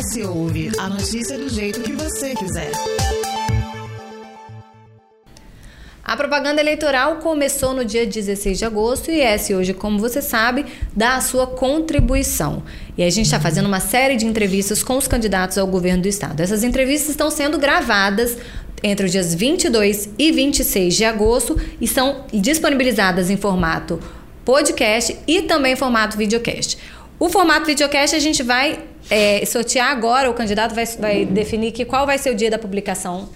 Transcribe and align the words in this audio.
ES 0.00 0.16
Ouve, 0.26 0.72
a 0.78 0.88
notícia 0.88 1.36
do 1.36 1.46
jeito 1.46 1.82
que 1.82 1.92
você 1.92 2.34
quiser. 2.34 2.72
A 6.02 6.16
propaganda 6.16 6.58
eleitoral 6.58 7.16
começou 7.16 7.74
no 7.74 7.84
dia 7.84 8.06
16 8.06 8.58
de 8.58 8.64
agosto 8.64 9.10
e 9.10 9.20
esse 9.20 9.54
hoje, 9.54 9.74
como 9.74 9.98
você 9.98 10.22
sabe, 10.22 10.64
dá 10.96 11.16
a 11.16 11.20
sua 11.20 11.46
contribuição. 11.46 12.62
E 12.96 13.02
a 13.02 13.10
gente 13.10 13.26
está 13.26 13.38
fazendo 13.38 13.66
uma 13.66 13.78
série 13.78 14.16
de 14.16 14.24
entrevistas 14.24 14.82
com 14.82 14.96
os 14.96 15.06
candidatos 15.06 15.58
ao 15.58 15.66
governo 15.66 16.02
do 16.02 16.08
estado. 16.08 16.40
Essas 16.40 16.64
entrevistas 16.64 17.10
estão 17.10 17.30
sendo 17.30 17.58
gravadas 17.58 18.38
entre 18.82 19.04
os 19.04 19.12
dias 19.12 19.34
22 19.34 20.08
e 20.18 20.32
26 20.32 20.96
de 20.96 21.04
agosto 21.04 21.60
e 21.78 21.86
são 21.86 22.24
disponibilizadas 22.32 23.28
em 23.28 23.36
formato 23.36 24.00
podcast 24.46 25.14
e 25.26 25.42
também 25.42 25.74
em 25.74 25.76
formato 25.76 26.16
videocast. 26.16 26.78
O 27.18 27.28
formato 27.28 27.66
videocast 27.66 28.16
a 28.16 28.18
gente 28.18 28.42
vai 28.42 28.82
é, 29.10 29.44
sortear 29.44 29.90
agora, 29.90 30.30
o 30.30 30.34
candidato 30.34 30.74
vai, 30.74 30.86
vai 30.86 31.24
definir 31.26 31.72
que 31.72 31.84
qual 31.84 32.06
vai 32.06 32.16
ser 32.16 32.30
o 32.30 32.34
dia 32.34 32.50
da 32.50 32.58
publicação 32.58 33.28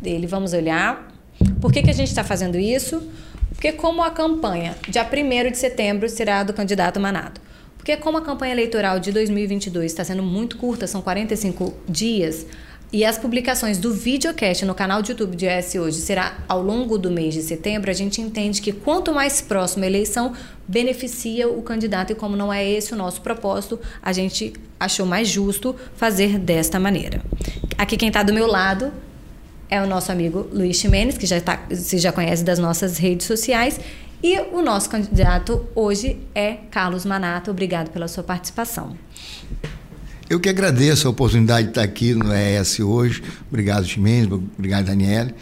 dele. 0.00 0.26
Vamos 0.26 0.52
olhar. 0.54 1.12
Por 1.60 1.70
que, 1.70 1.82
que 1.82 1.90
a 1.90 1.94
gente 1.94 2.08
está 2.08 2.24
fazendo 2.24 2.58
isso? 2.58 3.06
Porque 3.50 3.72
como 3.72 4.02
a 4.02 4.10
campanha, 4.10 4.74
dia 4.88 5.06
1 5.06 5.50
de 5.50 5.58
setembro, 5.58 6.08
será 6.08 6.42
do 6.42 6.52
candidato 6.52 6.98
Manato. 6.98 7.40
Porque 7.76 7.96
como 7.96 8.18
a 8.18 8.22
campanha 8.22 8.52
eleitoral 8.52 8.98
de 8.98 9.12
2022 9.12 9.92
está 9.92 10.02
sendo 10.02 10.22
muito 10.22 10.56
curta, 10.56 10.86
são 10.86 11.00
45 11.02 11.74
dias, 11.88 12.46
e 12.96 13.04
as 13.04 13.18
publicações 13.18 13.76
do 13.76 13.92
videocast 13.92 14.64
no 14.64 14.74
canal 14.74 15.02
de 15.02 15.10
YouTube 15.10 15.36
de 15.36 15.44
ES 15.44 15.74
Hoje 15.74 15.98
será 15.98 16.38
ao 16.48 16.62
longo 16.62 16.96
do 16.96 17.10
mês 17.10 17.34
de 17.34 17.42
setembro, 17.42 17.90
a 17.90 17.92
gente 17.92 18.22
entende 18.22 18.62
que 18.62 18.72
quanto 18.72 19.12
mais 19.12 19.42
próxima 19.42 19.84
a 19.84 19.86
eleição, 19.86 20.32
beneficia 20.66 21.46
o 21.46 21.60
candidato. 21.60 22.12
E 22.12 22.14
como 22.14 22.38
não 22.38 22.50
é 22.50 22.66
esse 22.66 22.94
o 22.94 22.96
nosso 22.96 23.20
propósito, 23.20 23.78
a 24.02 24.14
gente 24.14 24.54
achou 24.80 25.04
mais 25.04 25.28
justo 25.28 25.76
fazer 25.94 26.38
desta 26.38 26.80
maneira. 26.80 27.20
Aqui 27.76 27.98
quem 27.98 28.08
está 28.08 28.22
do 28.22 28.32
meu 28.32 28.46
lado 28.46 28.90
é 29.68 29.78
o 29.82 29.86
nosso 29.86 30.10
amigo 30.10 30.48
Luiz 30.50 30.78
Ximenes, 30.78 31.18
que 31.18 31.26
já 31.26 31.38
tá, 31.38 31.66
você 31.68 31.98
já 31.98 32.12
conhece 32.12 32.42
das 32.42 32.58
nossas 32.58 32.96
redes 32.96 33.26
sociais. 33.26 33.78
E 34.22 34.40
o 34.40 34.62
nosso 34.62 34.88
candidato 34.88 35.66
hoje 35.74 36.18
é 36.34 36.54
Carlos 36.70 37.04
Manato. 37.04 37.50
Obrigado 37.50 37.90
pela 37.90 38.08
sua 38.08 38.24
participação. 38.24 38.96
Eu 40.28 40.40
que 40.40 40.48
agradeço 40.48 41.06
a 41.06 41.10
oportunidade 41.10 41.64
de 41.64 41.70
estar 41.70 41.82
aqui 41.82 42.12
no 42.12 42.34
ES 42.34 42.80
hoje. 42.80 43.22
Obrigado, 43.48 43.86
Ximenes. 43.86 44.28
Obrigado, 44.58 44.86
Daniele. 44.86 45.32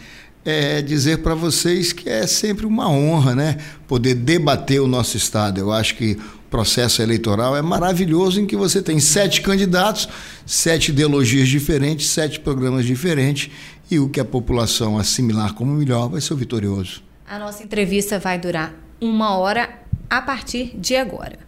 É 0.43 0.79
dizer 0.79 1.23
para 1.23 1.33
vocês 1.33 1.91
que 1.91 2.07
é 2.07 2.27
sempre 2.27 2.67
uma 2.67 2.87
honra, 2.87 3.33
né? 3.33 3.57
Poder 3.87 4.13
debater 4.13 4.79
o 4.79 4.85
nosso 4.87 5.17
Estado. 5.17 5.59
Eu 5.59 5.71
acho 5.71 5.95
que 5.95 6.11
o 6.11 6.49
processo 6.51 7.01
eleitoral 7.01 7.57
é 7.57 7.63
maravilhoso 7.63 8.39
em 8.39 8.45
que 8.45 8.55
você 8.55 8.79
tem 8.79 8.99
sete 8.99 9.41
candidatos, 9.41 10.07
sete 10.45 10.89
ideologias 10.89 11.47
diferentes, 11.47 12.07
sete 12.07 12.39
programas 12.39 12.85
diferentes 12.85 13.49
e 13.89 13.97
o 13.97 14.07
que 14.07 14.19
a 14.19 14.25
população 14.25 14.99
assimilar 14.99 15.55
como 15.55 15.73
melhor 15.73 16.09
vai 16.09 16.21
ser 16.21 16.35
o 16.35 16.37
vitorioso. 16.37 17.01
A 17.27 17.39
nossa 17.39 17.63
entrevista 17.63 18.19
vai 18.19 18.37
durar 18.37 18.71
uma 19.01 19.35
hora 19.35 19.67
a 20.07 20.21
partir 20.21 20.77
de 20.77 20.95
agora. 20.95 21.39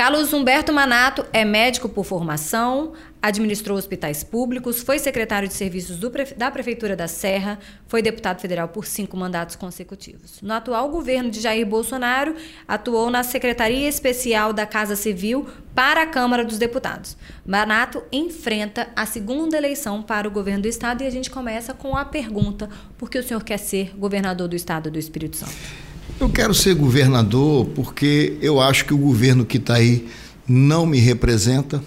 Carlos 0.00 0.32
Humberto 0.32 0.72
Manato 0.72 1.26
é 1.30 1.44
médico 1.44 1.86
por 1.86 2.06
formação, 2.06 2.94
administrou 3.20 3.76
hospitais 3.76 4.24
públicos, 4.24 4.80
foi 4.80 4.98
secretário 4.98 5.46
de 5.46 5.52
serviços 5.52 6.00
da 6.38 6.50
Prefeitura 6.50 6.96
da 6.96 7.06
Serra, 7.06 7.58
foi 7.86 8.00
deputado 8.00 8.40
federal 8.40 8.68
por 8.68 8.86
cinco 8.86 9.14
mandatos 9.14 9.56
consecutivos. 9.56 10.40
No 10.40 10.54
atual 10.54 10.88
governo 10.88 11.30
de 11.30 11.38
Jair 11.38 11.66
Bolsonaro, 11.66 12.34
atuou 12.66 13.10
na 13.10 13.22
Secretaria 13.22 13.86
Especial 13.86 14.54
da 14.54 14.64
Casa 14.64 14.96
Civil 14.96 15.46
para 15.74 16.00
a 16.04 16.06
Câmara 16.06 16.46
dos 16.46 16.56
Deputados. 16.56 17.14
Manato 17.44 18.02
enfrenta 18.10 18.88
a 18.96 19.04
segunda 19.04 19.58
eleição 19.58 20.02
para 20.02 20.26
o 20.26 20.30
governo 20.30 20.62
do 20.62 20.68
Estado 20.68 21.02
e 21.02 21.06
a 21.06 21.10
gente 21.10 21.30
começa 21.30 21.74
com 21.74 21.94
a 21.94 22.06
pergunta: 22.06 22.70
por 22.96 23.10
que 23.10 23.18
o 23.18 23.22
senhor 23.22 23.44
quer 23.44 23.58
ser 23.58 23.94
governador 23.94 24.48
do 24.48 24.56
Estado 24.56 24.90
do 24.90 24.98
Espírito 24.98 25.36
Santo? 25.36 25.89
Eu 26.18 26.28
quero 26.28 26.54
ser 26.54 26.74
governador 26.74 27.66
porque 27.74 28.36
eu 28.40 28.60
acho 28.60 28.84
que 28.84 28.94
o 28.94 28.98
governo 28.98 29.44
que 29.44 29.58
está 29.58 29.74
aí 29.74 30.08
não 30.46 30.84
me 30.86 30.98
representa, 30.98 31.82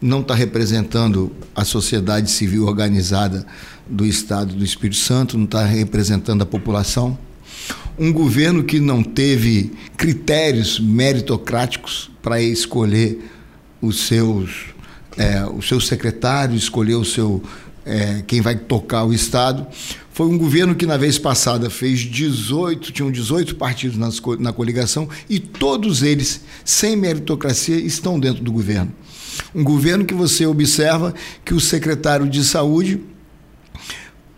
não 0.00 0.20
está 0.20 0.34
representando 0.34 1.32
a 1.54 1.64
sociedade 1.64 2.30
civil 2.30 2.66
organizada 2.66 3.46
do 3.86 4.06
Estado 4.06 4.54
do 4.54 4.64
Espírito 4.64 4.96
Santo, 4.96 5.36
não 5.36 5.44
está 5.44 5.64
representando 5.64 6.42
a 6.42 6.46
população. 6.46 7.18
Um 7.98 8.12
governo 8.12 8.62
que 8.64 8.78
não 8.78 9.02
teve 9.02 9.72
critérios 9.96 10.78
meritocráticos 10.78 12.10
para 12.22 12.40
escolher 12.40 13.18
os 13.80 14.06
seus, 14.06 14.66
é, 15.16 15.44
os 15.46 15.66
seus 15.66 15.86
secretários, 15.86 16.64
escolher 16.64 16.94
o 16.94 17.04
seu, 17.04 17.42
é, 17.86 18.22
quem 18.26 18.40
vai 18.40 18.56
tocar 18.56 19.04
o 19.04 19.14
Estado. 19.14 19.66
Foi 20.10 20.26
um 20.26 20.36
governo 20.36 20.74
que 20.74 20.84
na 20.84 20.96
vez 20.96 21.18
passada 21.18 21.70
fez 21.70 22.00
18, 22.00 22.90
tinham 22.90 23.10
18 23.10 23.54
partidos 23.54 23.96
nas, 23.96 24.20
na 24.38 24.52
coligação 24.52 25.08
e 25.28 25.38
todos 25.38 26.02
eles, 26.02 26.42
sem 26.64 26.96
meritocracia, 26.96 27.76
estão 27.76 28.18
dentro 28.18 28.42
do 28.42 28.50
governo. 28.50 28.92
Um 29.54 29.62
governo 29.62 30.04
que 30.04 30.14
você 30.14 30.46
observa 30.46 31.14
que 31.44 31.54
o 31.54 31.60
secretário 31.60 32.28
de 32.28 32.42
saúde 32.42 33.00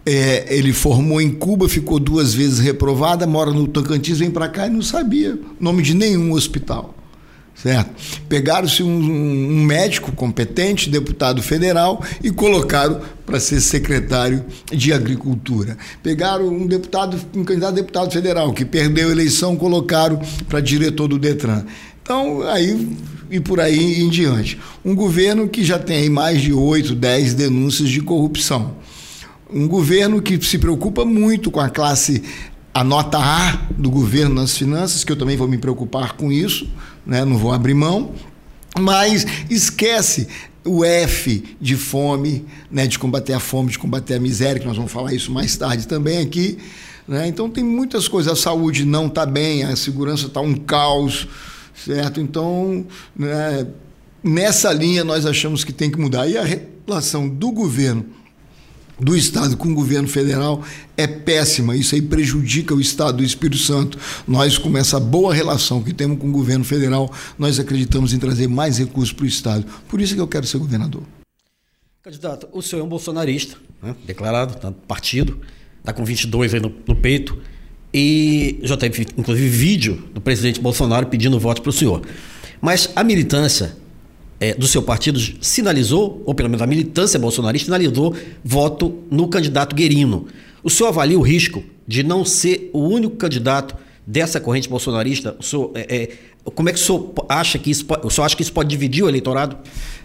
é, 0.04 0.46
ele 0.54 0.72
formou 0.72 1.20
em 1.20 1.30
Cuba, 1.30 1.68
ficou 1.68 1.98
duas 1.98 2.34
vezes 2.34 2.58
reprovada, 2.58 3.26
mora 3.26 3.52
no 3.52 3.68
Tocantins, 3.68 4.18
vem 4.18 4.30
para 4.30 4.48
cá 4.48 4.66
e 4.66 4.70
não 4.70 4.82
sabia 4.82 5.38
nome 5.60 5.82
de 5.82 5.94
nenhum 5.94 6.32
hospital 6.32 6.97
certo? 7.62 7.90
Pegaram-se 8.28 8.82
um, 8.82 8.88
um, 8.88 9.62
médico 9.64 10.12
competente, 10.12 10.88
deputado 10.88 11.42
federal, 11.42 12.02
e 12.22 12.30
colocaram 12.30 13.00
para 13.26 13.40
ser 13.40 13.60
secretário 13.60 14.44
de 14.70 14.92
Agricultura. 14.92 15.76
Pegaram 16.02 16.48
um 16.48 16.66
deputado, 16.66 17.18
um 17.34 17.44
candidato 17.44 17.72
a 17.72 17.76
deputado 17.76 18.12
federal 18.12 18.52
que 18.52 18.64
perdeu 18.64 19.08
a 19.08 19.12
eleição, 19.12 19.56
colocaram 19.56 20.20
para 20.48 20.60
diretor 20.60 21.08
do 21.08 21.18
Detran. 21.18 21.64
Então, 22.02 22.42
aí 22.42 22.88
e 23.30 23.38
por 23.38 23.60
aí 23.60 24.00
em 24.00 24.08
diante. 24.08 24.58
Um 24.84 24.94
governo 24.94 25.48
que 25.48 25.62
já 25.62 25.78
tem 25.78 26.08
mais 26.08 26.40
de 26.40 26.52
8, 26.52 26.94
10 26.94 27.34
denúncias 27.34 27.90
de 27.90 28.00
corrupção. 28.00 28.76
Um 29.52 29.66
governo 29.66 30.22
que 30.22 30.42
se 30.44 30.58
preocupa 30.58 31.04
muito 31.04 31.50
com 31.50 31.60
a 31.60 31.68
classe, 31.68 32.22
a 32.78 32.84
nota 32.84 33.18
A 33.18 33.58
do 33.76 33.90
governo 33.90 34.36
nas 34.36 34.56
finanças, 34.56 35.02
que 35.02 35.10
eu 35.10 35.16
também 35.16 35.36
vou 35.36 35.48
me 35.48 35.58
preocupar 35.58 36.12
com 36.12 36.30
isso, 36.30 36.70
né? 37.04 37.24
não 37.24 37.36
vou 37.36 37.52
abrir 37.52 37.74
mão, 37.74 38.12
mas 38.78 39.26
esquece 39.50 40.28
o 40.64 40.84
F 40.84 41.56
de 41.60 41.74
fome, 41.74 42.44
né? 42.70 42.86
de 42.86 42.96
combater 42.96 43.32
a 43.32 43.40
fome, 43.40 43.72
de 43.72 43.80
combater 43.80 44.14
a 44.14 44.20
miséria, 44.20 44.60
que 44.60 44.66
nós 44.66 44.76
vamos 44.76 44.92
falar 44.92 45.12
isso 45.12 45.32
mais 45.32 45.56
tarde 45.56 45.88
também 45.88 46.18
aqui. 46.18 46.56
Né? 47.08 47.26
Então 47.26 47.50
tem 47.50 47.64
muitas 47.64 48.06
coisas, 48.06 48.32
a 48.32 48.36
saúde 48.36 48.84
não 48.84 49.08
está 49.08 49.26
bem, 49.26 49.64
a 49.64 49.74
segurança 49.74 50.28
está 50.28 50.40
um 50.40 50.54
caos, 50.54 51.26
certo? 51.84 52.20
Então, 52.20 52.86
né? 53.16 53.66
nessa 54.22 54.72
linha 54.72 55.02
nós 55.02 55.26
achamos 55.26 55.64
que 55.64 55.72
tem 55.72 55.90
que 55.90 55.98
mudar. 55.98 56.28
E 56.28 56.38
a 56.38 56.44
relação 56.44 57.28
do 57.28 57.50
governo 57.50 58.06
do 58.98 59.16
Estado 59.16 59.56
com 59.56 59.68
o 59.68 59.74
governo 59.74 60.08
federal 60.08 60.62
é 60.96 61.06
péssima. 61.06 61.76
Isso 61.76 61.94
aí 61.94 62.02
prejudica 62.02 62.74
o 62.74 62.80
Estado 62.80 63.18
do 63.18 63.24
Espírito 63.24 63.58
Santo. 63.58 63.98
Nós, 64.26 64.58
com 64.58 64.76
essa 64.76 64.98
boa 64.98 65.32
relação 65.32 65.82
que 65.82 65.92
temos 65.92 66.18
com 66.18 66.28
o 66.28 66.32
governo 66.32 66.64
federal, 66.64 67.12
nós 67.38 67.58
acreditamos 67.58 68.12
em 68.12 68.18
trazer 68.18 68.48
mais 68.48 68.78
recursos 68.78 69.12
para 69.12 69.24
o 69.24 69.28
Estado. 69.28 69.64
Por 69.88 70.00
isso 70.00 70.14
que 70.14 70.20
eu 70.20 70.28
quero 70.28 70.46
ser 70.46 70.58
governador. 70.58 71.02
Candidato, 72.02 72.48
o 72.52 72.62
senhor 72.62 72.82
é 72.82 72.84
um 72.84 72.88
bolsonarista, 72.88 73.56
né? 73.82 73.94
declarado, 74.06 74.54
tá 74.56 74.72
partido, 74.86 75.40
está 75.78 75.92
com 75.92 76.04
22 76.04 76.54
aí 76.54 76.60
no, 76.60 76.72
no 76.86 76.96
peito, 76.96 77.38
e 77.92 78.58
já 78.62 78.76
teve, 78.76 79.06
inclusive, 79.16 79.48
vídeo 79.48 80.08
do 80.14 80.20
presidente 80.20 80.60
Bolsonaro 80.60 81.06
pedindo 81.06 81.38
voto 81.38 81.62
para 81.62 81.70
o 81.70 81.72
senhor. 81.72 82.02
Mas 82.60 82.90
a 82.94 83.02
militância 83.04 83.76
é, 84.40 84.54
do 84.54 84.66
seu 84.66 84.82
partido 84.82 85.18
sinalizou, 85.40 86.22
ou 86.24 86.34
pelo 86.34 86.48
menos 86.48 86.62
a 86.62 86.66
militância 86.66 87.18
bolsonarista 87.18 87.66
sinalizou, 87.66 88.14
voto 88.44 88.98
no 89.10 89.28
candidato 89.28 89.74
Guerino. 89.74 90.26
O 90.62 90.70
senhor 90.70 90.88
avalia 90.88 91.18
o 91.18 91.22
risco 91.22 91.62
de 91.86 92.02
não 92.02 92.24
ser 92.24 92.70
o 92.72 92.80
único 92.80 93.16
candidato 93.16 93.74
dessa 94.06 94.40
corrente 94.40 94.68
bolsonarista? 94.68 95.36
O 95.38 95.42
senhor, 95.42 95.70
é, 95.74 95.96
é, 95.96 96.10
como 96.50 96.68
é 96.68 96.72
que 96.72 96.78
o 96.78 96.82
senhor 96.82 97.12
acha 97.28 97.58
que 97.58 97.70
isso 97.70 97.84
pode, 97.84 98.06
o 98.06 98.10
senhor 98.10 98.24
acha 98.24 98.36
que 98.36 98.42
isso 98.42 98.52
pode 98.52 98.68
dividir 98.68 99.04
o 99.04 99.08
eleitorado? 99.08 99.56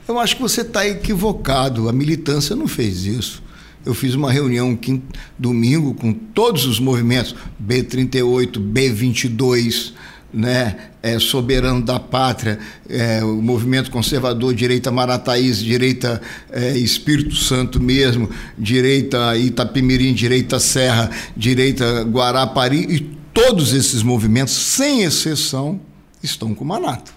Eu 0.08 0.20
acho 0.20 0.36
que 0.36 0.42
você 0.42 0.62
está 0.62 0.86
equivocado. 0.88 1.88
A 1.88 1.94
militância 1.94 2.56
não 2.56 2.68
fez 2.68 3.06
isso. 3.06 3.42
Eu 3.86 3.94
fiz 3.94 4.16
uma 4.16 4.32
reunião 4.32 4.76
quinto, 4.76 5.06
domingo 5.38 5.94
com 5.94 6.14
todos 6.14 6.66
os 6.66 6.80
movimentos, 6.80 7.36
B38, 7.62 8.52
B22, 8.52 9.92
né, 10.34 10.76
é, 11.04 11.20
soberano 11.20 11.82
da 11.82 12.00
pátria, 12.00 12.58
é, 12.90 13.24
o 13.24 13.42
movimento 13.42 13.92
conservador, 13.92 14.54
direita 14.56 14.92
Marataíz, 14.92 15.60
direita 15.60 16.20
é, 16.50 16.76
Espírito 16.78 17.36
Santo 17.36 17.80
mesmo, 17.80 18.30
direita 18.58 19.38
Itapemirim, 19.38 20.14
direita 20.14 20.60
Serra, 20.60 21.12
direita 21.38 22.02
Guarapari, 22.02 22.80
e 22.90 23.00
todos 23.34 23.74
esses 23.74 24.02
movimentos, 24.02 24.54
sem 24.54 25.04
exceção, 25.04 25.80
estão 26.22 26.56
com 26.56 26.66
Manato. 26.66 27.14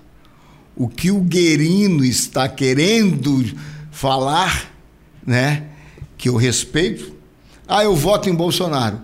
o 0.76 0.88
que 0.88 1.10
o 1.10 1.20
Guerino 1.20 2.04
está 2.04 2.46
querendo 2.48 3.44
falar, 3.90 4.70
né? 5.26 5.64
Que 6.18 6.28
eu 6.28 6.36
respeito. 6.36 7.14
Ah, 7.66 7.82
eu 7.82 7.96
voto 7.96 8.28
em 8.28 8.34
Bolsonaro. 8.34 9.00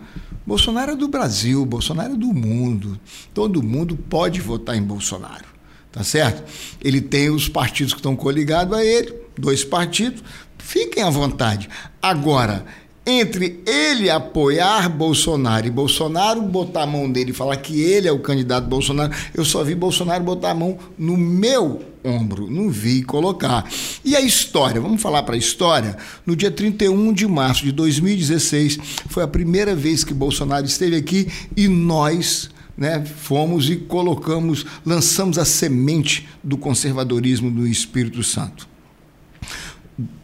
Bolsonaro 0.46 0.92
é 0.92 0.96
do 0.96 1.08
Brasil, 1.08 1.64
Bolsonaro 1.64 2.14
é 2.14 2.16
do 2.16 2.32
mundo. 2.32 2.98
Todo 3.32 3.62
mundo 3.62 3.96
pode 3.96 4.40
votar 4.40 4.76
em 4.76 4.82
Bolsonaro, 4.82 5.46
tá 5.90 6.02
certo? 6.02 6.42
Ele 6.80 7.00
tem 7.00 7.30
os 7.30 7.48
partidos 7.48 7.92
que 7.92 8.00
estão 8.00 8.16
coligados 8.16 8.76
a 8.76 8.84
ele, 8.84 9.14
dois 9.38 9.64
partidos, 9.64 10.22
fiquem 10.58 11.02
à 11.02 11.10
vontade. 11.10 11.68
Agora, 12.00 12.64
entre 13.04 13.60
ele 13.66 14.08
apoiar 14.08 14.88
Bolsonaro 14.88 15.66
e 15.66 15.70
Bolsonaro 15.70 16.40
botar 16.42 16.82
a 16.82 16.86
mão 16.86 17.10
dele 17.10 17.30
e 17.30 17.34
falar 17.34 17.56
que 17.56 17.80
ele 17.80 18.06
é 18.06 18.12
o 18.12 18.20
candidato 18.20 18.66
Bolsonaro, 18.68 19.12
eu 19.34 19.44
só 19.44 19.64
vi 19.64 19.74
Bolsonaro 19.74 20.22
botar 20.22 20.50
a 20.50 20.54
mão 20.54 20.78
no 20.96 21.16
meu 21.16 21.82
ombro, 22.04 22.50
não 22.50 22.70
vi 22.70 23.02
colocar. 23.02 23.68
E 24.04 24.14
a 24.16 24.20
história, 24.20 24.80
vamos 24.80 25.02
falar 25.02 25.22
para 25.22 25.34
a 25.34 25.38
história? 25.38 25.96
No 26.26 26.34
dia 26.36 26.50
31 26.50 27.12
de 27.12 27.26
março 27.26 27.64
de 27.64 27.72
2016, 27.72 28.78
foi 29.08 29.22
a 29.22 29.28
primeira 29.28 29.74
vez 29.74 30.04
que 30.04 30.14
Bolsonaro 30.14 30.66
esteve 30.66 30.96
aqui 30.96 31.28
e 31.56 31.68
nós 31.68 32.50
né, 32.76 33.04
fomos 33.04 33.68
e 33.68 33.76
colocamos, 33.76 34.64
lançamos 34.84 35.38
a 35.38 35.44
semente 35.44 36.28
do 36.42 36.56
conservadorismo 36.56 37.50
do 37.50 37.66
Espírito 37.66 38.22
Santo 38.22 38.71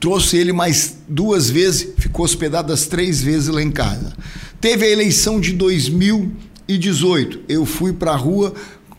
trouxe 0.01 0.37
ele 0.37 0.53
mais 0.53 0.99
duas 1.09 1.51
vezes, 1.51 1.95
ficou 1.99 2.25
hospedado 2.25 2.73
as 2.73 2.87
três 2.87 3.23
vezes 3.23 3.49
lá 3.49 3.63
em 3.63 3.71
casa. 3.71 4.13
Teve 4.61 4.87
a 4.87 4.91
eleição 4.91 5.41
de 5.41 5.53
2018. 5.53 7.41
Eu 7.49 7.65
fui 7.65 7.93
para 7.93 8.13
a 8.13 8.17
rua 8.17 8.55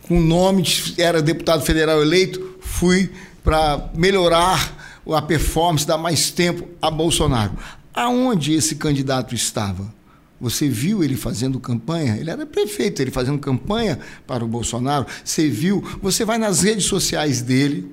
com 0.08 0.20
o 0.20 0.22
nome, 0.22 0.64
de, 0.64 0.96
era 0.98 1.22
deputado 1.22 1.64
federal 1.64 2.02
eleito, 2.02 2.58
fui 2.62 3.12
para 3.44 3.90
melhorar 3.96 4.78
a 5.08 5.22
performance, 5.22 5.86
dar 5.86 5.98
mais 5.98 6.32
tempo 6.32 6.68
a 6.82 6.90
Bolsonaro. 6.90 7.54
Aonde 7.94 8.54
esse 8.54 8.76
candidato 8.76 9.36
estava? 9.36 9.94
Você 10.40 10.70
viu 10.70 11.04
ele 11.04 11.18
fazendo 11.18 11.60
campanha? 11.60 12.16
Ele 12.16 12.30
era 12.30 12.46
prefeito, 12.46 13.02
ele 13.02 13.12
fazendo 13.12 13.40
campanha 13.40 14.00
para 14.26 14.46
o 14.46 14.48
Bolsonaro. 14.48 15.06
Você 15.24 15.50
viu? 15.50 15.84
Você 16.02 16.24
vai 16.24 16.38
nas 16.38 16.62
redes 16.62 16.86
sociais 16.86 17.42
dele, 17.42 17.92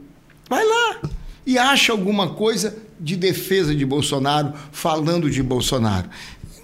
vai 0.49 0.65
lá 0.65 1.01
e 1.47 1.57
acha 1.57 1.93
alguma 1.93 2.31
coisa 2.31 2.77
de 2.99 3.15
defesa 3.15 3.75
de 3.75 3.87
Bolsonaro, 3.87 4.53
falando 4.73 5.31
de 5.31 5.43
Bolsonaro. 5.43 6.09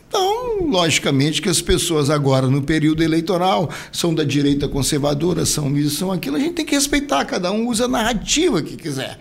Então, 0.08 0.66
logicamente 0.66 1.40
que 1.40 1.48
as 1.48 1.62
pessoas 1.62 2.10
agora 2.10 2.46
no 2.46 2.60
período 2.60 3.02
eleitoral 3.02 3.70
são 3.90 4.14
da 4.14 4.24
direita 4.24 4.68
conservadora, 4.68 5.46
são 5.46 5.74
isso, 5.78 5.96
são 5.96 6.12
aquilo, 6.12 6.36
a 6.36 6.40
gente 6.40 6.52
tem 6.54 6.66
que 6.66 6.74
respeitar, 6.74 7.24
cada 7.24 7.50
um 7.50 7.68
usa 7.68 7.86
a 7.86 7.88
narrativa 7.88 8.60
que 8.60 8.76
quiser. 8.76 9.20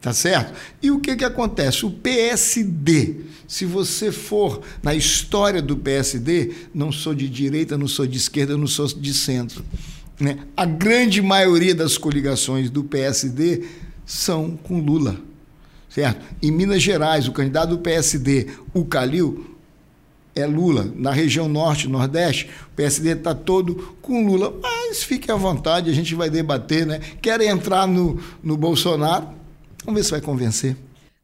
Tá 0.00 0.12
certo? 0.12 0.52
E 0.82 0.90
o 0.90 0.98
que, 0.98 1.14
que 1.14 1.24
acontece? 1.24 1.86
O 1.86 1.90
PSD, 1.90 3.20
se 3.46 3.64
você 3.64 4.10
for 4.10 4.60
na 4.82 4.96
história 4.96 5.62
do 5.62 5.76
PSD, 5.76 6.52
não 6.74 6.90
sou 6.90 7.14
de 7.14 7.28
direita, 7.28 7.78
não 7.78 7.86
sou 7.86 8.04
de 8.04 8.18
esquerda, 8.18 8.56
não 8.56 8.66
sou 8.66 8.88
de 8.88 9.14
centro. 9.14 9.64
Né? 10.18 10.38
A 10.56 10.64
grande 10.64 11.22
maioria 11.22 11.72
das 11.72 11.96
coligações 11.96 12.68
do 12.68 12.82
PSD 12.82 13.64
são 14.04 14.56
com 14.56 14.80
Lula. 14.80 15.16
Certo? 15.88 16.24
Em 16.42 16.50
Minas 16.50 16.82
Gerais, 16.82 17.28
o 17.28 17.32
candidato 17.32 17.70
do 17.70 17.78
PSD, 17.78 18.48
o 18.72 18.84
Calil, 18.84 19.52
é 20.34 20.46
Lula. 20.46 20.90
Na 20.94 21.10
região 21.10 21.48
norte, 21.48 21.88
nordeste, 21.88 22.48
o 22.72 22.76
PSD 22.76 23.10
está 23.10 23.34
todo 23.34 23.94
com 24.00 24.26
Lula. 24.26 24.54
Mas 24.62 25.02
fique 25.02 25.30
à 25.30 25.36
vontade, 25.36 25.90
a 25.90 25.92
gente 25.92 26.14
vai 26.14 26.30
debater, 26.30 26.86
né? 26.86 26.98
Querem 27.20 27.48
entrar 27.48 27.86
no, 27.86 28.18
no 28.42 28.56
Bolsonaro? 28.56 29.28
Vamos 29.84 30.00
ver 30.00 30.04
se 30.04 30.10
vai 30.10 30.20
convencer. 30.20 30.76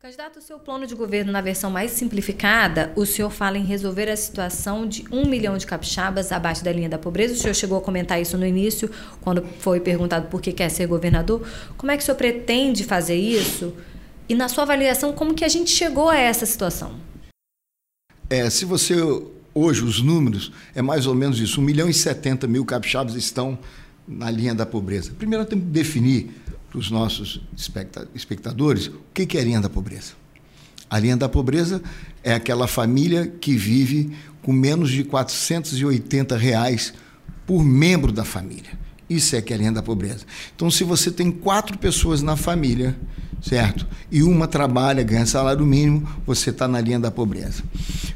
Candidato, 0.09 0.39
o 0.39 0.43
seu 0.43 0.59
plano 0.59 0.87
de 0.87 0.95
governo 0.95 1.31
na 1.31 1.43
versão 1.43 1.71
mais 1.71 1.91
simplificada, 1.91 2.91
o 2.97 3.05
senhor 3.05 3.29
fala 3.29 3.59
em 3.59 3.63
resolver 3.63 4.09
a 4.09 4.17
situação 4.17 4.89
de 4.89 5.05
um 5.13 5.27
milhão 5.27 5.59
de 5.59 5.67
capixabas 5.67 6.33
abaixo 6.33 6.65
da 6.65 6.73
linha 6.73 6.89
da 6.89 6.97
pobreza. 6.97 7.35
O 7.35 7.37
senhor 7.37 7.53
chegou 7.53 7.77
a 7.77 7.83
comentar 7.83 8.19
isso 8.19 8.39
no 8.39 8.47
início, 8.47 8.91
quando 9.21 9.45
foi 9.59 9.81
perguntado 9.81 10.29
por 10.29 10.41
que 10.41 10.51
quer 10.51 10.71
ser 10.71 10.87
governador. 10.87 11.47
Como 11.77 11.93
é 11.93 11.97
que 11.99 12.03
o 12.03 12.07
senhor 12.07 12.17
pretende 12.17 12.85
fazer 12.85 13.17
isso? 13.17 13.75
E 14.27 14.35
na 14.35 14.49
sua 14.49 14.65
avaliação, 14.65 15.13
como 15.13 15.35
que 15.35 15.45
a 15.45 15.49
gente 15.49 15.71
chegou 15.71 16.09
a 16.09 16.17
essa 16.17 16.47
situação? 16.47 16.99
É, 18.31 18.49
se 18.49 18.65
você 18.65 18.95
hoje 19.55 19.85
os 19.85 20.01
números 20.01 20.51
é 20.75 20.81
mais 20.81 21.07
ou 21.07 21.15
menos 21.15 21.39
isso, 21.39 21.61
1 21.61 21.65
milhão 21.65 21.87
e 21.87 21.93
70 21.93 22.47
mil 22.47 22.65
capixabas 22.65 23.15
estão 23.15 23.59
na 24.07 24.31
linha 24.31 24.55
da 24.55 24.65
pobreza. 24.65 25.13
Primeiro 25.19 25.45
temos 25.45 25.67
que 25.67 25.71
definir 25.71 26.31
para 26.69 26.79
os 26.79 26.91
nossos 26.91 27.41
espectadores 28.15 28.89
o 28.89 29.01
que 29.13 29.37
é 29.37 29.41
a 29.41 29.45
linha 29.45 29.61
da 29.61 29.71
pobreza. 29.71 30.13
A 30.91 30.99
linha 30.99 31.17
da 31.17 31.29
pobreza 31.29 31.83
é 32.23 32.33
aquela 32.33 32.67
família 32.67 33.27
que 33.27 33.57
vive 33.57 34.17
com 34.43 34.53
menos 34.53 34.91
de 34.91 35.05
480 35.05 36.37
reais 36.37 36.95
por 37.47 37.63
membro 37.63 38.13
da 38.13 38.25
família. 38.25 38.79
Isso 39.09 39.37
é 39.37 39.43
que 39.43 39.53
é 39.53 39.57
a 39.57 39.59
linha 39.59 39.73
da 39.73 39.83
pobreza. 39.83 40.25
Então, 40.55 40.71
se 40.71 40.85
você 40.85 41.11
tem 41.11 41.31
quatro 41.31 41.79
pessoas 41.79 42.23
na 42.23 42.37
família, 42.37 42.97
certo? 43.43 43.87
E 44.11 44.23
uma 44.23 44.47
trabalha, 44.47 45.03
ganha 45.03 45.27
salário 45.27 45.65
mínimo, 45.65 46.09
você 46.27 46.51
está 46.51 46.67
na 46.67 46.81
linha 46.81 46.99
da 46.99 47.11
pobreza. 47.11 47.63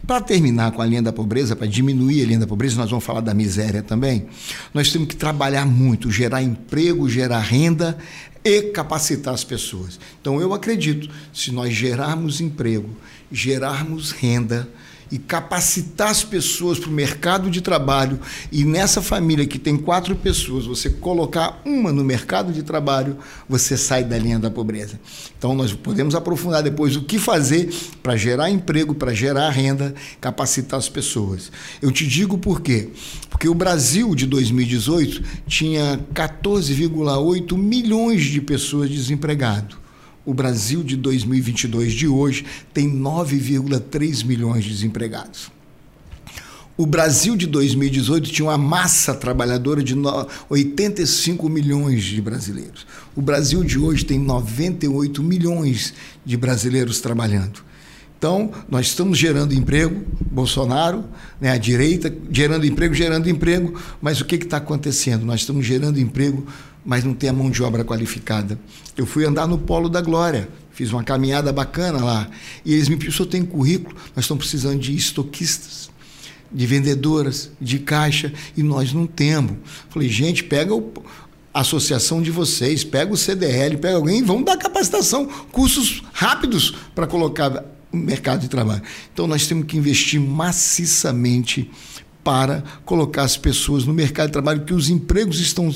Para 0.07 0.21
terminar 0.21 0.73
com 0.73 0.83
a 0.83 0.87
linha 0.87 1.03
da 1.03 1.13
pobreza, 1.13 1.55
para 1.55 1.67
diminuir 1.67 2.23
a 2.23 2.27
linha 2.27 2.39
da 2.41 2.47
pobreza, 2.47 2.77
nós 2.77 2.91
vamos 2.91 3.05
falar 3.05 3.21
da 3.21 3.33
miséria 3.33 3.83
também. 3.83 4.27
Nós 4.75 4.91
temos 4.91 5.09
que 5.09 5.17
trabalhar 5.17 5.67
muito, 5.67 6.11
gerar 6.11 6.43
emprego, 6.43 7.09
gerar 7.09 7.41
renda, 7.41 7.99
e 8.45 8.63
capacitar 8.63 9.33
as 9.33 9.45
pessoas. 9.45 9.99
Então, 10.21 10.41
eu 10.41 10.53
acredito, 10.53 11.09
se 11.33 11.53
nós 11.53 11.73
gerarmos 11.73 12.41
emprego, 12.41 12.91
gerarmos 13.31 14.11
renda, 14.11 14.69
e 15.13 15.19
capacitar 15.19 16.09
as 16.09 16.25
pessoas 16.25 16.79
para 16.79 16.89
o 16.89 16.93
mercado 16.93 17.51
de 17.51 17.61
trabalho 17.61 18.19
e 18.51 18.65
nessa 18.65 19.03
família 19.03 19.47
que 19.47 19.59
tem 19.59 19.77
quatro 19.77 20.17
pessoas, 20.17 20.65
você 20.65 20.89
colocar 20.89 21.61
uma 21.67 21.93
no 21.93 22.03
mercado 22.03 22.51
de 22.51 22.63
trabalho, 22.63 23.19
você 23.47 23.77
sai 23.77 24.03
da 24.05 24.17
linha 24.17 24.39
da 24.39 24.51
pobreza. 24.51 24.99
Então 25.37 25.55
nós 25.55 25.75
podemos 25.75 26.15
aprofundar 26.15 26.63
depois 26.63 26.97
o 26.97 27.03
que 27.03 27.19
fazer 27.19 27.71
para 28.03 28.17
gerar 28.17 28.51
emprego, 28.51 28.95
para 28.95 29.13
gerar 29.13 29.51
renda, 29.51 29.95
capacitar 30.19 30.79
as 30.79 30.89
pessoas. 30.89 31.53
Eu 31.83 31.93
te 31.93 32.07
digo 32.07 32.39
por 32.39 32.63
quê? 32.63 32.89
Porque 33.29 33.47
o 33.47 33.55
Brasil 33.55 34.15
de 34.15 34.27
2018 34.27 35.23
tinha 35.47 36.01
14,8 36.15 37.55
milhões 37.59 38.23
de 38.23 38.41
pessoas 38.41 38.89
desempregadas. 38.89 39.82
O 40.25 40.33
Brasil 40.33 40.83
de 40.83 40.97
2022 40.97 41.93
de 41.93 42.07
hoje 42.07 42.45
tem 42.73 42.89
9,3 42.89 44.25
milhões 44.25 44.65
de 44.65 44.71
desempregados. 44.71 45.51
O 46.77 46.87
Brasil 46.87 47.37
de 47.37 47.47
2018 47.47 48.31
tinha 48.31 48.47
uma 48.47 48.57
massa 48.57 49.15
trabalhadora 49.15 49.83
de 49.83 49.95
85 50.49 51.49
milhões 51.49 52.03
de 52.03 52.21
brasileiros. 52.21 52.87
O 53.15 53.21
Brasil 53.21 53.63
de 53.63 53.79
hoje 53.79 54.05
tem 54.05 54.19
98 54.19 55.23
milhões 55.23 55.93
de 56.25 56.37
brasileiros 56.37 57.01
trabalhando. 57.01 57.63
Então, 58.17 58.53
nós 58.71 58.87
estamos 58.87 59.19
gerando 59.19 59.53
emprego, 59.53 60.01
Bolsonaro, 60.31 61.05
né, 61.41 61.51
a 61.51 61.59
direita, 61.59 62.15
gerando 62.31 62.65
emprego, 62.65 62.95
gerando 62.95 63.29
emprego, 63.29 63.79
mas 64.01 64.21
o 64.21 64.25
que 64.25 64.37
está 64.37 64.59
acontecendo? 64.59 65.27
Nós 65.27 65.41
estamos 65.41 65.67
gerando 65.67 65.99
emprego 65.99 66.47
mas 66.85 67.05
não 67.05 67.15
tem 67.15 67.31
a 67.31 67.33
mão 67.33 67.51
de 67.51 67.63
obra 67.63 67.85
qualificada. 67.85 68.59
Eu 68.97 69.07
fui 69.07 69.25
andar 69.25 69.47
no 69.47 69.59
Polo 69.59 69.89
da 69.89 70.01
Glória, 70.01 70.49
fiz 70.73 70.93
uma 70.93 71.05
caminhada 71.05 71.53
bacana 71.53 72.03
lá, 72.05 72.29
e 72.65 72.73
eles 72.73 72.89
me 72.89 72.97
pediram, 72.97 73.17
senhor 73.17 73.29
tem 73.29 73.45
currículo? 73.45 73.95
Nós 74.17 74.25
estamos 74.25 74.45
precisando 74.45 74.79
de 74.79 74.95
estoquistas, 74.95 75.91
de 76.51 76.67
vendedoras, 76.67 77.51
de 77.61 77.79
caixa, 77.79 78.33
e 78.57 78.63
nós 78.63 78.93
não 78.93 79.07
temos. 79.07 79.57
Falei, 79.89 80.09
gente, 80.09 80.45
pega 80.45 80.75
o, 80.75 80.93
a 81.55 81.61
associação 81.61 82.23
de 82.23 82.31
vocês, 82.31 82.83
pega 82.83 83.13
o 83.13 83.17
CDL, 83.17 83.77
pega 83.77 83.97
alguém 83.97 84.19
e 84.19 84.23
vamos 84.23 84.45
dar 84.45 84.57
capacitação, 84.57 85.27
cursos 85.51 86.03
rápidos 86.13 86.75
para 86.95 87.07
colocar 87.07 87.65
no 87.93 88.01
mercado 88.01 88.41
de 88.41 88.49
trabalho. 88.49 88.83
Então 89.13 89.27
nós 89.27 89.47
temos 89.47 89.67
que 89.67 89.77
investir 89.77 90.21
maciçamente 90.21 91.71
para 92.25 92.63
colocar 92.85 93.23
as 93.23 93.37
pessoas 93.37 93.85
no 93.85 93.93
mercado 93.93 94.29
de 94.29 94.33
trabalho, 94.33 94.65
que 94.65 94.73
os 94.73 94.89
empregos 94.89 95.41
estão 95.41 95.75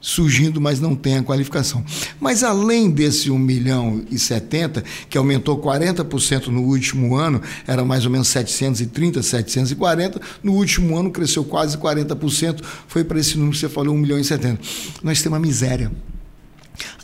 surgindo, 0.00 0.60
mas 0.60 0.80
não 0.80 0.94
tem 0.94 1.18
a 1.18 1.22
qualificação. 1.22 1.84
Mas 2.20 2.42
além 2.42 2.90
desse 2.90 3.30
1 3.30 3.38
milhão 3.38 4.04
e 4.10 4.18
70, 4.18 4.84
que 5.08 5.18
aumentou 5.18 5.60
40% 5.60 6.46
no 6.48 6.62
último 6.62 7.16
ano, 7.16 7.40
era 7.66 7.84
mais 7.84 8.04
ou 8.04 8.10
menos 8.10 8.28
730, 8.28 9.22
740, 9.22 10.20
no 10.42 10.52
último 10.52 10.96
ano 10.96 11.10
cresceu 11.10 11.44
quase 11.44 11.76
40%, 11.76 12.62
foi 12.86 13.04
para 13.04 13.18
esse 13.18 13.36
número 13.36 13.52
que 13.52 13.58
você 13.58 13.68
falou, 13.68 13.94
1 13.94 13.98
milhão 13.98 14.18
e 14.18 14.24
70. 14.24 14.60
Nós 15.02 15.22
temos 15.22 15.38
uma 15.38 15.44
miséria. 15.44 15.90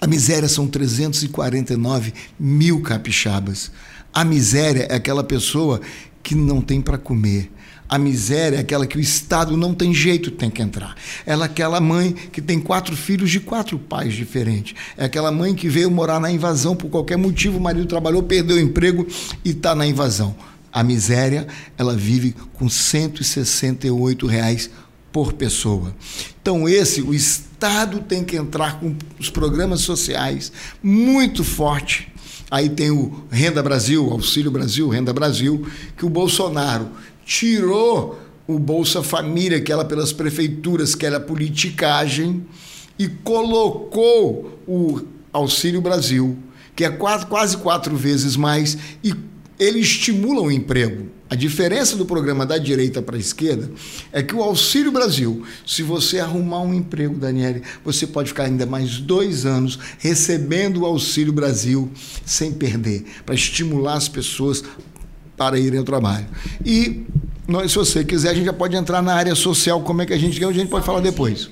A 0.00 0.06
miséria 0.06 0.48
são 0.48 0.66
349 0.66 2.12
mil 2.38 2.80
capixabas. 2.82 3.70
A 4.12 4.24
miséria 4.24 4.86
é 4.90 4.94
aquela 4.94 5.24
pessoa 5.24 5.80
que 6.22 6.34
não 6.34 6.60
tem 6.60 6.80
para 6.80 6.96
comer 6.96 7.50
A 7.88 7.98
miséria 7.98 8.56
é 8.56 8.60
aquela 8.60 8.86
que 8.86 8.96
o 8.96 9.00
Estado 9.00 9.56
não 9.56 9.74
tem 9.74 9.92
jeito, 9.92 10.30
tem 10.30 10.48
que 10.48 10.62
entrar. 10.62 10.94
Ela 11.26 11.44
é 11.44 11.46
aquela 11.46 11.80
mãe 11.80 12.12
que 12.12 12.40
tem 12.40 12.58
quatro 12.58 12.96
filhos 12.96 13.30
de 13.30 13.40
quatro 13.40 13.78
pais 13.78 14.14
diferentes. 14.14 14.74
É 14.96 15.04
aquela 15.04 15.30
mãe 15.30 15.54
que 15.54 15.68
veio 15.68 15.90
morar 15.90 16.18
na 16.18 16.30
invasão 16.30 16.74
por 16.74 16.88
qualquer 16.88 17.18
motivo, 17.18 17.58
o 17.58 17.60
marido 17.60 17.86
trabalhou, 17.86 18.22
perdeu 18.22 18.56
o 18.56 18.60
emprego 18.60 19.06
e 19.44 19.50
está 19.50 19.74
na 19.74 19.86
invasão. 19.86 20.34
A 20.72 20.82
miséria, 20.82 21.46
ela 21.76 21.94
vive 21.94 22.34
com 22.54 22.66
168 22.66 24.26
reais 24.26 24.70
por 25.12 25.34
pessoa. 25.34 25.94
Então, 26.40 26.66
esse, 26.66 27.02
o 27.02 27.12
Estado 27.12 28.00
tem 28.00 28.24
que 28.24 28.36
entrar 28.36 28.80
com 28.80 28.96
os 29.18 29.28
programas 29.28 29.82
sociais 29.82 30.50
muito 30.82 31.44
forte. 31.44 32.11
Aí 32.52 32.68
tem 32.68 32.90
o 32.90 33.24
Renda 33.30 33.62
Brasil, 33.62 34.10
Auxílio 34.10 34.50
Brasil, 34.50 34.86
Renda 34.86 35.10
Brasil, 35.10 35.66
que 35.96 36.04
o 36.04 36.10
Bolsonaro 36.10 36.86
tirou 37.24 38.20
o 38.46 38.58
Bolsa 38.58 39.02
Família, 39.02 39.58
que 39.58 39.72
era 39.72 39.86
pelas 39.86 40.12
prefeituras, 40.12 40.94
que 40.94 41.06
era 41.06 41.18
politicagem, 41.18 42.44
e 42.98 43.08
colocou 43.08 44.58
o 44.68 45.00
Auxílio 45.32 45.80
Brasil, 45.80 46.36
que 46.76 46.84
é 46.84 46.90
quase, 46.90 47.56
quatro 47.56 47.96
vezes 47.96 48.36
mais, 48.36 48.76
e 49.02 49.14
ele 49.62 49.78
estimula 49.78 50.40
o 50.40 50.50
emprego. 50.50 51.06
A 51.30 51.34
diferença 51.34 51.96
do 51.96 52.04
programa 52.04 52.44
da 52.44 52.58
direita 52.58 53.00
para 53.00 53.16
a 53.16 53.18
esquerda 53.18 53.70
é 54.12 54.22
que 54.22 54.34
o 54.34 54.42
Auxílio 54.42 54.92
Brasil, 54.92 55.44
se 55.66 55.82
você 55.82 56.20
arrumar 56.20 56.60
um 56.60 56.74
emprego, 56.74 57.14
Daniele, 57.16 57.62
você 57.82 58.06
pode 58.06 58.28
ficar 58.28 58.44
ainda 58.44 58.66
mais 58.66 58.98
dois 58.98 59.46
anos 59.46 59.78
recebendo 59.98 60.82
o 60.82 60.86
Auxílio 60.86 61.32
Brasil 61.32 61.90
sem 62.24 62.52
perder, 62.52 63.04
para 63.24 63.34
estimular 63.34 63.94
as 63.94 64.08
pessoas 64.08 64.62
para 65.36 65.58
irem 65.58 65.78
ao 65.78 65.84
trabalho. 65.84 66.26
E 66.64 67.06
nós, 67.48 67.72
se 67.72 67.78
você 67.78 68.04
quiser, 68.04 68.30
a 68.30 68.34
gente 68.34 68.44
já 68.46 68.52
pode 68.52 68.76
entrar 68.76 69.02
na 69.02 69.14
área 69.14 69.34
social, 69.34 69.80
como 69.82 70.02
é 70.02 70.06
que 70.06 70.12
a 70.12 70.18
gente, 70.18 70.44
a 70.44 70.52
gente 70.52 70.68
pode 70.68 70.84
falar 70.84 71.00
depois. 71.00 71.50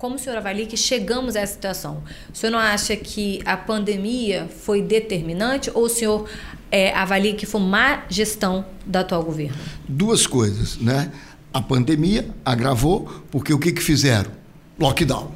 Como 0.00 0.14
o 0.14 0.18
senhor 0.18 0.38
avalia 0.38 0.64
que 0.64 0.78
chegamos 0.78 1.36
a 1.36 1.40
essa 1.40 1.52
situação? 1.52 2.02
O 2.32 2.34
senhor 2.34 2.52
não 2.52 2.58
acha 2.58 2.96
que 2.96 3.42
a 3.44 3.54
pandemia 3.54 4.48
foi 4.48 4.80
determinante 4.80 5.70
ou 5.74 5.84
o 5.84 5.88
senhor 5.90 6.26
é, 6.72 6.90
avalia 6.94 7.34
que 7.34 7.44
foi 7.44 7.60
má 7.60 8.04
gestão 8.08 8.64
do 8.86 8.96
atual 8.96 9.22
governo? 9.22 9.58
Duas 9.86 10.26
coisas, 10.26 10.78
né? 10.78 11.12
A 11.52 11.60
pandemia 11.60 12.26
agravou, 12.42 13.24
porque 13.30 13.52
o 13.52 13.58
que, 13.58 13.72
que 13.72 13.82
fizeram? 13.82 14.30
Lockdown. 14.78 15.32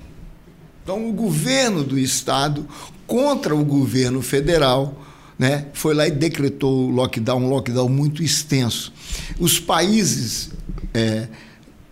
Então, 0.83 1.11
o 1.11 1.13
governo 1.13 1.85
do 1.85 1.99
estado 1.99 2.67
contra 3.07 3.55
o 3.55 3.63
governo 3.63 4.23
federal 4.23 4.99
né, 5.39 5.67
foi 5.75 5.93
lá 5.93 6.09
e 6.09 6.11
decretou 6.11 6.89
o 6.89 6.91
lockdown, 6.91 7.45
um 7.45 7.49
lockdown 7.51 7.91
muito 7.91 8.23
extenso. 8.23 8.95
Os 9.39 9.61
países 9.61 10.53
é, 10.95 11.29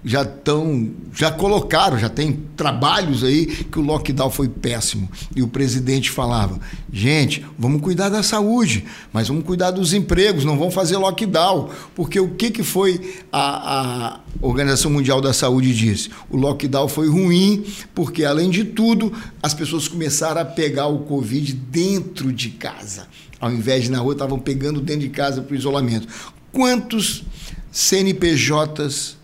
já 0.05 0.23
estão, 0.23 0.91
já 1.15 1.31
colocaram, 1.31 1.97
já 1.97 2.09
tem 2.09 2.33
trabalhos 2.57 3.23
aí 3.23 3.47
que 3.47 3.79
o 3.79 3.83
lockdown 3.83 4.31
foi 4.31 4.49
péssimo. 4.49 5.09
E 5.35 5.43
o 5.43 5.49
presidente 5.49 6.11
falava: 6.11 6.59
gente, 6.93 7.45
vamos 7.57 7.81
cuidar 7.81 8.09
da 8.09 8.23
saúde, 8.23 8.85
mas 9.13 9.29
vamos 9.29 9.45
cuidar 9.45 9.71
dos 9.71 9.93
empregos, 9.93 10.45
não 10.45 10.59
vamos 10.59 10.75
fazer 10.75 10.97
lockdown. 10.97 11.71
Porque 11.95 12.19
o 12.19 12.31
que, 12.31 12.51
que 12.51 12.63
foi 12.63 13.23
a, 13.31 14.15
a 14.17 14.21
Organização 14.41 14.91
Mundial 14.91 15.21
da 15.21 15.33
Saúde 15.33 15.73
disse? 15.73 16.11
O 16.29 16.37
lockdown 16.37 16.89
foi 16.89 17.09
ruim, 17.09 17.65
porque 17.95 18.25
além 18.25 18.51
de 18.51 18.65
tudo, 18.65 19.13
as 19.43 19.55
pessoas 19.55 19.87
começaram 19.87 20.41
a 20.41 20.45
pegar 20.45 20.89
o 20.89 21.01
Covid 21.01 21.53
dentro 21.53 22.33
de 22.33 22.51
casa. 22.51 23.07
Ao 23.41 23.53
invés 23.53 23.85
de 23.85 23.91
na 23.91 23.99
rua, 23.99 24.13
estavam 24.13 24.39
pegando 24.39 24.81
dentro 24.81 25.03
de 25.03 25.09
casa 25.09 25.43
para 25.43 25.55
o 25.55 25.57
isolamento. 25.57 26.07
Quantos 26.53 27.25
CNPJs 27.73 29.17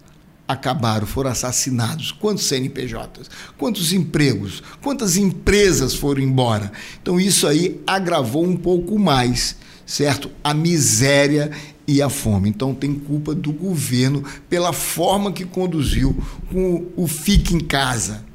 acabaram, 0.48 1.06
foram 1.06 1.30
assassinados? 1.30 2.10
Quantos 2.10 2.46
CNPJs? 2.46 3.30
Quantos 3.58 3.92
empregos? 3.92 4.62
Quantas 4.82 5.18
empresas 5.18 5.94
foram 5.94 6.22
embora? 6.22 6.72
Então 7.02 7.20
isso 7.20 7.46
aí 7.46 7.78
agravou 7.86 8.44
um 8.44 8.56
pouco 8.56 8.98
mais, 8.98 9.56
certo? 9.84 10.30
A 10.42 10.54
miséria 10.54 11.50
e 11.86 12.00
a 12.00 12.08
fome. 12.08 12.48
Então 12.48 12.74
tem 12.74 12.94
culpa 12.94 13.34
do 13.34 13.52
governo 13.52 14.24
pela 14.48 14.72
forma 14.72 15.30
que 15.30 15.44
conduziu 15.44 16.16
com 16.50 16.86
o 16.96 17.06
fique 17.06 17.54
em 17.54 17.60
casa. 17.60 18.26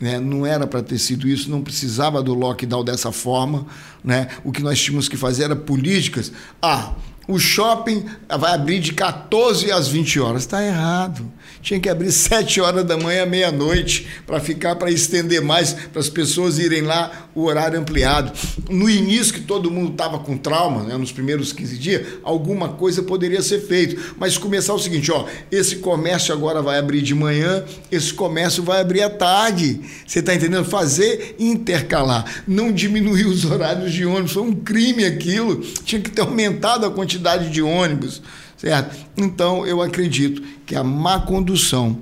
Né? 0.00 0.18
Não 0.18 0.44
era 0.44 0.66
para 0.66 0.82
ter 0.82 0.98
sido 0.98 1.28
isso, 1.28 1.50
não 1.50 1.62
precisava 1.62 2.22
do 2.22 2.34
lockdown 2.34 2.82
dessa 2.82 3.12
forma. 3.12 3.66
Né? 4.02 4.28
O 4.42 4.50
que 4.50 4.62
nós 4.62 4.80
tínhamos 4.80 5.08
que 5.08 5.16
fazer 5.16 5.44
era 5.44 5.54
políticas. 5.54 6.32
Ah, 6.60 6.94
o 7.28 7.38
shopping 7.38 8.04
vai 8.28 8.52
abrir 8.52 8.80
de 8.80 8.92
14 8.92 9.70
às 9.70 9.88
20 9.88 10.20
horas. 10.20 10.42
Está 10.42 10.64
errado. 10.64 11.30
Tinha 11.62 11.78
que 11.78 11.88
abrir 11.88 12.10
7 12.10 12.60
horas 12.60 12.84
da 12.84 12.96
manhã, 12.96 13.24
meia-noite, 13.24 14.08
para 14.26 14.40
ficar, 14.40 14.74
para 14.74 14.90
estender 14.90 15.40
mais, 15.40 15.72
para 15.72 16.00
as 16.00 16.08
pessoas 16.08 16.58
irem 16.58 16.82
lá, 16.82 17.28
o 17.36 17.44
horário 17.44 17.78
ampliado. 17.78 18.32
No 18.68 18.90
início, 18.90 19.32
que 19.32 19.40
todo 19.42 19.70
mundo 19.70 19.92
estava 19.92 20.18
com 20.18 20.36
trauma, 20.36 20.82
né, 20.82 20.96
nos 20.96 21.12
primeiros 21.12 21.52
15 21.52 21.78
dias, 21.78 22.06
alguma 22.24 22.70
coisa 22.70 23.00
poderia 23.04 23.40
ser 23.40 23.60
feito. 23.60 24.16
Mas 24.18 24.36
começar 24.36 24.74
o 24.74 24.78
seguinte: 24.78 25.12
ó, 25.12 25.26
esse 25.52 25.76
comércio 25.76 26.34
agora 26.34 26.60
vai 26.60 26.80
abrir 26.80 27.00
de 27.00 27.14
manhã, 27.14 27.64
esse 27.92 28.12
comércio 28.12 28.64
vai 28.64 28.80
abrir 28.80 29.02
à 29.02 29.10
tarde. 29.10 29.80
Você 30.04 30.18
está 30.18 30.34
entendendo? 30.34 30.64
Fazer 30.64 31.36
intercalar. 31.38 32.42
Não 32.44 32.72
diminuir 32.72 33.26
os 33.26 33.44
horários 33.44 33.92
de 33.92 34.04
ônibus. 34.04 34.32
Foi 34.32 34.42
um 34.42 34.52
crime 34.52 35.04
aquilo. 35.04 35.60
Tinha 35.84 36.00
que 36.00 36.10
ter 36.10 36.22
aumentado 36.22 36.84
a 36.84 36.90
quantidade 36.90 37.50
de 37.50 37.62
ônibus 37.62 38.20
certo? 38.62 38.96
Então, 39.16 39.66
eu 39.66 39.82
acredito 39.82 40.40
que 40.64 40.76
a 40.76 40.84
má 40.84 41.18
condução 41.18 41.98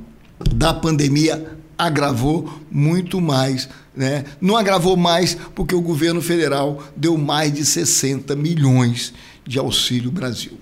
da 0.54 0.74
pandemia 0.74 1.56
agravou 1.78 2.60
muito 2.70 3.18
mais. 3.18 3.66
Né? 3.96 4.24
Não 4.42 4.58
agravou 4.58 4.94
mais 4.94 5.34
porque 5.54 5.74
o 5.74 5.80
governo 5.80 6.20
federal 6.20 6.82
deu 6.94 7.16
mais 7.16 7.50
de 7.50 7.64
60 7.64 8.36
milhões 8.36 9.14
de 9.46 9.58
Auxílio 9.58 10.10
Brasil. 10.10 10.58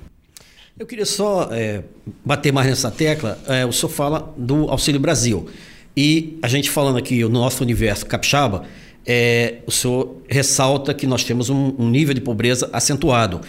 Eu 0.78 0.86
queria 0.86 1.04
só 1.04 1.48
é, 1.50 1.82
bater 2.24 2.52
mais 2.52 2.68
nessa 2.68 2.92
tecla. 2.92 3.36
É, 3.48 3.66
o 3.66 3.72
senhor 3.72 3.90
fala 3.90 4.32
do 4.36 4.70
Auxílio 4.70 5.00
Brasil. 5.00 5.48
E 5.96 6.38
a 6.40 6.46
gente 6.46 6.70
falando 6.70 6.96
aqui 6.96 7.22
no 7.22 7.28
nosso 7.30 7.64
universo 7.64 8.06
capixaba, 8.06 8.64
é, 9.04 9.56
o 9.66 9.72
senhor 9.72 10.22
ressalta 10.28 10.94
que 10.94 11.08
nós 11.08 11.24
temos 11.24 11.50
um, 11.50 11.74
um 11.76 11.90
nível 11.90 12.14
de 12.14 12.20
pobreza 12.20 12.70
acentuado 12.72 13.40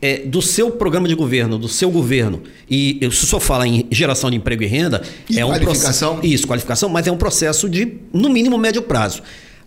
é, 0.00 0.18
do 0.18 0.42
seu 0.42 0.70
programa 0.70 1.08
de 1.08 1.14
governo, 1.14 1.58
do 1.58 1.68
seu 1.68 1.90
governo, 1.90 2.42
e 2.68 2.98
eu 3.00 3.10
só 3.10 3.40
fala 3.40 3.66
em 3.66 3.86
geração 3.90 4.30
de 4.30 4.36
emprego 4.36 4.62
e 4.62 4.66
renda, 4.66 5.02
e 5.28 5.38
é 5.38 5.44
um 5.44 5.48
qualificação. 5.48 6.14
processo. 6.14 6.34
Isso, 6.34 6.46
qualificação, 6.46 6.88
mas 6.88 7.06
é 7.06 7.12
um 7.12 7.16
processo 7.16 7.68
de, 7.68 7.98
no 8.12 8.28
mínimo, 8.28 8.58
médio 8.58 8.82
prazo. 8.82 9.22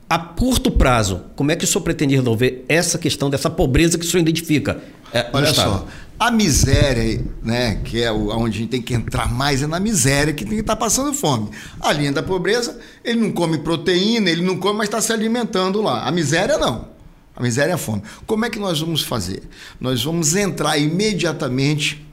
A 0.10 0.18
curto 0.18 0.72
prazo, 0.72 1.22
como 1.36 1.52
é 1.52 1.56
que 1.56 1.64
o 1.64 1.68
senhor 1.68 1.84
pretende 1.84 2.16
resolver 2.16 2.66
essa 2.68 2.98
questão 2.98 3.30
dessa 3.30 3.50
pobreza 3.50 3.98
que 3.98 4.06
o 4.06 4.10
senhor 4.10 4.22
identifica? 4.22 4.82
É, 5.14 5.30
Olha 5.34 5.54
só, 5.54 5.88
a 6.20 6.32
miséria, 6.32 7.24
né, 7.44 7.80
que 7.84 8.02
é 8.02 8.12
o, 8.12 8.30
onde 8.30 8.58
a 8.58 8.60
gente 8.60 8.70
tem 8.70 8.82
que 8.82 8.94
entrar 8.94 9.32
mais, 9.32 9.64
é 9.64 9.68
na 9.68 9.80
miséria 9.80 10.34
que 10.34 10.44
tem 10.44 10.56
que 10.56 10.62
estar 10.62 10.76
tá 10.76 10.80
passando 10.80 11.14
fome. 11.14 11.50
A 11.80 11.94
linha 11.94 12.12
da 12.12 12.22
pobreza, 12.22 12.78
ele 13.04 13.22
não 13.22 13.32
come 13.32 13.60
proteína, 13.60 14.30
ele 14.30 14.42
não 14.42 14.58
come, 14.58 14.80
mas 14.80 14.88
está 14.88 15.00
se 15.00 15.14
alimentando 15.14 15.82
lá. 15.82 16.08
A 16.08 16.12
miséria 16.12 16.58
não. 16.58 16.99
A 17.40 17.44
miséria 17.44 17.72
é 17.72 17.76
a 17.76 17.78
fome. 17.78 18.04
Como 18.28 18.44
é 18.44 18.50
que 18.50 18.60
nós 18.60 18.82
vamos 18.82 19.02
fazer? 19.02 19.42
Nós 19.80 20.04
vamos 20.04 20.36
entrar 20.36 20.78
imediatamente, 20.78 22.06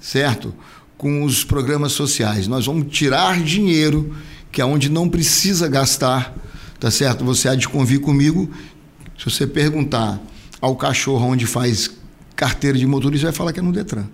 certo? 0.00 0.52
Com 0.98 1.22
os 1.22 1.44
programas 1.44 1.92
sociais. 1.92 2.48
Nós 2.48 2.66
vamos 2.66 2.92
tirar 2.92 3.40
dinheiro, 3.40 4.12
que 4.50 4.60
é 4.60 4.64
onde 4.64 4.88
não 4.88 5.08
precisa 5.08 5.68
gastar, 5.68 6.34
tá 6.80 6.90
certo? 6.90 7.24
Você 7.24 7.48
há 7.48 7.54
de 7.54 7.68
convir 7.68 8.00
comigo. 8.00 8.50
Se 9.16 9.30
você 9.30 9.46
perguntar 9.46 10.20
ao 10.60 10.74
cachorro 10.74 11.26
onde 11.26 11.46
faz 11.46 11.88
carteira 12.34 12.76
de 12.76 12.84
motorista, 12.84 13.28
vai 13.28 13.32
falar 13.32 13.52
que 13.52 13.60
é 13.60 13.62
no 13.62 13.72
Detran. 13.72 14.06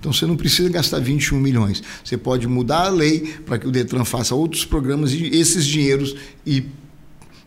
Então 0.00 0.12
você 0.12 0.26
não 0.26 0.36
precisa 0.36 0.68
gastar 0.68 0.98
21 0.98 1.38
milhões. 1.38 1.84
Você 2.04 2.16
pode 2.16 2.48
mudar 2.48 2.86
a 2.86 2.88
lei 2.88 3.20
para 3.46 3.58
que 3.58 3.66
o 3.68 3.70
Detran 3.70 4.04
faça 4.04 4.34
outros 4.34 4.64
programas 4.64 5.12
e 5.12 5.26
esses 5.26 5.64
dinheiros 5.64 6.16
e 6.44 6.66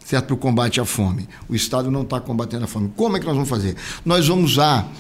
certo, 0.10 0.25
para 0.25 0.34
o 0.34 0.38
combate 0.38 0.82
à 0.82 0.86
fome. 0.86 1.30
O 1.48 1.54
Estado 1.54 1.92
não 1.92 2.01
está 2.01 2.20
combatendo 2.20 2.66
a 2.66 2.68
fome. 2.68 2.92
Como 2.96 3.16
é 3.16 3.20
que 3.20 3.28
nós 3.28 3.36
vamos 3.36 3.48
fazer? 3.48 3.75
Nós 4.04 4.28
vamos 4.28 4.54
usar 4.54 4.92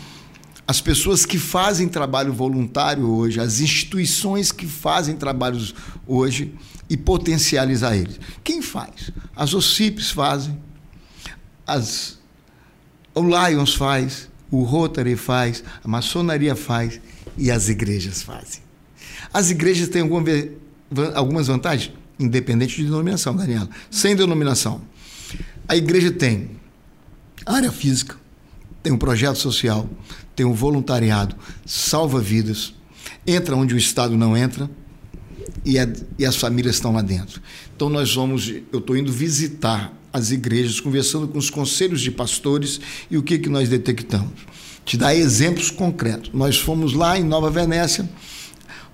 as 0.67 0.79
pessoas 0.79 1.25
que 1.25 1.39
fazem 1.39 1.87
trabalho 1.87 2.31
voluntário 2.31 3.09
hoje, 3.09 3.39
as 3.39 3.59
instituições 3.59 4.51
que 4.51 4.67
fazem 4.67 5.15
trabalhos 5.15 5.73
hoje 6.05 6.53
e 6.87 6.95
potencializar 6.95 7.97
eles. 7.97 8.19
Quem 8.43 8.61
faz? 8.61 9.09
As 9.35 9.55
OCIPs 9.55 10.11
fazem, 10.11 10.55
as, 11.65 12.19
o 13.15 13.23
Lions 13.23 13.73
faz, 13.73 14.29
o 14.51 14.61
Rotary 14.61 15.15
faz, 15.15 15.63
a 15.83 15.87
maçonaria 15.87 16.55
faz 16.55 17.01
e 17.35 17.49
as 17.49 17.67
igrejas 17.67 18.21
fazem. 18.21 18.61
As 19.33 19.49
igrejas 19.49 19.89
têm 19.89 20.03
algumas 21.15 21.47
vantagens, 21.47 21.91
independente 22.19 22.75
de 22.75 22.83
denominação, 22.83 23.35
Daniela. 23.35 23.67
Sem 23.89 24.15
denominação. 24.15 24.87
A 25.69 25.75
igreja 25.77 26.11
tem 26.11 26.49
área 27.45 27.71
física, 27.71 28.15
tem 28.81 28.91
um 28.91 28.97
projeto 28.97 29.37
social, 29.37 29.87
tem 30.35 30.43
um 30.43 30.51
voluntariado, 30.51 31.35
salva 31.63 32.19
vidas, 32.19 32.73
entra 33.25 33.55
onde 33.55 33.75
o 33.75 33.77
Estado 33.77 34.17
não 34.17 34.35
entra 34.35 34.67
e, 35.63 35.77
a, 35.77 35.87
e 36.17 36.25
as 36.25 36.35
famílias 36.35 36.73
estão 36.73 36.91
lá 36.91 37.03
dentro. 37.03 37.39
Então 37.75 37.87
nós 37.87 38.15
vamos, 38.15 38.51
eu 38.73 38.79
estou 38.79 38.97
indo 38.97 39.11
visitar 39.11 39.93
as 40.11 40.31
igrejas, 40.31 40.79
conversando 40.79 41.27
com 41.27 41.37
os 41.37 41.51
conselhos 41.51 42.01
de 42.01 42.09
pastores 42.09 42.81
e 43.11 43.15
o 43.15 43.21
que, 43.21 43.37
que 43.37 43.47
nós 43.47 43.69
detectamos. 43.69 44.33
Te 44.83 44.97
dar 44.97 45.15
exemplos 45.15 45.69
concretos. 45.69 46.31
Nós 46.33 46.57
fomos 46.57 46.93
lá 46.93 47.15
em 47.15 47.23
Nova 47.23 47.51
Venécia, 47.51 48.09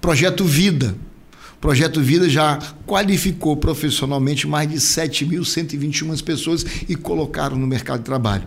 Projeto 0.01 0.43
Vida. 0.43 0.93
Projeto 1.65 1.99
Vida 1.99 2.29
já 2.29 2.59
qualificou 2.85 3.57
profissionalmente 3.57 4.45
mais 4.45 4.69
de 4.69 4.75
7.121 4.75 6.21
pessoas 6.21 6.63
e 6.87 6.95
colocaram 6.95 7.57
no 7.57 7.65
mercado 7.65 8.01
de 8.01 8.05
trabalho. 8.05 8.43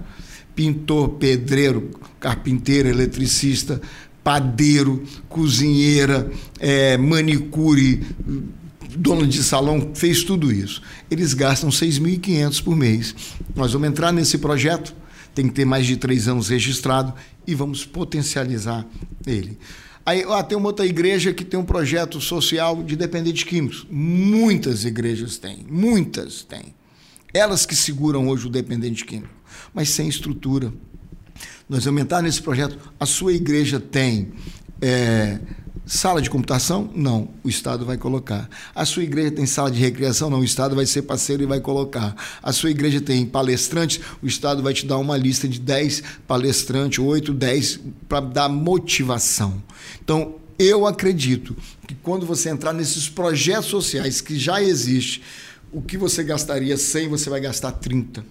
Pintor, 0.55 1.09
pedreiro, 1.09 1.91
carpinteiro, 2.21 2.89
eletricista, 2.89 3.83
padeiro, 4.23 5.03
cozinheira, 5.29 6.31
é, 6.61 6.97
manicure, 6.97 8.07
dono 8.97 9.27
de 9.27 9.43
salão, 9.43 9.91
fez 9.97 10.23
tudo 10.23 10.53
isso. 10.53 10.81
Eles 11.11 11.35
gastam 11.35 11.71
6.500 11.71 12.63
por 12.63 12.77
mês. 12.77 13.17
Nós 13.53 13.73
vamos 13.73 13.89
entrar 13.89 14.13
nesse 14.13 14.39
projeto, 14.39 14.95
tem 15.35 15.49
que 15.49 15.55
ter 15.55 15.65
mais 15.65 15.87
de 15.87 15.97
três 15.97 16.29
anos 16.29 16.51
registrado 16.51 17.13
e 17.45 17.53
vamos 17.53 17.85
potencializar 17.85 18.87
ele. 19.27 19.59
Aí 20.09 20.25
ó, 20.25 20.43
tem 20.43 20.57
uma 20.57 20.69
outra 20.69 20.87
igreja 20.87 21.35
que 21.35 21.45
tem 21.45 21.61
um 21.61 21.65
projeto 21.67 22.19
social 22.19 22.83
de 22.83 22.97
dependentes 22.97 23.45
químicos. 23.45 23.87
Muitas 23.91 24.87
igrejas 24.87 25.37
têm, 25.37 25.67
muitas 25.69 26.43
têm. 26.45 26.75
Elas 27.35 27.67
que 27.67 27.77
seguram 27.77 28.27
hoje 28.27 28.47
o 28.47 28.49
dependente 28.49 29.05
químico, 29.05 29.35
mas 29.75 29.91
sem 29.91 30.09
estrutura, 30.09 30.73
nós 31.69 31.85
vamos 31.85 32.01
entrar 32.01 32.23
nesse 32.23 32.41
projeto. 32.41 32.79
A 32.99 33.05
sua 33.05 33.35
igreja 33.35 33.79
tem 33.79 34.33
é, 34.81 35.41
sala 35.89 36.21
de 36.21 36.29
computação? 36.29 36.91
Não, 36.95 37.31
o 37.43 37.49
Estado 37.49 37.85
vai 37.85 37.97
colocar. 37.97 38.49
A 38.75 38.85
sua 38.85 39.03
igreja 39.03 39.31
tem 39.31 39.47
sala 39.47 39.71
de 39.71 39.81
recreação? 39.81 40.29
Não, 40.29 40.41
o 40.41 40.45
Estado 40.45 40.77
vai 40.77 40.85
ser 40.85 41.03
parceiro 41.03 41.43
e 41.43 41.47
vai 41.47 41.61
colocar. 41.61 42.15
A 42.43 42.53
sua 42.53 42.71
igreja 42.71 43.01
tem 43.01 43.25
palestrantes? 43.25 43.99
O 44.23 44.27
Estado 44.27 44.63
vai 44.63 44.75
te 44.75 44.87
dar 44.87 44.99
uma 44.99 45.17
lista 45.17 45.49
de 45.49 45.59
10 45.59 46.03
palestrantes, 46.27 46.99
8, 46.99 47.33
10, 47.33 47.81
para 48.07 48.21
dar 48.21 48.49
motivação. 48.51 49.63
Então, 50.05 50.35
eu 50.59 50.87
acredito 50.87 51.57
que 51.87 51.95
quando 51.95 52.27
você 52.27 52.51
entrar 52.51 52.75
nesses 52.75 53.09
projetos 53.09 53.67
sociais 53.67 54.21
que 54.21 54.39
já 54.39 54.63
existem, 54.63 55.23
o 55.73 55.81
que 55.81 55.97
você 55.97 56.23
gastaria 56.23 56.77
100, 56.77 57.09
você 57.09 57.31
vai 57.31 57.41
gastar 57.41 57.73
30. 57.73 58.25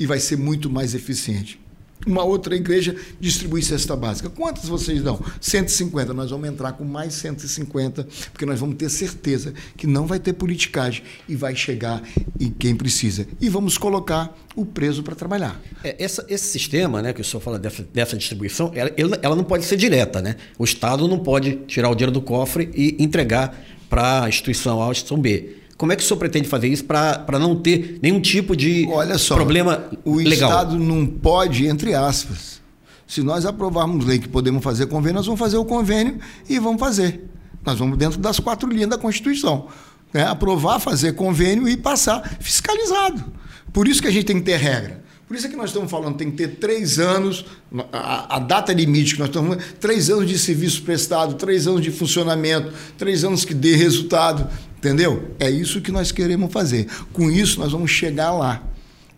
E 0.00 0.06
vai 0.06 0.18
ser 0.18 0.36
muito 0.38 0.70
mais 0.70 0.94
eficiente 0.94 1.58
uma 2.06 2.22
outra 2.22 2.54
igreja 2.54 2.96
distribui 3.20 3.62
cesta 3.62 3.96
básica. 3.96 4.28
Quantas 4.28 4.68
vocês 4.68 5.02
dão? 5.02 5.20
150. 5.40 6.12
Nós 6.12 6.30
vamos 6.30 6.48
entrar 6.48 6.72
com 6.72 6.84
mais 6.84 7.14
150, 7.14 8.06
porque 8.32 8.44
nós 8.44 8.60
vamos 8.60 8.76
ter 8.76 8.88
certeza 8.88 9.54
que 9.76 9.86
não 9.86 10.06
vai 10.06 10.18
ter 10.18 10.32
politicagem 10.32 11.02
e 11.28 11.34
vai 11.34 11.54
chegar 11.54 12.02
em 12.38 12.50
quem 12.50 12.74
precisa. 12.76 13.26
E 13.40 13.48
vamos 13.48 13.78
colocar 13.78 14.36
o 14.54 14.64
preso 14.64 15.02
para 15.02 15.14
trabalhar. 15.14 15.60
É, 15.82 16.02
essa, 16.02 16.24
esse 16.28 16.46
sistema, 16.46 17.02
né, 17.02 17.12
que 17.12 17.20
o 17.20 17.24
senhor 17.24 17.40
fala 17.40 17.58
dessa, 17.58 17.86
dessa 17.92 18.16
distribuição, 18.16 18.72
ela, 18.74 19.18
ela 19.22 19.36
não 19.36 19.44
pode 19.44 19.64
ser 19.64 19.76
direta, 19.76 20.22
né? 20.22 20.36
O 20.58 20.64
Estado 20.64 21.06
não 21.08 21.18
pode 21.18 21.56
tirar 21.66 21.90
o 21.90 21.94
dinheiro 21.94 22.12
do 22.12 22.22
cofre 22.22 22.70
e 22.74 22.96
entregar 22.98 23.56
para 23.88 24.24
a 24.24 24.28
instituição 24.28 24.80
A 24.80 24.86
ou 24.86 24.92
instituição 24.92 25.18
B. 25.20 25.55
Como 25.76 25.92
é 25.92 25.96
que 25.96 26.02
o 26.02 26.06
senhor 26.06 26.18
pretende 26.18 26.48
fazer 26.48 26.68
isso 26.68 26.84
para 26.84 27.38
não 27.38 27.54
ter 27.54 27.98
nenhum 28.02 28.20
tipo 28.20 28.56
de 28.56 28.86
Olha 28.88 29.18
só, 29.18 29.34
problema 29.34 29.84
o 30.04 30.16
legal? 30.16 30.48
O 30.48 30.52
Estado 30.52 30.78
não 30.78 31.06
pode, 31.06 31.66
entre 31.66 31.94
aspas. 31.94 32.62
Se 33.06 33.22
nós 33.22 33.44
aprovarmos 33.44 34.04
lei 34.04 34.18
que 34.18 34.28
podemos 34.28 34.64
fazer 34.64 34.86
convênio, 34.86 35.16
nós 35.16 35.26
vamos 35.26 35.38
fazer 35.38 35.58
o 35.58 35.64
convênio 35.64 36.18
e 36.48 36.58
vamos 36.58 36.80
fazer. 36.80 37.24
Nós 37.64 37.78
vamos 37.78 37.98
dentro 37.98 38.18
das 38.18 38.40
quatro 38.40 38.68
linhas 38.68 38.88
da 38.88 38.98
Constituição. 38.98 39.68
Né? 40.12 40.24
Aprovar, 40.26 40.80
fazer 40.80 41.12
convênio 41.12 41.68
e 41.68 41.76
passar 41.76 42.36
fiscalizado. 42.40 43.24
Por 43.72 43.86
isso 43.86 44.00
que 44.00 44.08
a 44.08 44.10
gente 44.10 44.24
tem 44.24 44.36
que 44.36 44.44
ter 44.44 44.56
regra. 44.56 45.04
Por 45.28 45.36
isso 45.36 45.46
é 45.48 45.50
que 45.50 45.56
nós 45.56 45.70
estamos 45.70 45.90
falando, 45.90 46.16
tem 46.16 46.30
que 46.30 46.36
ter 46.36 46.48
três 46.56 47.00
anos, 47.00 47.44
a, 47.92 48.36
a, 48.36 48.38
data 48.38 48.72
limite 48.72 49.14
que 49.14 49.18
nós 49.18 49.28
estamos 49.28 49.56
três 49.80 50.08
anos 50.08 50.28
de 50.28 50.38
serviço 50.38 50.82
prestado, 50.82 51.34
três 51.34 51.66
anos 51.66 51.82
de 51.82 51.90
funcionamento, 51.90 52.72
três 52.96 53.24
anos 53.24 53.44
que 53.44 53.52
dê 53.52 53.74
resultado. 53.74 54.48
Entendeu? 54.78 55.34
É 55.38 55.50
isso 55.50 55.80
que 55.80 55.90
nós 55.90 56.12
queremos 56.12 56.52
fazer. 56.52 56.86
Com 57.12 57.30
isso, 57.30 57.60
nós 57.60 57.72
vamos 57.72 57.90
chegar 57.90 58.32
lá. 58.32 58.62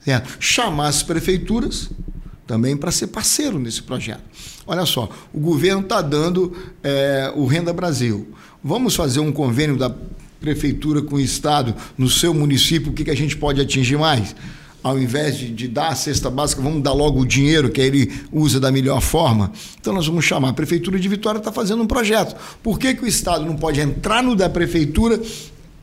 Certo? 0.01 0.37
Chamar 0.41 0.89
as 0.89 1.03
prefeituras 1.03 1.91
também 2.47 2.77
para 2.77 2.91
ser 2.91 3.09
parceiro 3.09 3.59
nesse 3.59 3.83
projeto. 3.83 4.23
Olha 4.67 4.87
só, 4.87 5.11
o 5.33 5.39
governo 5.39 5.83
está 5.83 6.01
dando 6.01 6.57
é, 6.83 7.33
o 7.37 7.45
Renda 7.47 7.73
Brasil. 7.73 8.29
Vamos 8.65 8.97
fazer 8.97 9.21
um 9.21 9.31
convênio 9.31 9.77
da 9.77 9.95
prefeitura 10.41 11.03
com 11.03 11.17
o 11.17 11.21
Estado 11.21 11.75
no 11.97 12.09
seu 12.09 12.33
município, 12.33 12.91
o 12.91 12.95
que, 12.95 13.05
que 13.05 13.11
a 13.11 13.17
gente 13.17 13.37
pode 13.37 13.61
atingir 13.61 13.99
mais? 13.99 14.35
Ao 14.83 14.99
invés 14.99 15.37
de, 15.37 15.51
de, 15.51 15.69
dar 15.69 15.89
a 15.89 15.95
cesta 15.95 16.31
básica, 16.31 16.63
vamos 16.63 16.83
dar 16.83 16.93
logo 16.93 17.21
o 17.21 17.27
dinheiro 17.27 17.71
que 17.71 17.81
ele 17.81 18.13
usa 18.33 18.61
da 18.61 18.71
melhor 18.71 19.01
forma. 19.01 19.53
Então 19.81 19.93
nós 19.93 20.07
vamos 20.07 20.25
chamar. 20.25 20.51
A 20.51 20.53
Prefeitura 20.53 20.99
de 20.99 21.09
Vitória 21.09 21.39
está 21.39 21.53
fazendo 21.53 21.83
um 21.83 21.87
projeto. 21.87 22.37
Por 22.63 22.79
que, 22.79 22.95
que 22.95 23.05
o 23.05 23.07
Estado 23.07 23.45
não 23.45 23.57
pode 23.57 23.81
entrar 23.81 24.23
no 24.23 24.37
da 24.37 24.49
Prefeitura 24.49 25.21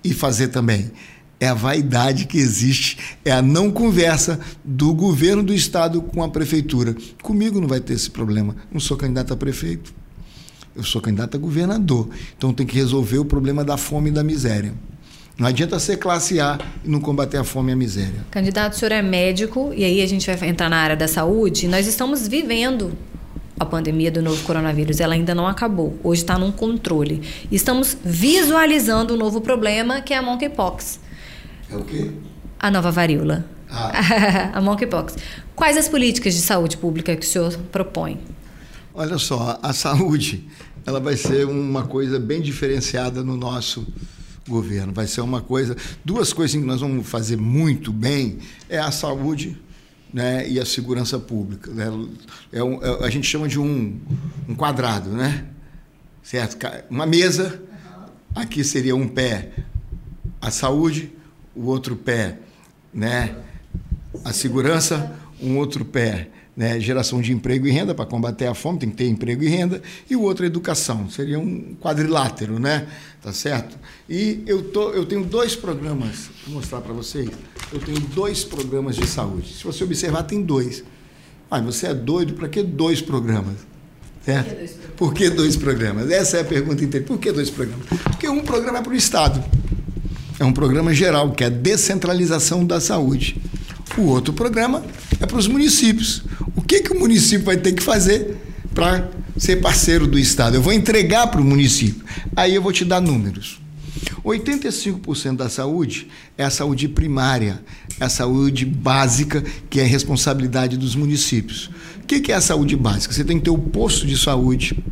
e 0.04 0.14
fazer 0.14 0.48
também? 0.48 0.92
É 1.38 1.50
a 1.50 1.54
vaidade 1.54 2.26
que 2.26 2.38
existe, 2.38 2.98
é 3.26 3.32
a 3.32 3.42
não 3.42 3.70
conversa 3.70 4.40
do 4.64 4.94
governo 4.94 5.44
do 5.44 5.54
Estado 5.54 6.02
com 6.02 6.24
a 6.24 6.30
Prefeitura. 6.30 6.96
Comigo 7.22 7.60
não 7.60 7.68
vai 7.68 7.82
ter 7.82 7.94
esse 7.94 8.10
problema. 8.10 8.56
Não 8.72 8.80
sou 8.80 8.96
candidato 8.96 9.34
a 9.34 9.38
prefeito. 9.38 9.94
Eu 10.74 10.84
sou 10.84 11.02
candidato 11.02 11.36
a 11.36 11.40
governador. 11.40 12.10
Então 12.38 12.54
tem 12.54 12.66
que 12.66 12.76
resolver 12.76 13.18
o 13.18 13.26
problema 13.26 13.64
da 13.64 13.76
fome 13.76 14.10
e 14.10 14.14
da 14.14 14.24
miséria. 14.24 14.74
Não 15.38 15.48
adianta 15.48 15.78
ser 15.80 15.98
classe 15.98 16.40
A 16.40 16.58
e 16.84 16.90
não 16.90 17.02
combater 17.02 17.38
a 17.38 17.44
fome 17.44 17.72
e 17.72 17.74
a 17.74 17.76
miséria. 17.76 18.26
Candidato, 18.32 18.74
o 18.74 18.76
senhor 18.78 18.94
é 18.94 19.02
médico 19.02 19.74
e 19.76 19.84
aí 19.84 20.02
a 20.02 20.08
gente 20.08 20.34
vai 20.34 20.50
entrar 20.50 20.70
na 20.70 20.78
área 20.78 20.96
da 20.96 21.08
saúde. 21.08 21.68
Nós 21.68 21.88
estamos 21.88 22.26
vivendo 22.26 22.94
a 23.60 23.66
pandemia 23.66 24.10
do 24.10 24.22
novo 24.22 24.42
coronavírus. 24.44 25.02
Ela 25.02 25.14
ainda 25.14 25.36
não 25.36 25.46
acabou. 25.46 26.00
Hoje 26.04 26.22
está 26.22 26.38
num 26.38 26.52
controle. 26.52 27.22
Estamos 27.52 27.98
visualizando 28.04 29.14
um 29.14 29.18
novo 29.18 29.42
problema 29.42 30.00
que 30.00 30.14
é 30.14 30.18
a 30.18 30.22
monkeypox. 30.22 31.02
É 31.70 31.76
o 31.76 31.84
quê? 31.84 32.12
A 32.58 32.72
nova 32.72 32.90
varíola. 32.90 33.46
Ah. 33.70 34.52
a 34.56 34.62
monkeypox. 34.62 35.18
Quais 35.54 35.76
as 35.76 35.90
políticas 35.90 36.34
de 36.34 36.42
saúde 36.42 36.78
pública 36.78 37.14
que 37.14 37.26
o 37.26 37.30
senhor 37.30 37.58
propõe? 37.74 38.20
Olha 38.94 39.18
só, 39.18 39.60
a 39.62 39.74
saúde 39.74 40.48
ela 40.86 41.02
vai 41.02 41.18
ser 41.18 41.46
uma 41.46 41.84
coisa 41.84 42.20
bem 42.20 42.42
diferenciada 42.42 43.22
no 43.22 43.36
nosso 43.36 43.86
governo. 44.48 44.94
Vai 44.94 45.08
ser 45.08 45.22
uma 45.22 45.42
coisa. 45.42 45.76
Duas 46.04 46.32
coisas 46.34 46.60
que 46.60 46.66
nós 46.66 46.82
vamos 46.82 47.08
fazer 47.08 47.38
muito 47.38 47.92
bem 47.92 48.40
é 48.70 48.78
a 48.78 48.92
saúde 48.92 49.58
né, 50.14 50.48
e 50.48 50.60
a 50.60 50.66
segurança 50.66 51.20
pública. 51.20 51.72
Né? 51.72 51.86
É 52.52 52.64
um, 52.64 52.84
é, 52.84 53.06
a 53.06 53.10
gente 53.10 53.28
chama 53.28 53.48
de 53.48 53.60
um, 53.60 54.00
um 54.48 54.56
quadrado, 54.56 55.10
né? 55.10 55.46
Certo? 56.24 56.58
Uma 56.90 57.06
mesa, 57.06 57.62
aqui 58.34 58.64
seria 58.64 58.96
um 58.96 59.08
pé 59.08 59.52
a 60.42 60.52
saúde, 60.52 61.12
o 61.56 61.66
outro 61.66 61.96
pé, 61.96 62.40
né? 62.94 63.36
A 64.24 64.32
segurança, 64.32 65.16
um 65.42 65.58
outro 65.58 65.84
pé 65.84 66.30
né, 66.56 66.80
geração 66.80 67.22
de 67.22 67.34
emprego 67.34 67.68
e 67.68 67.72
renda 67.72 67.94
para 67.94 68.06
combater 68.06 68.48
a 68.48 68.54
fome, 68.54 68.80
tem 68.80 68.90
que 68.90 68.96
ter 68.96 69.08
emprego 69.08 69.44
e 69.44 69.48
renda, 69.48 69.82
e 70.10 70.16
o 70.16 70.22
outro 70.22 70.46
educação, 70.46 71.10
seria 71.10 71.38
um 71.38 71.76
quadrilátero, 71.82 72.60
né? 72.60 72.88
Tá 73.22 73.34
certo? 73.34 73.78
E 74.10 74.44
eu, 74.46 74.64
tô, 74.70 74.92
eu 74.92 75.06
tenho 75.06 75.26
dois 75.26 75.56
programas, 75.56 76.30
vou 76.46 76.56
mostrar 76.56 76.80
para 76.80 76.94
vocês. 76.94 77.30
Eu 77.74 77.80
tenho 77.80 78.00
dois 78.00 78.44
programas 78.44 78.96
de 78.96 79.08
saúde. 79.08 79.54
Se 79.54 79.64
você 79.64 79.84
observar, 79.84 80.24
tem 80.24 80.42
dois. 80.42 80.84
Ah, 81.50 81.60
você 81.60 81.88
é 81.88 81.94
doido, 81.94 82.34
para 82.34 82.48
que 82.48 82.62
dois 82.64 83.02
programas? 83.02 83.56
Certo? 84.24 84.94
Por 84.96 85.14
que 85.14 85.30
dois 85.30 85.56
programas? 85.56 86.10
Essa 86.10 86.38
é 86.38 86.42
a 86.42 86.46
pergunta 86.46 86.84
inteira. 86.84 87.06
Por 87.06 87.20
que 87.20 87.32
dois 87.32 87.50
programas? 87.50 87.86
Porque 87.88 88.28
um 88.28 88.42
programa 88.42 88.80
é 88.80 88.82
para 88.82 88.92
o 88.92 88.96
Estado. 88.96 89.44
É 90.40 90.44
um 90.44 90.54
programa 90.54 90.94
geral, 90.94 91.32
que 91.32 91.44
é 91.44 91.48
a 91.48 91.50
descentralização 91.50 92.66
da 92.66 92.80
saúde. 92.80 93.40
O 93.98 94.04
outro 94.04 94.34
programa 94.34 94.84
é 95.22 95.26
para 95.26 95.38
os 95.38 95.48
municípios. 95.48 96.24
O 96.56 96.62
que, 96.62 96.82
que 96.82 96.92
o 96.92 97.00
município 97.00 97.46
vai 97.46 97.56
ter 97.56 97.72
que 97.72 97.82
fazer 97.82 98.38
para 98.74 99.10
ser 99.38 99.58
parceiro 99.58 100.06
do 100.06 100.20
Estado? 100.20 100.56
Eu 100.56 100.62
vou 100.62 100.74
entregar 100.74 101.28
para 101.28 101.40
o 101.40 101.44
município. 101.44 102.04
Aí 102.36 102.54
eu 102.54 102.62
vou 102.62 102.74
te 102.74 102.84
dar 102.84 103.00
números. 103.00 103.62
85% 104.24 105.38
da 105.38 105.50
saúde 105.50 106.08
é 106.38 106.44
a 106.44 106.50
saúde 106.50 106.88
primária, 106.88 107.64
é 108.00 108.06
a 108.06 108.10
saúde 108.10 108.66
básica, 108.66 109.44
que 109.70 109.80
é 109.80 109.84
responsabilidade 109.84 110.78
dos 110.78 110.96
municípios. 110.96 111.70
O 112.02 112.06
que 112.06 112.32
é 112.32 112.36
a 112.36 112.42
saúde 112.42 112.76
básica? 112.76 113.14
Você 113.14 113.24
tem 113.24 113.38
que 113.38 113.46
ter 113.46 113.52
o 113.52 113.58
posto 113.58 114.06
de 114.06 114.18
saúde, 114.18 114.84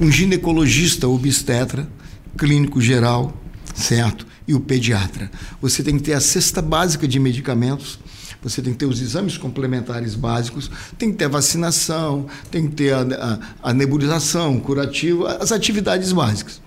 um 0.00 0.10
ginecologista 0.10 1.08
obstetra, 1.08 1.88
clínico 2.36 2.80
geral, 2.80 3.34
certo? 3.76 4.26
E 4.48 4.54
o 4.54 4.60
pediatra. 4.60 5.30
Você 5.60 5.82
tem 5.82 5.96
que 5.96 6.02
ter 6.02 6.14
a 6.14 6.20
cesta 6.20 6.62
básica 6.62 7.06
de 7.06 7.20
medicamentos, 7.20 7.98
você 8.42 8.62
tem 8.62 8.72
que 8.72 8.78
ter 8.78 8.86
os 8.86 9.00
exames 9.00 9.36
complementares 9.36 10.14
básicos, 10.14 10.70
tem 10.98 11.10
que 11.10 11.18
ter 11.18 11.24
a 11.26 11.28
vacinação, 11.28 12.26
tem 12.50 12.66
que 12.68 12.74
ter 12.74 12.94
a, 12.94 13.00
a, 13.62 13.70
a 13.70 13.74
nebulização, 13.74 14.58
curativo, 14.58 15.26
as 15.26 15.52
atividades 15.52 16.12
básicas. 16.12 16.60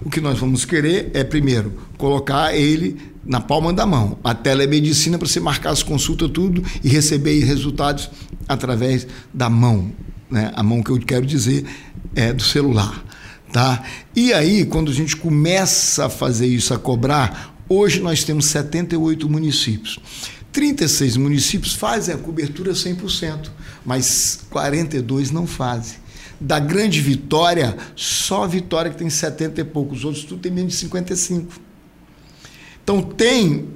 O 0.00 0.08
que 0.08 0.20
nós 0.20 0.38
vamos 0.38 0.64
querer 0.64 1.10
é, 1.12 1.24
primeiro, 1.24 1.72
colocar 1.96 2.54
ele 2.54 2.96
na 3.24 3.40
palma 3.40 3.72
da 3.72 3.84
mão. 3.84 4.16
A 4.22 4.32
telemedicina 4.32 5.18
para 5.18 5.26
você 5.26 5.40
marcar 5.40 5.70
as 5.70 5.82
consultas, 5.82 6.30
tudo, 6.30 6.62
e 6.84 6.88
receber 6.88 7.40
resultados 7.44 8.08
através 8.48 9.06
da 9.34 9.50
mão. 9.50 9.90
Né? 10.30 10.52
A 10.54 10.62
mão 10.62 10.82
que 10.82 10.90
eu 10.90 10.98
quero 11.00 11.26
dizer 11.26 11.64
é 12.14 12.32
do 12.32 12.42
celular. 12.42 13.04
Tá? 13.52 13.82
E 14.14 14.32
aí, 14.32 14.64
quando 14.66 14.90
a 14.90 14.94
gente 14.94 15.16
começa 15.16 16.06
a 16.06 16.10
fazer 16.10 16.46
isso, 16.46 16.74
a 16.74 16.78
cobrar, 16.78 17.56
hoje 17.68 18.00
nós 18.00 18.24
temos 18.24 18.46
78 18.46 19.28
municípios. 19.28 19.98
36 20.52 21.16
municípios 21.16 21.74
fazem 21.74 22.14
a 22.14 22.18
cobertura 22.18 22.72
100%, 22.72 23.50
mas 23.84 24.40
42 24.50 25.30
não 25.30 25.46
fazem. 25.46 25.98
Da 26.40 26.58
grande 26.58 27.00
Vitória, 27.00 27.76
só 27.96 28.44
a 28.44 28.46
Vitória 28.46 28.90
que 28.90 28.96
tem 28.96 29.10
70 29.10 29.60
e 29.60 29.64
poucos, 29.64 29.98
os 29.98 30.04
outros 30.04 30.24
tudo 30.24 30.40
tem 30.40 30.52
menos 30.52 30.72
de 30.72 30.78
55. 30.78 31.52
Então 32.82 33.02
tem 33.02 33.68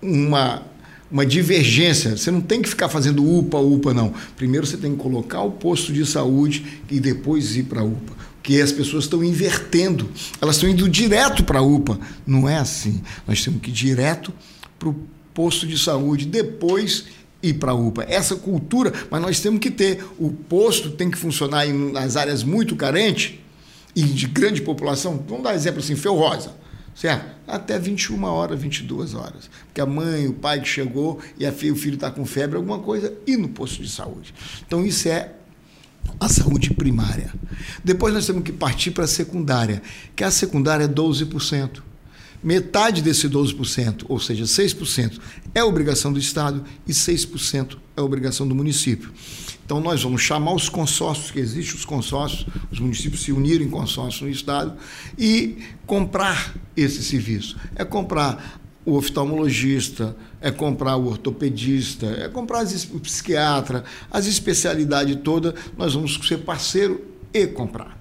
uma, 0.00 0.62
uma 1.10 1.24
divergência. 1.26 2.16
Você 2.16 2.30
não 2.30 2.40
tem 2.40 2.62
que 2.62 2.68
ficar 2.68 2.88
fazendo 2.88 3.24
UPA, 3.24 3.58
UPA, 3.58 3.94
não. 3.94 4.12
Primeiro 4.36 4.66
você 4.66 4.76
tem 4.76 4.92
que 4.92 4.98
colocar 4.98 5.42
o 5.42 5.52
posto 5.52 5.92
de 5.92 6.04
saúde 6.06 6.80
e 6.90 7.00
depois 7.00 7.56
ir 7.56 7.64
para 7.64 7.80
a 7.80 7.84
UPA. 7.84 8.15
Porque 8.46 8.60
as 8.60 8.70
pessoas 8.70 9.02
estão 9.02 9.24
invertendo, 9.24 10.08
elas 10.40 10.54
estão 10.54 10.70
indo 10.70 10.88
direto 10.88 11.42
para 11.42 11.58
a 11.58 11.62
UPA. 11.62 11.98
Não 12.24 12.48
é 12.48 12.56
assim. 12.56 13.02
Nós 13.26 13.42
temos 13.42 13.60
que 13.60 13.70
ir 13.70 13.72
direto 13.72 14.32
para 14.78 14.88
o 14.88 14.94
posto 15.34 15.66
de 15.66 15.76
saúde, 15.76 16.26
depois 16.26 17.06
ir 17.42 17.54
para 17.54 17.72
a 17.72 17.74
UPA. 17.74 18.06
Essa 18.08 18.36
cultura, 18.36 18.92
mas 19.10 19.20
nós 19.20 19.40
temos 19.40 19.58
que 19.58 19.68
ter. 19.68 20.06
O 20.16 20.30
posto 20.30 20.92
tem 20.92 21.10
que 21.10 21.18
funcionar 21.18 21.66
em, 21.66 21.90
nas 21.90 22.16
áreas 22.16 22.44
muito 22.44 22.76
carentes 22.76 23.34
e 23.96 24.04
de 24.04 24.28
grande 24.28 24.62
população. 24.62 25.20
Vamos 25.26 25.42
dar 25.42 25.52
exemplo 25.52 25.80
assim, 25.80 25.96
Feu 25.96 26.14
Rosa, 26.14 26.54
certo? 26.94 27.26
Até 27.48 27.80
21 27.80 28.22
horas, 28.22 28.60
22 28.60 29.14
horas. 29.14 29.50
Porque 29.64 29.80
a 29.80 29.86
mãe, 29.86 30.28
o 30.28 30.34
pai 30.34 30.60
que 30.60 30.68
chegou 30.68 31.18
e 31.36 31.44
a 31.44 31.50
filha, 31.50 31.72
o 31.72 31.76
filho 31.76 31.96
está 31.96 32.12
com 32.12 32.24
febre, 32.24 32.58
alguma 32.58 32.78
coisa, 32.78 33.12
e 33.26 33.36
no 33.36 33.48
posto 33.48 33.82
de 33.82 33.90
saúde. 33.90 34.32
Então 34.64 34.86
isso 34.86 35.08
é 35.08 35.32
a 36.18 36.28
saúde 36.28 36.72
primária. 36.72 37.32
Depois 37.84 38.12
nós 38.12 38.26
temos 38.26 38.42
que 38.42 38.52
partir 38.52 38.90
para 38.90 39.04
a 39.04 39.08
secundária, 39.08 39.82
que 40.14 40.24
a 40.24 40.30
secundária 40.30 40.84
é 40.84 40.88
12%. 40.88 41.82
Metade 42.42 43.02
desse 43.02 43.28
12%, 43.28 44.04
ou 44.08 44.20
seja, 44.20 44.44
6%, 44.44 45.18
é 45.54 45.64
obrigação 45.64 46.12
do 46.12 46.18
Estado 46.18 46.62
e 46.86 46.92
6% 46.92 47.76
é 47.96 48.00
obrigação 48.00 48.46
do 48.46 48.54
município. 48.54 49.10
Então, 49.64 49.80
nós 49.80 50.02
vamos 50.02 50.22
chamar 50.22 50.52
os 50.52 50.68
consórcios, 50.68 51.32
que 51.32 51.40
existem 51.40 51.74
os 51.74 51.84
consórcios, 51.84 52.46
os 52.70 52.78
municípios 52.78 53.22
se 53.22 53.32
unirem 53.32 53.66
em 53.66 53.70
consórcio 53.70 54.26
no 54.26 54.30
Estado 54.30 54.74
e 55.18 55.58
comprar 55.86 56.54
esse 56.76 57.02
serviço. 57.02 57.56
É 57.74 57.84
comprar 57.84 58.60
o 58.86 58.96
oftalmologista, 58.96 60.16
é 60.40 60.50
comprar 60.52 60.96
o 60.96 61.08
ortopedista, 61.08 62.06
é 62.06 62.28
comprar 62.28 62.64
o 62.64 63.00
psiquiatra, 63.00 63.84
as 64.08 64.26
especialidades 64.26 65.16
todas, 65.24 65.54
nós 65.76 65.92
vamos 65.92 66.14
ser 66.26 66.38
parceiro 66.38 67.04
e 67.34 67.48
comprar. 67.48 67.98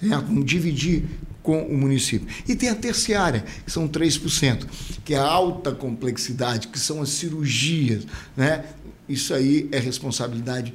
Certo? 0.00 0.26
Vamos 0.26 0.46
dividir 0.46 1.04
com 1.42 1.62
o 1.62 1.76
município. 1.76 2.26
E 2.48 2.56
tem 2.56 2.70
a 2.70 2.74
terciária, 2.74 3.44
que 3.64 3.70
são 3.70 3.86
3%, 3.86 4.66
que 5.04 5.14
é 5.14 5.18
a 5.18 5.24
alta 5.24 5.70
complexidade, 5.70 6.68
que 6.68 6.78
são 6.78 7.02
as 7.02 7.10
cirurgias. 7.10 8.06
Né? 8.34 8.64
Isso 9.06 9.34
aí 9.34 9.68
é 9.70 9.78
responsabilidade 9.78 10.74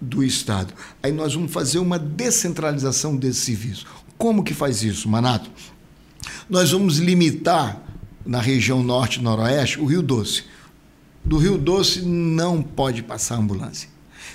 do 0.00 0.24
Estado. 0.24 0.74
Aí 1.00 1.12
nós 1.12 1.34
vamos 1.34 1.52
fazer 1.52 1.78
uma 1.78 1.98
descentralização 1.98 3.16
desse 3.16 3.40
serviço. 3.40 3.86
Como 4.18 4.42
que 4.42 4.52
faz 4.52 4.82
isso, 4.82 5.08
Manato? 5.08 5.48
Nós 6.48 6.72
vamos 6.72 6.98
limitar 6.98 7.89
na 8.24 8.40
região 8.40 8.82
norte 8.82 9.20
noroeste 9.20 9.80
o 9.80 9.86
Rio 9.86 10.02
Doce. 10.02 10.44
Do 11.24 11.38
Rio 11.38 11.58
Doce 11.58 12.02
não 12.02 12.62
pode 12.62 13.02
passar 13.02 13.36
ambulância. 13.36 13.88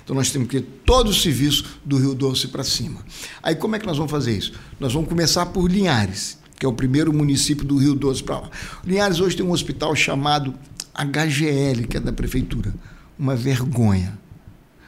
Então 0.04 0.15
nós 0.15 0.32
temos 0.32 0.48
que 0.48 0.62
ter 0.62 0.67
todo 0.86 1.10
o 1.10 1.13
serviço 1.13 1.80
do 1.84 1.98
Rio 1.98 2.13
Doce 2.13 2.48
para 2.48 2.63
cima. 2.63 3.00
Aí 3.41 3.56
como 3.56 3.76
é 3.76 3.80
que 3.80 3.86
nós 3.86 3.98
vamos 3.98 4.12
fazer 4.12 4.38
isso? 4.38 4.54
Nós 4.80 4.93
vamos 4.93 5.10
começar 5.10 5.48
por 5.48 5.69
Linhares, 5.69 6.38
que 6.60 6.65
é 6.65 6.69
o 6.69 6.74
primeiro 6.74 7.12
município 7.12 7.65
do 7.65 7.78
Rio 7.78 7.95
Doce 7.95 8.24
para 8.24 8.39
lá. 8.39 8.50
Linhares 8.84 9.19
hoje 9.19 9.36
tem 9.36 9.45
um 9.45 9.52
hospital 9.52 9.95
chamado 9.95 10.54
HGL, 10.93 11.88
que 11.88 11.98
é 11.98 12.00
da 12.00 12.13
prefeitura. 12.13 12.74
Uma 13.17 13.36
vergonha. 13.36 14.17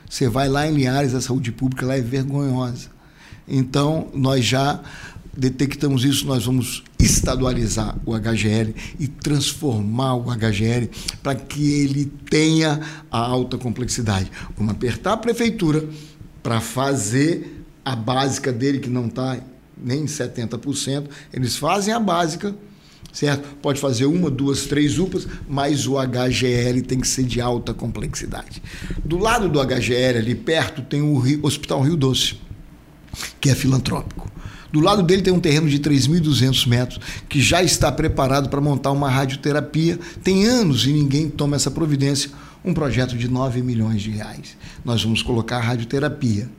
Você 0.09 0.29
vai 0.29 0.47
lá 0.47 0.67
em 0.67 0.73
Linhares, 0.73 1.13
a 1.13 1.21
saúde 1.21 1.51
pública 1.51 1.85
lá 1.85 1.97
é 1.97 2.01
vergonhosa. 2.01 2.89
Então, 3.47 4.09
nós 4.13 4.45
já 4.45 4.81
detectamos 5.37 6.03
isso, 6.03 6.25
nós 6.25 6.45
vamos 6.45 6.83
estadualizar 6.97 7.95
o 8.03 8.17
HGL 8.17 8.73
e 8.99 9.07
transformar 9.07 10.15
o 10.15 10.31
HGL 10.35 10.89
para 11.21 11.35
que 11.35 11.81
ele 11.81 12.05
tenha 12.29 12.81
a 13.11 13.19
alta 13.19 13.57
complexidade. 13.57 14.31
Vamos 14.57 14.73
apertar 14.73 15.13
a 15.13 15.17
prefeitura 15.17 15.87
para 16.41 16.59
fazer 16.59 17.63
a 17.85 17.95
básica 17.95 18.51
dele, 18.51 18.79
que 18.79 18.89
não 18.89 19.05
está 19.05 19.37
nem 19.77 20.05
70%, 20.05 21.07
eles 21.31 21.55
fazem 21.55 21.93
a 21.93 21.99
básica, 21.99 22.55
certo? 23.13 23.47
Pode 23.61 23.79
fazer 23.79 24.05
uma, 24.05 24.29
duas, 24.31 24.65
três 24.65 24.97
UPAs, 24.97 25.27
mas 25.47 25.87
o 25.87 25.95
HGL 25.97 26.81
tem 26.81 26.99
que 26.99 27.07
ser 27.07 27.23
de 27.23 27.39
alta 27.39 27.75
complexidade. 27.75 28.61
Do 29.05 29.19
lado 29.19 29.47
do 29.47 29.59
HGL, 29.63 30.17
ali 30.17 30.33
perto, 30.33 30.81
tem 30.81 31.01
o 31.01 31.21
Hospital 31.43 31.81
Rio 31.81 31.95
Doce, 31.95 32.39
que 33.39 33.49
é 33.49 33.55
filantrópico. 33.55 34.31
Do 34.71 34.79
lado 34.79 35.01
dele 35.01 35.21
tem 35.21 35.33
um 35.33 35.39
terreno 35.39 35.69
de 35.69 35.79
3.200 35.79 36.67
metros 36.67 36.99
que 37.29 37.41
já 37.41 37.63
está 37.63 37.91
preparado 37.91 38.49
para 38.49 38.59
montar 38.59 38.91
uma 38.91 39.09
radioterapia. 39.09 39.99
Tem 40.23 40.45
anos 40.45 40.85
e 40.85 40.91
ninguém 40.91 41.29
toma 41.29 41.55
essa 41.55 41.71
providência. 41.71 42.31
Um 42.65 42.73
projeto 42.73 43.17
de 43.17 43.27
9 43.27 43.61
milhões 43.61 44.01
de 44.01 44.11
reais. 44.11 44.57
Nós 44.83 45.01
vamos 45.03 45.21
colocar 45.21 45.57
a 45.57 45.61
radioterapia. 45.61 46.49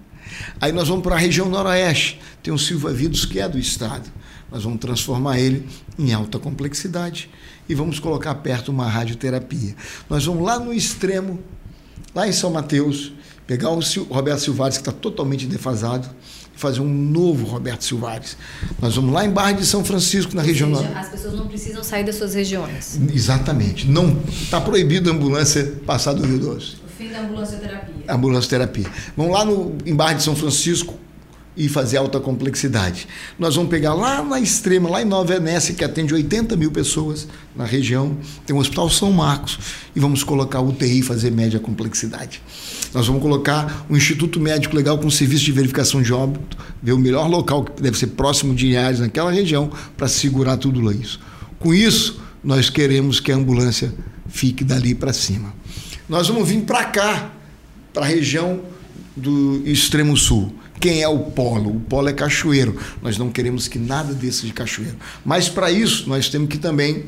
Aí 0.61 0.73
nós 0.73 0.89
vamos 0.89 1.03
para 1.03 1.17
a 1.17 1.19
região 1.19 1.49
noroeste. 1.49 2.21
Tem 2.43 2.53
o 2.53 2.59
Silva 2.59 2.93
Vidos, 2.93 3.25
que 3.25 3.41
é 3.41 3.49
do 3.49 3.59
estado. 3.59 4.11
Nós 4.51 4.63
vamos 4.63 4.79
transformar 4.79 5.39
ele 5.39 5.69
em 5.99 6.13
alta 6.13 6.39
complexidade 6.39 7.29
e 7.69 7.75
vamos 7.75 7.99
colocar 7.99 8.35
perto 8.37 8.71
uma 8.71 8.89
radioterapia. 8.89 9.75
Nós 10.09 10.25
vamos 10.25 10.43
lá 10.43 10.59
no 10.59 10.73
extremo, 10.73 11.39
lá 12.15 12.27
em 12.27 12.33
São 12.33 12.51
Mateus, 12.51 13.13
pegar 13.47 13.71
o 13.71 13.81
Roberto 14.11 14.41
Silvares, 14.41 14.79
que 14.79 14.83
está 14.83 14.93
totalmente 14.93 15.47
defasado, 15.47 16.09
fazer 16.59 16.81
um 16.81 16.93
novo 16.93 17.47
Roberto 17.47 17.85
Silvares. 17.85 18.37
Nós 18.83 18.97
vamos 18.97 19.13
lá 19.13 19.25
em 19.25 19.31
Barra 19.31 19.53
de 19.53 19.65
São 19.65 19.85
Francisco, 19.85 20.35
na 20.35 20.43
região. 20.43 20.75
Seja, 20.75 20.99
as 20.99 21.09
pessoas 21.09 21.35
não 21.35 21.47
precisam 21.47 21.85
sair 21.85 22.05
das 22.05 22.17
suas 22.17 22.35
regiões. 22.35 22.99
Exatamente. 23.15 23.89
Não 23.89 24.21
está 24.29 24.61
proibido 24.61 25.09
a 25.09 25.13
ambulância 25.13 25.75
passar 25.87 26.15
do 26.15 26.27
Rio 26.27 26.41
Doce. 26.41 26.77
O 26.85 26.89
fim 26.99 27.11
da 27.11 27.21
ambulância 27.21 27.59
terapia. 27.59 27.95
Ambulância 28.09 28.51
terapia. 28.51 28.87
Vamos 29.17 29.33
lá 29.33 29.45
no, 29.45 29.79
em 29.87 29.95
Barra 29.95 30.15
de 30.15 30.25
São 30.25 30.35
Francisco, 30.35 30.95
e 31.59 31.69
fazer 31.69 31.97
alta 31.97 32.21
complexidade. 32.21 33.09
Nós 33.37 33.57
vamos 33.57 33.69
pegar 33.69 33.93
lá 33.93 34.23
na 34.23 34.39
extrema, 34.39 34.89
lá 34.89 35.03
em 35.03 35.05
Nova 35.05 35.35
Venécia, 35.35 35.75
que 35.75 35.85
atende 35.85 36.15
80 36.15 36.57
mil 36.57 36.71
pessoas 36.71 37.27
na 37.57 37.65
região, 37.65 38.17
tem 38.47 38.55
o 38.55 38.61
Hospital 38.61 38.89
São 38.89 39.11
Marcos, 39.11 39.59
e 39.95 39.99
vamos 39.99 40.23
colocar 40.23 40.61
UTI 40.61 41.03
fazer 41.03 41.33
média 41.33 41.59
complexidade. 41.59 42.41
Nós 42.95 43.09
vamos 43.09 43.21
colocar 43.21 43.85
o 43.91 43.97
Instituto 43.97 44.39
Médico 44.39 44.77
Legal 44.77 44.97
com 44.99 45.11
serviço 45.11 45.45
de 45.45 45.53
verificação 45.53 46.01
de 46.01 46.13
óbito, 46.13 46.57
ver 46.81 46.93
o 46.93 46.99
melhor 46.99 47.29
local 47.29 47.65
que 47.65 47.83
deve 47.83 47.99
ser 47.99 48.07
próximo 48.09 48.55
de 48.55 48.69
Inhares, 48.69 49.01
naquela 49.01 49.33
região, 49.33 49.71
para 49.97 50.07
segurar 50.07 50.57
tudo 50.59 50.93
isso. 50.93 51.19
Com 51.59 51.75
isso, 51.75 52.21
nós 52.43 52.71
queremos 52.71 53.19
que 53.19 53.33
a 53.33 53.35
ambulância 53.35 53.93
fique 54.29 54.63
dali 54.63 54.95
para 54.95 55.13
cima. 55.13 55.53
Nós 56.09 56.29
vamos 56.29 56.49
vir 56.49 56.63
para 56.63 56.85
cá, 56.85 57.33
para 57.93 58.05
a 58.05 58.09
região 58.09 58.61
do 59.17 59.61
extremo 59.67 60.17
sul. 60.17 60.55
Quem 60.81 61.03
é 61.03 61.09
o 61.09 61.19
polo? 61.19 61.77
O 61.77 61.81
polo 61.81 62.09
é 62.09 62.13
cachoeiro. 62.13 62.79
Nós 63.03 63.19
não 63.19 63.31
queremos 63.31 63.69
que 63.69 63.79
nada 63.79 64.15
desça 64.15 64.47
de 64.47 64.53
cachoeiro. 64.53 64.97
Mas 65.25 65.49
para 65.49 65.71
isso, 65.71 66.09
nós 66.09 66.29
temos 66.29 66.49
que 66.49 66.59
também 66.59 67.05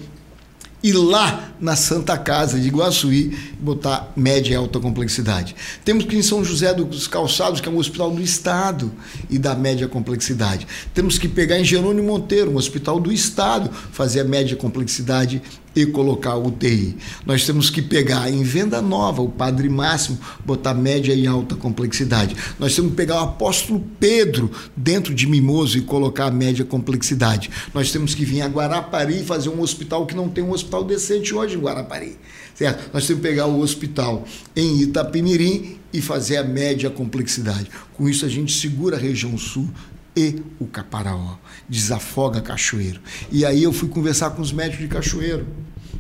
ir 0.83 0.95
lá 0.95 1.51
na 1.61 1.77
Santa 1.77 2.17
Casa 2.17 2.59
de 2.59 2.69
Iguaçuí 2.69 3.37
botar 3.61 4.13
média 4.17 4.53
e 4.55 4.57
alta 4.57 4.81
complexidade. 4.81 5.55
Temos 5.85 6.05
que 6.05 6.17
ir 6.17 6.19
em 6.19 6.23
São 6.23 6.43
José 6.43 6.73
dos 6.73 7.07
Calçados, 7.07 7.61
que 7.61 7.69
é 7.69 7.73
um 7.73 7.77
hospital 7.77 8.11
do 8.11 8.23
Estado 8.23 8.91
e 9.29 9.39
da 9.39 9.55
média 9.55 9.87
complexidade. 9.87 10.67
Temos 10.95 11.19
que 11.19 11.29
pegar 11.29 11.59
em 11.59 11.65
Jerônimo 11.65 12.09
Monteiro, 12.09 12.51
um 12.51 12.57
hospital 12.57 12.99
do 12.99 13.13
Estado, 13.13 13.71
fazer 13.93 14.21
a 14.21 14.25
média 14.25 14.57
complexidade 14.57 15.43
e 15.75 15.87
colocar 15.87 16.37
UTI. 16.37 16.97
Nós 17.25 17.47
temos 17.47 17.71
que 17.71 17.81
pegar 17.81 18.31
em 18.31 18.43
venda 18.43 18.83
nova 18.83 19.23
o 19.23 19.29
Padre 19.29 19.69
Máximo, 19.69 20.19
botar 20.45 20.75
média 20.75 21.15
e 21.15 21.27
alta 21.27 21.55
complexidade. 21.55 22.37
Nós 22.59 22.75
temos 22.75 22.91
que 22.91 22.97
pegar 22.97 23.17
o 23.17 23.25
apóstolo 23.25 23.85
Pedro 23.99 24.51
dentro 24.77 25.15
de 25.15 25.27
Mimoso 25.27 25.79
e 25.79 25.83
colocar 25.83 26.27
a 26.27 26.31
média 26.31 26.65
complexidade. 26.65 27.51
Nós 27.73 27.91
temos 27.93 28.15
que 28.15 28.25
vir 28.25 28.43
a 28.43 28.49
Guarapari 28.49 29.21
e 29.21 29.25
fazer 29.25 29.49
um 29.49 29.61
hospital 29.61 30.07
que 30.07 30.15
não 30.15 30.29
tem 30.29 30.43
um 30.43 30.53
hospital 30.53 30.85
decente 30.85 31.35
hoje 31.35 31.57
em 31.57 31.61
Guarapari. 31.61 32.19
Certo? 32.55 32.91
Nós 32.93 33.07
temos 33.07 33.23
que 33.23 33.29
pegar 33.29 33.47
o 33.47 33.61
hospital 33.61 34.25
em 34.55 34.83
Itapemirim 34.83 35.79
e 35.93 36.01
fazer 36.01 36.37
a 36.37 36.45
média 36.45 36.91
complexidade. 36.91 37.71
Com 37.95 38.09
isso 38.09 38.25
a 38.25 38.29
gente 38.29 38.53
segura 38.53 38.97
a 38.97 39.01
região 39.01 39.37
sul 39.39 39.69
e 40.17 40.43
o 40.59 40.67
Caparaó. 40.67 41.37
Desafoga 41.69 42.41
Cachoeiro. 42.41 43.01
E 43.31 43.45
aí 43.45 43.63
eu 43.63 43.73
fui 43.73 43.89
conversar 43.89 44.31
com 44.31 44.43
os 44.43 44.53
médicos 44.53 44.81
de 44.81 44.89
Cachoeiro, 44.89 45.47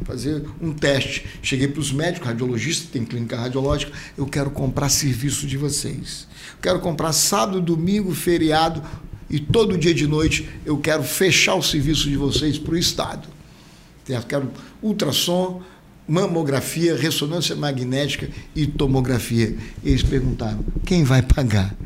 fazer 0.05 0.45
um 0.61 0.73
teste. 0.73 1.25
Cheguei 1.43 1.69
para 1.69 1.81
os 1.81 1.93
médicos, 1.93 2.27
radiologistas, 2.27 2.89
tem 2.91 3.05
clínica 3.05 3.37
radiológica, 3.37 3.93
eu 4.17 4.27
quero 4.27 4.51
comprar 4.51 4.89
serviço 4.89 5.47
de 5.47 5.57
vocês. 5.57 6.27
Quero 6.61 6.81
comprar 6.81 7.13
sábado, 7.13 7.61
domingo, 7.61 8.15
feriado 8.15 8.83
e 9.29 9.39
todo 9.39 9.79
dia 9.79 9.95
de 9.95 10.07
noite 10.07 10.49
eu 10.65 10.77
quero 10.79 11.05
fechar 11.05 11.55
o 11.55 11.63
serviço 11.63 12.09
de 12.09 12.17
vocês 12.17 12.59
para 12.59 12.75
o 12.75 12.79
Estado. 12.79 13.29
Eu 14.09 14.23
quero 14.23 14.51
ultrassom, 14.83 15.63
mamografia, 16.09 16.97
ressonância 16.97 17.55
magnética 17.55 18.29
e 18.57 18.67
tomografia. 18.67 19.57
Eles 19.85 20.03
perguntaram: 20.03 20.65
quem 20.85 21.05
vai 21.05 21.23
pagar? 21.23 21.77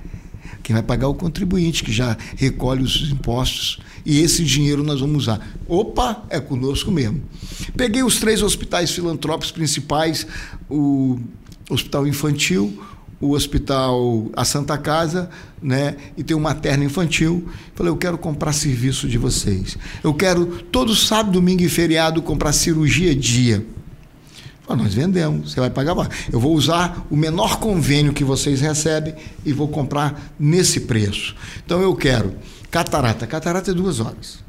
Quem 0.64 0.72
vai 0.72 0.82
pagar 0.82 1.04
é 1.04 1.10
o 1.10 1.14
contribuinte, 1.14 1.84
que 1.84 1.92
já 1.92 2.16
recolhe 2.36 2.82
os 2.82 3.10
impostos. 3.12 3.78
E 4.04 4.20
esse 4.20 4.42
dinheiro 4.42 4.82
nós 4.82 4.98
vamos 4.98 5.24
usar. 5.24 5.46
Opa, 5.68 6.24
é 6.30 6.40
conosco 6.40 6.90
mesmo. 6.90 7.22
Peguei 7.76 8.02
os 8.02 8.18
três 8.18 8.42
hospitais 8.42 8.90
filantrópicos 8.90 9.52
principais: 9.52 10.26
o 10.68 11.18
Hospital 11.68 12.06
Infantil, 12.06 12.82
o 13.20 13.32
Hospital 13.32 14.30
A 14.34 14.42
Santa 14.42 14.78
Casa, 14.78 15.28
né? 15.62 15.96
E 16.16 16.24
tem 16.24 16.34
o 16.34 16.40
Materno 16.40 16.82
Infantil. 16.82 17.46
Falei, 17.74 17.92
eu 17.92 17.96
quero 17.98 18.16
comprar 18.16 18.54
serviço 18.54 19.06
de 19.06 19.18
vocês. 19.18 19.76
Eu 20.02 20.14
quero 20.14 20.46
todo 20.72 20.96
sábado, 20.96 21.32
domingo 21.32 21.62
e 21.62 21.68
feriado 21.68 22.22
comprar 22.22 22.54
cirurgia 22.54 23.14
dia. 23.14 23.66
Nós 24.68 24.94
vendemos, 24.94 25.52
você 25.52 25.60
vai 25.60 25.70
pagar 25.70 25.94
mais. 25.94 26.08
Eu 26.32 26.40
vou 26.40 26.54
usar 26.54 27.06
o 27.10 27.16
menor 27.16 27.58
convênio 27.58 28.12
que 28.12 28.24
vocês 28.24 28.60
recebem 28.60 29.14
e 29.44 29.52
vou 29.52 29.68
comprar 29.68 30.32
nesse 30.38 30.80
preço. 30.80 31.36
Então 31.64 31.82
eu 31.82 31.94
quero 31.94 32.34
catarata. 32.70 33.26
Catarata 33.26 33.70
é 33.70 33.74
duas 33.74 34.00
horas. 34.00 34.42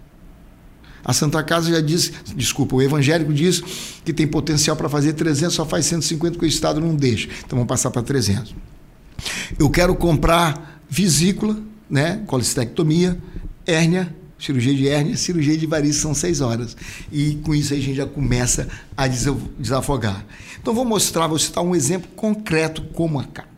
A 1.03 1.13
Santa 1.13 1.43
Casa 1.43 1.69
já 1.69 1.81
disse, 1.81 2.13
desculpa, 2.35 2.75
o 2.75 2.81
evangélico 2.81 3.31
diz 3.31 3.61
que 4.03 4.11
tem 4.11 4.25
potencial 4.25 4.75
para 4.75 4.89
fazer 4.89 5.13
300, 5.13 5.53
só 5.53 5.63
faz 5.63 5.85
150 5.85 6.39
que 6.39 6.45
o 6.45 6.47
Estado 6.47 6.81
não 6.81 6.95
deixa. 6.95 7.27
Então 7.45 7.57
vamos 7.57 7.67
passar 7.67 7.91
para 7.91 8.01
300. 8.01 8.55
Eu 9.59 9.69
quero 9.69 9.95
comprar 9.95 10.81
vesícula, 10.89 11.57
né, 11.87 12.23
colestectomia, 12.25 13.19
hérnia 13.67 14.15
cirurgia 14.39 14.73
de 14.73 14.87
hérnia, 14.87 15.17
cirurgia 15.17 15.57
de 15.57 15.65
variz 15.65 15.95
são 15.97 16.13
seis 16.13 16.41
horas. 16.41 16.75
E 17.11 17.35
com 17.43 17.53
isso 17.53 17.73
a 17.73 17.77
gente 17.77 17.95
já 17.95 18.05
começa 18.05 18.67
a 18.95 19.07
desafogar. 19.07 20.25
Então 20.61 20.73
vou 20.73 20.85
mostrar, 20.85 21.27
vou 21.27 21.39
citar 21.39 21.63
um 21.63 21.75
exemplo 21.75 22.09
concreto 22.15 22.81
como 22.93 23.19
acaba. 23.19 23.49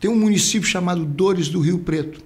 Tem 0.00 0.10
um 0.10 0.16
município 0.16 0.68
chamado 0.68 1.04
Dores 1.04 1.48
do 1.48 1.60
Rio 1.60 1.78
Preto, 1.78 2.20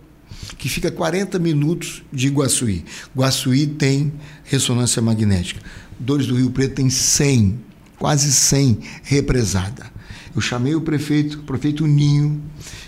que 0.56 0.68
fica 0.68 0.90
40 0.90 1.38
minutos 1.38 2.02
de 2.12 2.26
Iguaçuí. 2.26 2.84
Iguaçuí 3.14 3.66
tem 3.66 4.12
ressonância 4.44 5.00
magnética. 5.00 5.60
Dores 5.98 6.26
do 6.26 6.36
Rio 6.36 6.50
Preto 6.50 6.74
tem 6.74 6.90
100, 6.90 7.60
quase 7.98 8.32
100 8.32 8.78
represada. 9.04 9.86
Eu 10.34 10.40
chamei 10.40 10.74
o 10.74 10.80
prefeito, 10.80 11.38
o 11.38 11.42
prefeito 11.42 11.86
Ninho, 11.86 12.40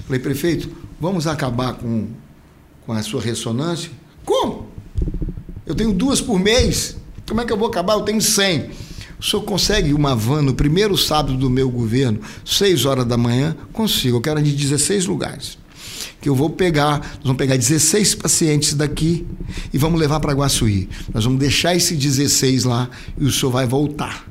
falei, 0.06 0.20
prefeito, 0.20 0.70
vamos 1.00 1.26
acabar 1.26 1.74
com, 1.74 2.08
com 2.86 2.92
a 2.92 3.02
sua 3.02 3.20
ressonância? 3.20 3.90
Como? 4.24 4.69
Eu 5.70 5.74
tenho 5.76 5.92
duas 5.92 6.20
por 6.20 6.36
mês. 6.36 6.96
Como 7.28 7.40
é 7.40 7.44
que 7.44 7.52
eu 7.52 7.56
vou 7.56 7.68
acabar? 7.68 7.92
Eu 7.92 8.00
tenho 8.00 8.20
100. 8.20 8.70
O 9.20 9.24
senhor 9.24 9.42
consegue 9.44 9.94
uma 9.94 10.16
van 10.16 10.42
no 10.42 10.52
primeiro 10.52 10.96
sábado 10.96 11.36
do 11.36 11.48
meu 11.48 11.70
governo, 11.70 12.18
6 12.44 12.86
horas 12.86 13.04
da 13.04 13.16
manhã? 13.16 13.56
Consigo. 13.72 14.16
Eu 14.16 14.20
quero 14.20 14.42
de 14.42 14.50
16 14.50 15.06
lugares. 15.06 15.56
Que 16.20 16.28
eu 16.28 16.34
vou 16.34 16.50
pegar, 16.50 16.98
nós 16.98 17.22
vamos 17.22 17.36
pegar 17.36 17.56
16 17.56 18.16
pacientes 18.16 18.74
daqui 18.74 19.24
e 19.72 19.78
vamos 19.78 20.00
levar 20.00 20.18
para 20.18 20.32
Guaçuí. 20.32 20.88
Nós 21.14 21.22
vamos 21.22 21.38
deixar 21.38 21.76
esses 21.76 21.96
16 21.96 22.64
lá 22.64 22.90
e 23.16 23.24
o 23.24 23.30
senhor 23.30 23.52
vai 23.52 23.64
voltar. 23.64 24.26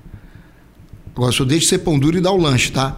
Agora, 1.16 1.30
o 1.30 1.34
senhor 1.34 1.46
deixa 1.46 1.70
ser 1.70 1.78
pão 1.78 1.98
duro 1.98 2.18
e 2.18 2.22
dá 2.22 2.34
o 2.34 2.38
lanche, 2.38 2.70
tá? 2.70 2.98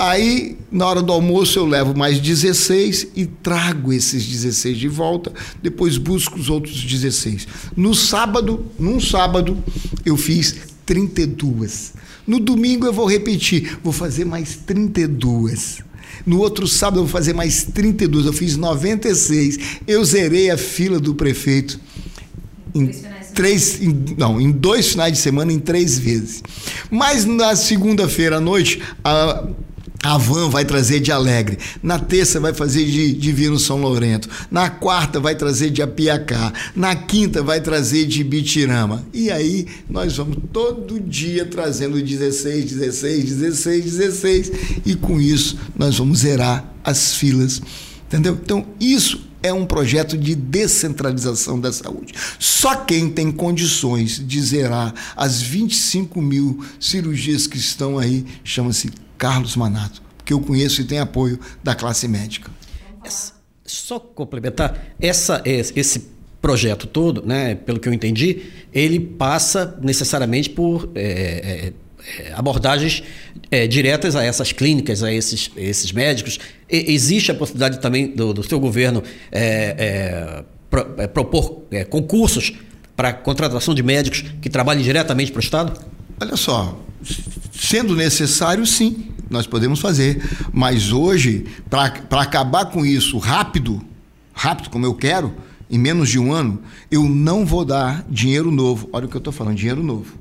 Aí, 0.00 0.56
na 0.72 0.86
hora 0.86 1.02
do 1.02 1.12
almoço, 1.12 1.58
eu 1.58 1.66
levo 1.66 1.94
mais 1.94 2.18
16 2.18 3.08
e 3.14 3.26
trago 3.26 3.92
esses 3.92 4.24
16 4.24 4.78
de 4.78 4.88
volta. 4.88 5.30
Depois 5.62 5.98
busco 5.98 6.38
os 6.38 6.48
outros 6.48 6.82
16. 6.82 7.46
No 7.76 7.94
sábado, 7.94 8.64
num 8.78 8.98
sábado, 8.98 9.62
eu 10.02 10.16
fiz 10.16 10.56
32. 10.86 11.92
No 12.26 12.40
domingo 12.40 12.86
eu 12.86 12.94
vou 12.94 13.04
repetir, 13.04 13.78
vou 13.84 13.92
fazer 13.92 14.24
mais 14.24 14.56
32. 14.56 15.80
No 16.24 16.38
outro 16.38 16.66
sábado 16.66 17.00
eu 17.00 17.04
vou 17.04 17.12
fazer 17.12 17.34
mais 17.34 17.64
32. 17.64 18.24
Eu 18.24 18.32
fiz 18.32 18.56
96. 18.56 19.58
Eu 19.86 20.02
zerei 20.02 20.50
a 20.50 20.56
fila 20.56 20.98
do 20.98 21.14
prefeito 21.14 21.78
em 22.74 22.90
três, 23.34 23.82
em, 23.82 24.14
não, 24.16 24.40
em 24.40 24.50
dois 24.50 24.92
finais 24.92 25.12
de 25.12 25.18
semana, 25.18 25.52
em 25.52 25.58
três 25.58 25.98
vezes. 25.98 26.42
Mas 26.90 27.26
na 27.26 27.54
segunda-feira 27.54 28.36
à 28.36 28.40
noite, 28.40 28.80
a 29.04 29.44
a 30.02 30.16
van 30.16 30.48
vai 30.48 30.64
trazer 30.64 31.00
de 31.00 31.12
Alegre. 31.12 31.58
Na 31.82 31.98
terça 31.98 32.40
vai 32.40 32.54
fazer 32.54 32.84
de 32.86 33.12
Divino 33.12 33.58
São 33.58 33.80
Lourenço. 33.80 34.28
Na 34.50 34.70
quarta 34.70 35.20
vai 35.20 35.34
trazer 35.34 35.70
de 35.70 35.82
Apiacá. 35.82 36.52
Na 36.74 36.96
quinta 36.96 37.42
vai 37.42 37.60
trazer 37.60 38.06
de 38.06 38.24
Bitirama. 38.24 39.04
E 39.12 39.30
aí 39.30 39.66
nós 39.88 40.16
vamos 40.16 40.38
todo 40.52 40.98
dia 40.98 41.44
trazendo 41.44 42.00
16, 42.00 42.72
16, 42.72 43.24
16, 43.36 43.84
16. 43.84 44.52
E 44.86 44.94
com 44.94 45.20
isso 45.20 45.58
nós 45.76 45.98
vamos 45.98 46.20
zerar 46.20 46.64
as 46.82 47.14
filas. 47.14 47.60
Entendeu? 48.06 48.38
Então 48.42 48.66
isso 48.80 49.28
é 49.42 49.52
um 49.52 49.66
projeto 49.66 50.16
de 50.16 50.34
descentralização 50.34 51.60
da 51.60 51.72
saúde. 51.72 52.14
Só 52.38 52.74
quem 52.74 53.10
tem 53.10 53.30
condições 53.30 54.22
de 54.26 54.40
zerar 54.40 54.94
as 55.16 55.42
25 55.42 56.20
mil 56.20 56.64
cirurgias 56.78 57.46
que 57.46 57.58
estão 57.58 57.98
aí 57.98 58.24
chama-se 58.42 58.90
Carlos 59.20 59.54
Manato, 59.54 60.02
que 60.24 60.32
eu 60.32 60.40
conheço 60.40 60.80
e 60.80 60.84
tem 60.84 60.98
apoio 60.98 61.38
da 61.62 61.74
classe 61.74 62.08
médica. 62.08 62.50
Só 63.66 64.00
complementar, 64.00 64.82
essa, 64.98 65.42
esse 65.44 66.08
projeto 66.40 66.86
todo, 66.86 67.22
né, 67.24 67.54
pelo 67.54 67.78
que 67.78 67.86
eu 67.86 67.92
entendi, 67.92 68.44
ele 68.72 68.98
passa 68.98 69.78
necessariamente 69.82 70.48
por 70.48 70.90
é, 70.94 71.70
é, 72.18 72.32
abordagens 72.32 73.02
é, 73.50 73.66
diretas 73.66 74.16
a 74.16 74.24
essas 74.24 74.52
clínicas, 74.52 75.02
a 75.02 75.12
esses, 75.12 75.50
esses 75.54 75.92
médicos. 75.92 76.40
E, 76.68 76.90
existe 76.94 77.30
a 77.30 77.34
possibilidade 77.34 77.78
também 77.78 78.08
do, 78.08 78.32
do 78.32 78.42
seu 78.42 78.58
governo 78.58 79.02
é, 79.30 79.74
é, 79.78 80.44
pro, 80.70 80.94
é, 80.96 81.06
propor 81.06 81.64
concursos 81.90 82.54
para 82.96 83.12
contratação 83.12 83.74
de 83.74 83.82
médicos 83.82 84.24
que 84.40 84.48
trabalhem 84.48 84.82
diretamente 84.82 85.30
para 85.30 85.40
o 85.40 85.42
Estado? 85.42 85.99
Olha 86.20 86.36
só, 86.36 86.78
sendo 87.50 87.96
necessário, 87.96 88.66
sim, 88.66 89.10
nós 89.30 89.46
podemos 89.46 89.80
fazer. 89.80 90.22
Mas 90.52 90.92
hoje, 90.92 91.46
para 91.70 92.20
acabar 92.20 92.66
com 92.66 92.84
isso 92.84 93.16
rápido, 93.16 93.80
rápido 94.34 94.68
como 94.68 94.84
eu 94.84 94.94
quero, 94.94 95.34
em 95.70 95.78
menos 95.78 96.10
de 96.10 96.18
um 96.18 96.32
ano, 96.32 96.60
eu 96.90 97.04
não 97.04 97.46
vou 97.46 97.64
dar 97.64 98.04
dinheiro 98.10 98.50
novo. 98.50 98.88
Olha 98.92 99.06
o 99.06 99.08
que 99.08 99.16
eu 99.16 99.20
estou 99.20 99.32
falando, 99.32 99.56
dinheiro 99.56 99.82
novo. 99.82 100.18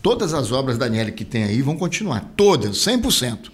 Todas 0.00 0.32
as 0.32 0.52
obras 0.52 0.78
da 0.78 0.88
Nelly 0.88 1.12
que 1.12 1.24
tem 1.24 1.44
aí 1.44 1.60
vão 1.60 1.76
continuar, 1.76 2.32
todas, 2.36 2.78
100%. 2.78 3.50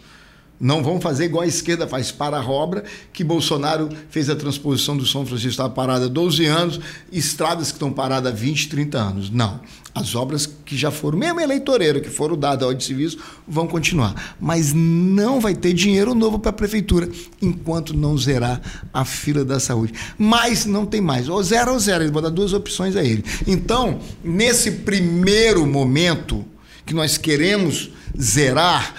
Não 0.61 0.83
vão 0.83 1.01
fazer 1.01 1.27
igual 1.27 1.45
a 1.45 1.47
esquerda 1.47 1.87
faz 1.87 2.11
para 2.11 2.39
a 2.39 2.45
obra, 2.45 2.83
que 3.13 3.23
Bolsonaro 3.23 3.89
fez 4.11 4.29
a 4.29 4.35
transposição 4.35 4.97
do 4.97 5.07
São 5.07 5.25
Francisco, 5.25 5.51
estava 5.51 5.71
parada 5.71 6.07
há 6.07 6.09
12 6.09 6.47
anos, 6.47 6.81
estradas 7.13 7.69
que 7.69 7.75
estão 7.75 7.93
paradas 7.93 8.33
há 8.33 8.35
20, 8.35 8.69
30 8.69 8.99
anos. 8.99 9.31
Não. 9.31 9.61
As 9.95 10.15
obras 10.15 10.47
que 10.47 10.77
já 10.77 10.91
foram, 10.91 11.19
mesmo 11.19 11.41
eleitoreiro, 11.41 12.01
que 12.01 12.11
foram 12.11 12.37
dadas 12.37 12.63
ao 12.63 12.75
de 12.75 12.85
serviço, 12.85 13.19
vão 13.47 13.67
continuar. 13.67 14.37
Mas 14.41 14.73
não 14.73 15.41
vai 15.41 15.55
ter 15.55 15.73
dinheiro 15.73 16.15
novo 16.15 16.39
para 16.39 16.51
a 16.51 16.53
prefeitura, 16.53 17.09
enquanto 17.41 17.97
não 17.97 18.17
zerar 18.17 18.61
a 18.93 19.05
fila 19.05 19.45
da 19.45 19.59
saúde. 19.59 19.93
Mas 20.17 20.67
não 20.67 20.87
tem 20.87 21.01
mais. 21.01 21.29
Ou 21.29 21.43
zero 21.43 21.73
ou 21.73 21.79
zero. 21.79 22.05
Ele 22.05 22.13
vai 22.13 22.23
dar 22.23 22.31
duas 22.31 22.53
opções 22.53 22.97
a 22.97 23.03
ele. 23.03 23.25
Então, 23.47 23.99
nesse 24.23 24.71
primeiro 24.71 25.67
momento 25.67 26.45
que 26.85 26.95
nós 26.95 27.17
queremos 27.17 27.91
zerar 28.21 28.95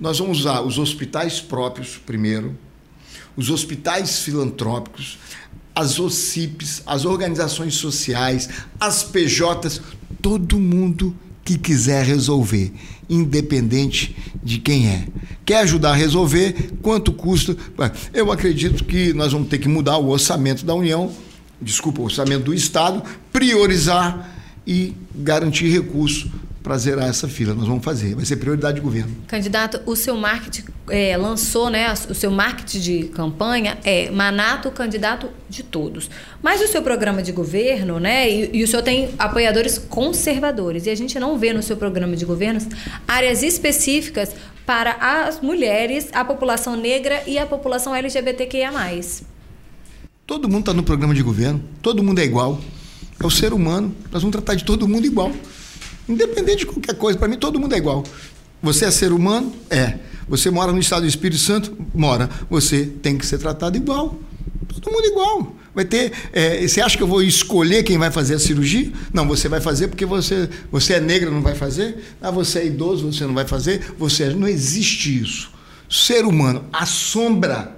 nós 0.00 0.18
vamos 0.18 0.40
usar 0.40 0.60
os 0.62 0.78
hospitais 0.78 1.40
próprios 1.40 1.96
primeiro, 1.96 2.56
os 3.36 3.50
hospitais 3.50 4.20
filantrópicos, 4.20 5.18
as 5.74 5.98
OCIPs, 5.98 6.82
as 6.86 7.04
organizações 7.04 7.74
sociais, 7.74 8.48
as 8.80 9.04
PJs, 9.04 9.80
todo 10.20 10.58
mundo 10.58 11.14
que 11.44 11.56
quiser 11.56 12.04
resolver, 12.04 12.72
independente 13.08 14.16
de 14.42 14.58
quem 14.58 14.88
é. 14.88 15.06
Quer 15.44 15.58
ajudar 15.58 15.92
a 15.92 15.94
resolver? 15.94 16.72
Quanto 16.82 17.12
custa? 17.12 17.56
Eu 18.12 18.30
acredito 18.30 18.84
que 18.84 19.12
nós 19.12 19.32
vamos 19.32 19.48
ter 19.48 19.58
que 19.58 19.68
mudar 19.68 19.98
o 19.98 20.08
orçamento 20.08 20.64
da 20.64 20.74
União, 20.74 21.12
desculpa, 21.60 22.00
o 22.00 22.04
orçamento 22.04 22.44
do 22.44 22.54
Estado, 22.54 23.02
priorizar 23.32 24.36
e 24.66 24.92
garantir 25.14 25.70
recursos 25.70 26.30
para 26.62 26.76
zerar 26.76 27.08
essa 27.08 27.28
fila. 27.28 27.54
Nós 27.54 27.66
vamos 27.66 27.84
fazer, 27.84 28.14
vai 28.14 28.24
ser 28.24 28.36
prioridade 28.36 28.76
de 28.76 28.80
governo. 28.80 29.14
Candidato, 29.26 29.80
o 29.86 29.94
seu 29.94 30.16
marketing 30.16 30.64
é, 30.88 31.16
lançou, 31.16 31.70
né? 31.70 31.92
O 31.92 32.14
seu 32.14 32.30
marketing 32.30 32.80
de 32.80 33.04
campanha 33.04 33.78
é 33.84 34.10
Manato, 34.10 34.70
candidato 34.70 35.28
de 35.48 35.62
todos. 35.62 36.10
Mas 36.42 36.60
o 36.60 36.68
seu 36.68 36.82
programa 36.82 37.22
de 37.22 37.32
governo, 37.32 37.98
né? 37.98 38.30
E, 38.30 38.58
e, 38.58 38.64
o 38.64 38.68
senhor 38.68 38.82
tem 38.82 39.10
apoiadores 39.18 39.78
conservadores. 39.78 40.86
E 40.86 40.90
a 40.90 40.94
gente 40.94 41.18
não 41.18 41.38
vê 41.38 41.52
no 41.52 41.62
seu 41.62 41.76
programa 41.76 42.16
de 42.16 42.24
governo 42.24 42.60
áreas 43.06 43.42
específicas 43.42 44.34
para 44.66 44.96
as 45.00 45.40
mulheres, 45.40 46.08
a 46.12 46.24
população 46.24 46.76
negra 46.76 47.22
e 47.26 47.38
a 47.38 47.46
população 47.46 47.94
LGBTQIA. 47.94 48.70
Todo 50.26 50.46
mundo 50.46 50.60
está 50.60 50.74
no 50.74 50.82
programa 50.82 51.14
de 51.14 51.22
governo, 51.22 51.62
todo 51.80 52.02
mundo 52.02 52.18
é 52.18 52.24
igual. 52.24 52.60
É 53.20 53.26
o 53.26 53.30
ser 53.30 53.52
humano, 53.52 53.94
nós 54.12 54.22
vamos 54.22 54.32
tratar 54.32 54.54
de 54.54 54.64
todo 54.64 54.86
mundo 54.86 55.06
igual. 55.06 55.32
Independente 56.08 56.60
de 56.60 56.66
qualquer 56.66 56.94
coisa, 56.94 57.18
para 57.18 57.28
mim 57.28 57.36
todo 57.36 57.60
mundo 57.60 57.74
é 57.74 57.78
igual. 57.78 58.04
Você 58.62 58.86
é 58.86 58.90
ser 58.90 59.12
humano? 59.12 59.52
É. 59.68 59.98
Você 60.28 60.50
mora 60.50 60.72
no 60.72 60.78
estado 60.78 61.02
do 61.02 61.08
Espírito 61.08 61.40
Santo? 61.40 61.76
Mora. 61.94 62.28
Você 62.50 62.86
tem 62.86 63.16
que 63.16 63.26
ser 63.26 63.38
tratado 63.38 63.76
igual. 63.76 64.18
Todo 64.68 64.92
mundo 64.92 65.06
igual. 65.06 65.52
Vai 65.74 65.84
ter. 65.84 66.12
É, 66.32 66.66
você 66.66 66.80
acha 66.80 66.96
que 66.96 67.02
eu 67.02 67.06
vou 67.06 67.22
escolher 67.22 67.82
quem 67.82 67.98
vai 67.98 68.10
fazer 68.10 68.34
a 68.34 68.38
cirurgia? 68.38 68.92
Não, 69.12 69.26
você 69.28 69.48
vai 69.48 69.60
fazer 69.60 69.88
porque 69.88 70.04
você, 70.04 70.48
você 70.72 70.94
é 70.94 71.00
negra, 71.00 71.30
não 71.30 71.42
vai 71.42 71.54
fazer. 71.54 72.04
Ah, 72.20 72.30
você 72.30 72.60
é 72.60 72.66
idoso, 72.66 73.12
você 73.12 73.24
não 73.24 73.34
vai 73.34 73.46
fazer. 73.46 73.94
Você 73.98 74.24
é, 74.24 74.34
não 74.34 74.48
existe 74.48 75.22
isso. 75.22 75.50
Ser 75.88 76.24
humano, 76.24 76.64
a 76.72 76.84
sombra 76.84 77.76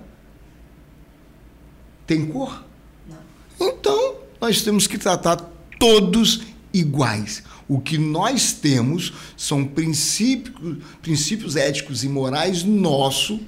tem 2.06 2.26
cor? 2.26 2.64
Não. 3.08 3.68
Então, 3.68 4.14
nós 4.40 4.62
temos 4.62 4.86
que 4.86 4.98
tratar 4.98 5.36
todos 5.78 6.42
iguais. 6.72 7.42
O 7.70 7.78
que 7.78 7.96
nós 7.96 8.52
temos 8.52 9.12
são 9.36 9.64
princípios, 9.64 10.78
princípios 11.00 11.54
éticos 11.54 12.02
e 12.02 12.08
morais 12.08 12.64
nosso 12.64 13.38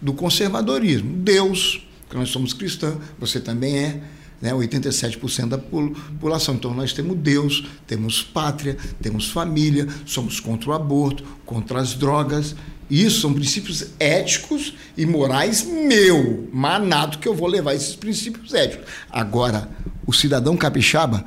do 0.00 0.12
conservadorismo. 0.12 1.12
Deus, 1.16 1.84
que 2.08 2.16
nós 2.16 2.28
somos 2.28 2.52
cristãos, 2.52 2.98
você 3.18 3.40
também 3.40 3.76
é, 3.76 4.00
né? 4.40 4.52
87% 4.52 5.48
da 5.48 5.58
população. 5.58 6.54
Então 6.54 6.72
nós 6.72 6.92
temos 6.92 7.18
Deus, 7.18 7.66
temos 7.84 8.22
pátria, 8.22 8.76
temos 9.02 9.28
família, 9.28 9.88
somos 10.06 10.38
contra 10.38 10.70
o 10.70 10.72
aborto, 10.72 11.24
contra 11.44 11.80
as 11.80 11.94
drogas. 11.94 12.54
Isso 12.88 13.22
são 13.22 13.34
princípios 13.34 13.86
éticos 13.98 14.74
e 14.96 15.04
morais 15.04 15.64
meu, 15.64 16.48
manado 16.52 17.18
que 17.18 17.26
eu 17.26 17.34
vou 17.34 17.48
levar 17.48 17.74
esses 17.74 17.96
princípios 17.96 18.54
éticos. 18.54 18.86
Agora, 19.10 19.68
o 20.06 20.12
cidadão 20.12 20.56
capixaba 20.56 21.24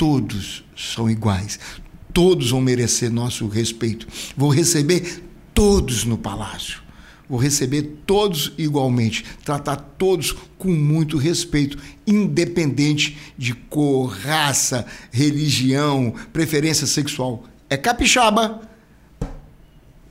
todos 0.00 0.64
são 0.74 1.10
iguais. 1.10 1.60
Todos 2.10 2.52
vão 2.52 2.60
merecer 2.62 3.12
nosso 3.12 3.46
respeito. 3.46 4.08
Vou 4.34 4.48
receber 4.48 5.22
todos 5.52 6.06
no 6.06 6.16
palácio. 6.16 6.80
Vou 7.28 7.38
receber 7.38 7.98
todos 8.06 8.50
igualmente, 8.56 9.26
tratar 9.44 9.76
todos 9.76 10.34
com 10.56 10.70
muito 10.70 11.18
respeito, 11.18 11.76
independente 12.06 13.18
de 13.36 13.52
cor, 13.52 14.06
raça, 14.06 14.86
religião, 15.12 16.14
preferência 16.32 16.86
sexual. 16.86 17.44
É 17.68 17.76
capixaba. 17.76 18.69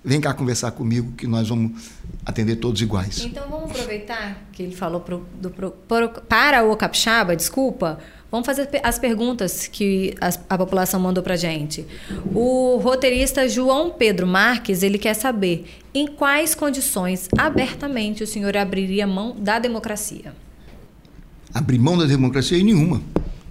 Vem 0.03 0.21
cá 0.21 0.33
conversar 0.33 0.71
comigo 0.71 1.11
que 1.13 1.27
nós 1.27 1.49
vamos 1.49 1.91
atender 2.25 2.55
todos 2.55 2.81
iguais. 2.81 3.19
Então 3.19 3.49
vamos 3.49 3.71
aproveitar 3.71 4.47
que 4.51 4.63
ele 4.63 4.75
falou 4.75 5.01
pro, 5.01 5.25
do, 5.41 5.49
pro, 5.49 5.71
para 5.71 6.63
o 6.63 6.75
capixaba, 6.75 7.35
desculpa 7.35 7.99
Vamos 8.31 8.45
fazer 8.45 8.69
as 8.83 8.99
perguntas 8.99 9.65
que 9.65 10.15
a, 10.47 10.57
população 10.57 10.99
mandou 10.99 11.23
para 11.23 11.35
gente. 11.35 11.83
O 12.33 12.77
roteirista 12.77 13.49
João 13.49 13.89
Pedro 13.89 14.27
Marques 14.27 14.83
ele 14.83 14.99
quer 14.99 15.15
saber 15.15 15.65
em 15.95 16.05
quais 16.05 16.53
condições 16.53 17.27
abertamente 17.35 18.21
o 18.21 18.27
senhor 18.27 18.55
abriria 18.55 19.07
mão 19.07 19.35
da 19.35 19.57
democracia. 19.57 20.31
Abrir 21.51 21.79
mão 21.79 21.97
da 21.97 22.05
democracia 22.05 22.59
em 22.59 22.63
nenhuma, 22.63 23.01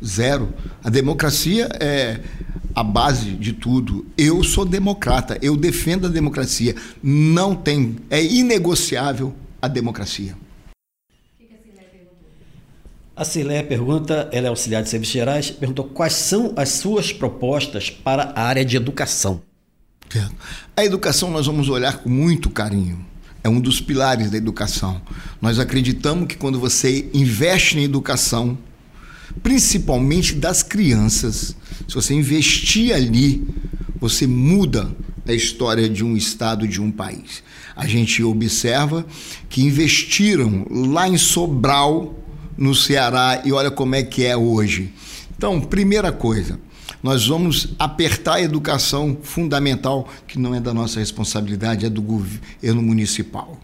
zero. 0.04 0.54
A 0.84 0.88
democracia 0.88 1.68
é 1.80 2.20
a 2.74 2.82
base 2.82 3.32
de 3.32 3.52
tudo. 3.52 4.06
Eu 4.16 4.42
sou 4.42 4.64
democrata, 4.64 5.38
eu 5.42 5.56
defendo 5.56 6.06
a 6.06 6.10
democracia. 6.10 6.74
Não 7.02 7.54
tem, 7.54 7.96
é 8.10 8.22
inegociável 8.22 9.34
a 9.60 9.68
democracia. 9.68 10.36
A 13.16 13.24
Cilé 13.24 13.64
pergunta, 13.64 14.28
ela 14.30 14.46
é 14.46 14.48
auxiliar 14.48 14.80
de 14.80 14.88
serviços 14.88 15.12
gerais, 15.12 15.50
perguntou 15.50 15.86
quais 15.86 16.12
são 16.12 16.52
as 16.56 16.68
suas 16.68 17.12
propostas 17.12 17.90
para 17.90 18.32
a 18.36 18.42
área 18.42 18.64
de 18.64 18.76
educação. 18.76 19.42
A 20.76 20.84
educação 20.84 21.28
nós 21.28 21.46
vamos 21.46 21.68
olhar 21.68 21.98
com 21.98 22.08
muito 22.08 22.48
carinho. 22.48 23.04
É 23.42 23.48
um 23.48 23.60
dos 23.60 23.80
pilares 23.80 24.30
da 24.30 24.36
educação. 24.36 25.00
Nós 25.40 25.58
acreditamos 25.58 26.28
que 26.28 26.36
quando 26.36 26.60
você 26.60 27.10
investe 27.12 27.78
em 27.78 27.82
educação, 27.82 28.56
principalmente 29.42 30.34
das 30.34 30.62
crianças, 30.62 31.54
se 31.86 31.94
você 31.94 32.14
investir 32.14 32.94
ali, 32.94 33.46
você 34.00 34.26
muda 34.26 34.94
a 35.26 35.32
história 35.32 35.88
de 35.88 36.04
um 36.04 36.16
estado, 36.16 36.66
de 36.66 36.80
um 36.80 36.90
país. 36.90 37.42
A 37.76 37.86
gente 37.86 38.22
observa 38.22 39.06
que 39.48 39.62
investiram 39.62 40.66
lá 40.70 41.08
em 41.08 41.18
Sobral 41.18 42.18
no 42.56 42.74
Ceará 42.74 43.42
e 43.44 43.52
olha 43.52 43.70
como 43.70 43.94
é 43.94 44.02
que 44.02 44.24
é 44.24 44.36
hoje. 44.36 44.92
Então, 45.36 45.60
primeira 45.60 46.10
coisa, 46.10 46.58
nós 47.02 47.26
vamos 47.26 47.74
apertar 47.78 48.34
a 48.34 48.42
educação 48.42 49.18
fundamental, 49.22 50.08
que 50.26 50.38
não 50.38 50.54
é 50.54 50.60
da 50.60 50.74
nossa 50.74 50.98
responsabilidade, 50.98 51.86
é 51.86 51.90
do 51.90 52.02
governo 52.02 52.82
municipal. 52.82 53.60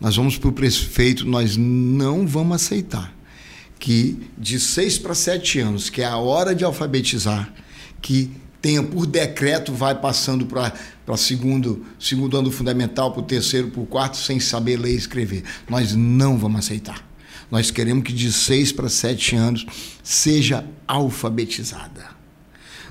Nós 0.00 0.16
vamos 0.16 0.36
para 0.36 0.48
o 0.48 0.52
prefeito, 0.52 1.26
nós 1.26 1.56
não 1.56 2.26
vamos 2.26 2.56
aceitar 2.56 3.15
que 3.78 4.30
de 4.36 4.58
seis 4.58 4.98
para 4.98 5.14
sete 5.14 5.60
anos, 5.60 5.90
que 5.90 6.02
é 6.02 6.06
a 6.06 6.16
hora 6.16 6.54
de 6.54 6.64
alfabetizar, 6.64 7.52
que 8.00 8.30
tenha 8.60 8.82
por 8.82 9.06
decreto, 9.06 9.72
vai 9.72 9.94
passando 9.94 10.46
para 10.46 11.16
segundo, 11.16 11.84
segundo 11.98 12.36
ano 12.36 12.50
fundamental, 12.50 13.12
para 13.12 13.20
o 13.20 13.24
terceiro, 13.24 13.70
para 13.70 13.80
o 13.80 13.86
quarto, 13.86 14.16
sem 14.16 14.40
saber 14.40 14.76
ler 14.76 14.92
e 14.92 14.96
escrever. 14.96 15.44
Nós 15.68 15.94
não 15.94 16.36
vamos 16.36 16.60
aceitar. 16.60 17.06
Nós 17.50 17.70
queremos 17.70 18.02
que 18.02 18.12
de 18.12 18.32
6 18.32 18.72
para 18.72 18.88
7 18.88 19.36
anos 19.36 19.66
seja 20.02 20.64
alfabetizada. 20.86 22.15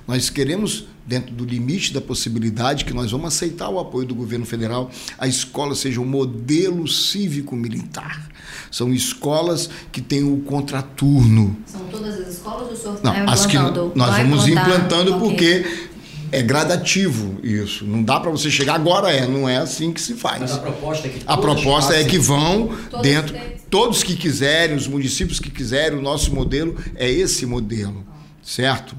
Nós 0.07 0.29
queremos, 0.29 0.85
dentro 1.05 1.33
do 1.33 1.43
limite 1.45 1.93
da 1.93 2.01
possibilidade, 2.01 2.85
que 2.85 2.93
nós 2.93 3.11
vamos 3.11 3.27
aceitar 3.27 3.69
o 3.69 3.79
apoio 3.79 4.07
do 4.07 4.13
governo 4.13 4.45
federal, 4.45 4.91
a 5.17 5.27
escola 5.27 5.73
seja 5.75 5.99
um 5.99 6.05
modelo 6.05 6.87
cívico-militar. 6.87 8.29
São 8.69 8.93
escolas 8.93 9.69
que 9.91 10.01
têm 10.01 10.23
o 10.23 10.37
contraturno. 10.41 11.57
São 11.65 11.81
todas 11.87 12.19
as 12.19 12.35
escolas 12.35 12.69
ou 12.69 12.75
só 12.75 12.99
Não, 13.03 13.29
as 13.29 13.45
que 13.45 13.57
nós 13.57 14.17
vamos 14.17 14.47
implantando 14.47 15.15
okay. 15.15 15.27
porque 15.27 15.65
é 16.31 16.41
gradativo 16.41 17.39
isso. 17.43 17.85
Não 17.85 18.03
dá 18.03 18.19
para 18.19 18.29
você 18.29 18.51
chegar 18.51 18.75
agora 18.75 19.11
é, 19.11 19.27
não 19.27 19.47
é 19.47 19.57
assim 19.57 19.91
que 19.91 20.01
se 20.01 20.13
faz. 20.13 20.41
Mas 20.41 20.51
a 20.53 20.57
proposta 20.59 21.07
é 21.07 21.09
que 21.09 21.23
a 21.25 21.37
proposta 21.37 21.93
é 21.95 22.03
que 22.03 22.19
vão 22.19 22.69
todos 22.89 23.01
dentro 23.01 23.35
todos 23.69 24.03
que 24.03 24.15
quiserem, 24.15 24.75
os 24.75 24.87
municípios 24.87 25.39
que 25.39 25.49
quiserem, 25.49 25.97
o 25.97 26.01
nosso 26.01 26.33
modelo 26.33 26.77
é 26.95 27.09
esse 27.09 27.45
modelo, 27.45 28.05
certo? 28.41 28.95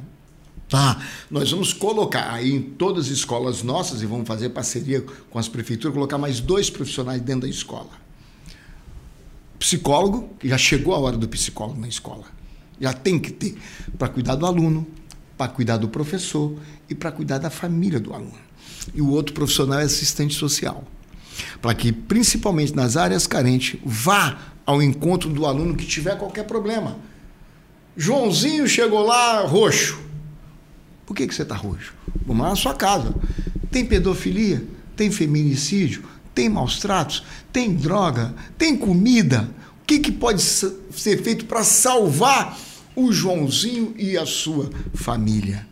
Tá, 0.68 1.00
nós 1.30 1.50
vamos 1.50 1.72
colocar 1.72 2.32
aí 2.32 2.52
em 2.52 2.60
todas 2.60 3.06
as 3.06 3.12
escolas 3.12 3.62
nossas 3.62 4.02
e 4.02 4.06
vamos 4.06 4.26
fazer 4.26 4.48
parceria 4.48 5.04
com 5.30 5.38
as 5.38 5.48
prefeituras, 5.48 5.94
colocar 5.94 6.18
mais 6.18 6.40
dois 6.40 6.68
profissionais 6.68 7.20
dentro 7.20 7.42
da 7.42 7.48
escola. 7.48 7.90
Psicólogo, 9.60 10.30
que 10.40 10.48
já 10.48 10.58
chegou 10.58 10.92
a 10.92 10.98
hora 10.98 11.16
do 11.16 11.28
psicólogo 11.28 11.80
na 11.80 11.86
escola. 11.86 12.24
Já 12.80 12.92
tem 12.92 13.18
que 13.18 13.30
ter 13.30 13.56
para 13.96 14.08
cuidar 14.08 14.34
do 14.34 14.44
aluno, 14.44 14.86
para 15.38 15.50
cuidar 15.50 15.76
do 15.76 15.88
professor 15.88 16.56
e 16.90 16.94
para 16.94 17.12
cuidar 17.12 17.38
da 17.38 17.48
família 17.48 18.00
do 18.00 18.12
aluno. 18.12 18.34
E 18.92 19.00
o 19.00 19.08
outro 19.10 19.34
profissional 19.34 19.78
é 19.78 19.84
assistente 19.84 20.34
social. 20.34 20.84
Para 21.62 21.74
que, 21.74 21.92
principalmente 21.92 22.74
nas 22.74 22.96
áreas 22.96 23.26
carentes, 23.26 23.78
vá 23.84 24.38
ao 24.64 24.82
encontro 24.82 25.30
do 25.30 25.46
aluno 25.46 25.76
que 25.76 25.86
tiver 25.86 26.18
qualquer 26.18 26.44
problema. 26.44 26.98
Joãozinho 27.96 28.66
chegou 28.66 29.06
lá 29.06 29.42
roxo. 29.42 30.05
Por 31.06 31.14
que, 31.14 31.26
que 31.26 31.34
você 31.34 31.42
está 31.42 31.54
roxo? 31.54 31.94
Vamos 32.26 32.42
lá 32.42 32.50
na 32.50 32.56
sua 32.56 32.74
casa. 32.74 33.14
Tem 33.70 33.86
pedofilia? 33.86 34.62
Tem 34.96 35.10
feminicídio? 35.10 36.04
Tem 36.34 36.48
maus 36.48 36.78
tratos? 36.80 37.24
Tem 37.52 37.74
droga? 37.74 38.34
Tem 38.58 38.76
comida? 38.76 39.48
O 39.82 39.86
que, 39.86 40.00
que 40.00 40.12
pode 40.12 40.42
ser 40.42 41.22
feito 41.22 41.44
para 41.44 41.62
salvar 41.62 42.58
o 42.96 43.12
Joãozinho 43.12 43.94
e 43.96 44.18
a 44.18 44.26
sua 44.26 44.68
família? 44.92 45.66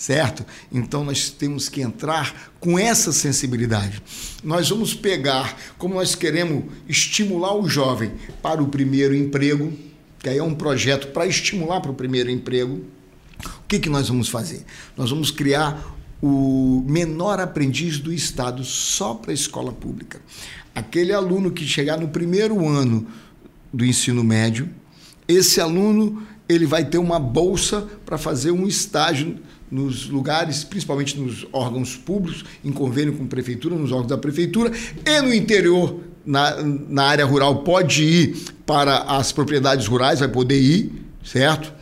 certo? 0.00 0.46
Então 0.72 1.04
nós 1.04 1.28
temos 1.28 1.68
que 1.68 1.82
entrar 1.82 2.50
com 2.58 2.78
essa 2.78 3.12
sensibilidade. 3.12 4.02
Nós 4.42 4.70
vamos 4.70 4.94
pegar, 4.94 5.54
como 5.76 5.94
nós 5.94 6.14
queremos 6.14 6.64
estimular 6.88 7.54
o 7.54 7.68
jovem 7.68 8.10
para 8.40 8.62
o 8.62 8.68
primeiro 8.68 9.14
emprego, 9.14 9.70
que 10.18 10.30
aí 10.30 10.38
é 10.38 10.42
um 10.42 10.54
projeto 10.54 11.08
para 11.08 11.26
estimular 11.26 11.82
para 11.82 11.90
o 11.90 11.94
primeiro 11.94 12.30
emprego. 12.30 12.82
Que, 13.70 13.78
que 13.78 13.88
nós 13.88 14.08
vamos 14.08 14.28
fazer? 14.28 14.64
Nós 14.96 15.10
vamos 15.10 15.30
criar 15.30 15.96
o 16.20 16.84
menor 16.88 17.38
aprendiz 17.38 18.00
do 18.00 18.12
Estado 18.12 18.64
só 18.64 19.14
para 19.14 19.30
a 19.30 19.34
escola 19.34 19.70
pública. 19.70 20.20
Aquele 20.74 21.12
aluno 21.12 21.52
que 21.52 21.64
chegar 21.64 21.96
no 21.96 22.08
primeiro 22.08 22.66
ano 22.66 23.06
do 23.72 23.84
ensino 23.84 24.24
médio, 24.24 24.68
esse 25.28 25.60
aluno 25.60 26.20
ele 26.48 26.66
vai 26.66 26.84
ter 26.84 26.98
uma 26.98 27.20
bolsa 27.20 27.86
para 28.04 28.18
fazer 28.18 28.50
um 28.50 28.66
estágio 28.66 29.38
nos 29.70 30.08
lugares, 30.08 30.64
principalmente 30.64 31.16
nos 31.16 31.46
órgãos 31.52 31.94
públicos, 31.94 32.44
em 32.64 32.72
convênio 32.72 33.12
com 33.12 33.22
a 33.22 33.28
prefeitura, 33.28 33.76
nos 33.76 33.92
órgãos 33.92 34.08
da 34.08 34.18
prefeitura, 34.18 34.72
e 35.06 35.20
no 35.20 35.32
interior, 35.32 36.00
na, 36.26 36.60
na 36.60 37.04
área 37.04 37.24
rural, 37.24 37.62
pode 37.62 38.02
ir 38.02 38.36
para 38.66 39.02
as 39.02 39.30
propriedades 39.30 39.86
rurais, 39.86 40.18
vai 40.18 40.28
poder 40.28 40.60
ir, 40.60 40.90
certo? 41.24 41.72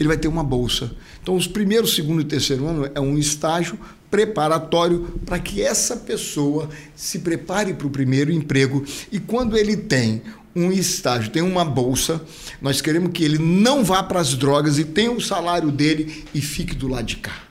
Ele 0.00 0.08
vai 0.08 0.16
ter 0.16 0.28
uma 0.28 0.42
bolsa. 0.42 0.96
Então, 1.26 1.34
os 1.34 1.48
primeiros, 1.48 1.96
segundo 1.96 2.20
e 2.20 2.24
terceiro 2.24 2.68
ano 2.68 2.88
é 2.94 3.00
um 3.00 3.18
estágio 3.18 3.76
preparatório 4.08 5.18
para 5.26 5.40
que 5.40 5.60
essa 5.60 5.96
pessoa 5.96 6.70
se 6.94 7.18
prepare 7.18 7.74
para 7.74 7.88
o 7.88 7.90
primeiro 7.90 8.30
emprego 8.30 8.84
e 9.10 9.18
quando 9.18 9.56
ele 9.56 9.76
tem 9.76 10.22
um 10.54 10.70
estágio, 10.70 11.32
tem 11.32 11.42
uma 11.42 11.64
bolsa, 11.64 12.24
nós 12.62 12.80
queremos 12.80 13.10
que 13.10 13.24
ele 13.24 13.38
não 13.38 13.82
vá 13.82 14.04
para 14.04 14.20
as 14.20 14.34
drogas 14.34 14.78
e 14.78 14.84
tenha 14.84 15.10
o 15.10 15.20
salário 15.20 15.72
dele 15.72 16.24
e 16.32 16.40
fique 16.40 16.76
do 16.76 16.86
lado 16.86 17.06
de 17.06 17.16
cá. 17.16 17.45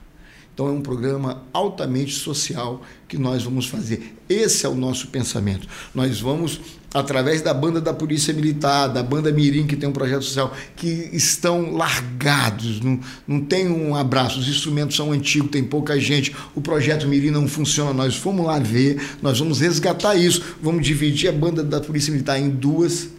Então 0.56 0.70
é 0.70 0.72
um 0.72 0.80
programa 0.80 1.44
altamente 1.52 2.14
social 2.14 2.82
que 3.10 3.18
nós 3.18 3.44
vamos 3.44 3.68
fazer. 3.68 4.16
Esse 4.30 4.66
é 4.66 4.70
o 4.70 4.74
nosso 4.74 5.08
pensamento. 5.08 5.68
Nós 5.94 6.22
vamos, 6.22 6.62
através 6.94 7.42
da 7.42 7.54
banda 7.54 7.82
da 7.82 7.94
Polícia 7.94 8.34
Militar, 8.34 8.88
da 8.88 9.04
banda 9.04 9.34
Mirim, 9.34 9.68
que 9.68 9.76
tem 9.76 9.90
um 9.90 9.92
projeto 9.92 10.24
social, 10.24 10.56
que 10.78 11.10
estão 11.12 11.74
largados, 11.76 12.80
não, 12.80 12.98
não 13.28 13.42
tem 13.42 13.68
um 13.68 13.96
abraço, 13.96 14.40
os 14.40 14.48
instrumentos 14.48 14.96
são 14.96 15.12
antigos, 15.12 15.52
tem 15.52 15.62
pouca 15.62 16.00
gente, 16.00 16.34
o 16.56 16.62
projeto 16.62 17.06
Mirim 17.06 17.32
não 17.32 17.50
funciona, 17.50 17.94
nós 17.94 18.16
fomos 18.16 18.46
lá 18.46 18.58
ver, 18.58 19.18
nós 19.22 19.38
vamos 19.38 19.60
resgatar 19.60 20.16
isso, 20.16 20.42
vamos 20.62 20.86
dividir 20.86 21.28
a 21.28 21.34
banda 21.34 21.66
da 21.66 21.82
Polícia 21.82 22.14
Militar 22.14 22.40
em 22.40 22.50
duas 22.50 23.10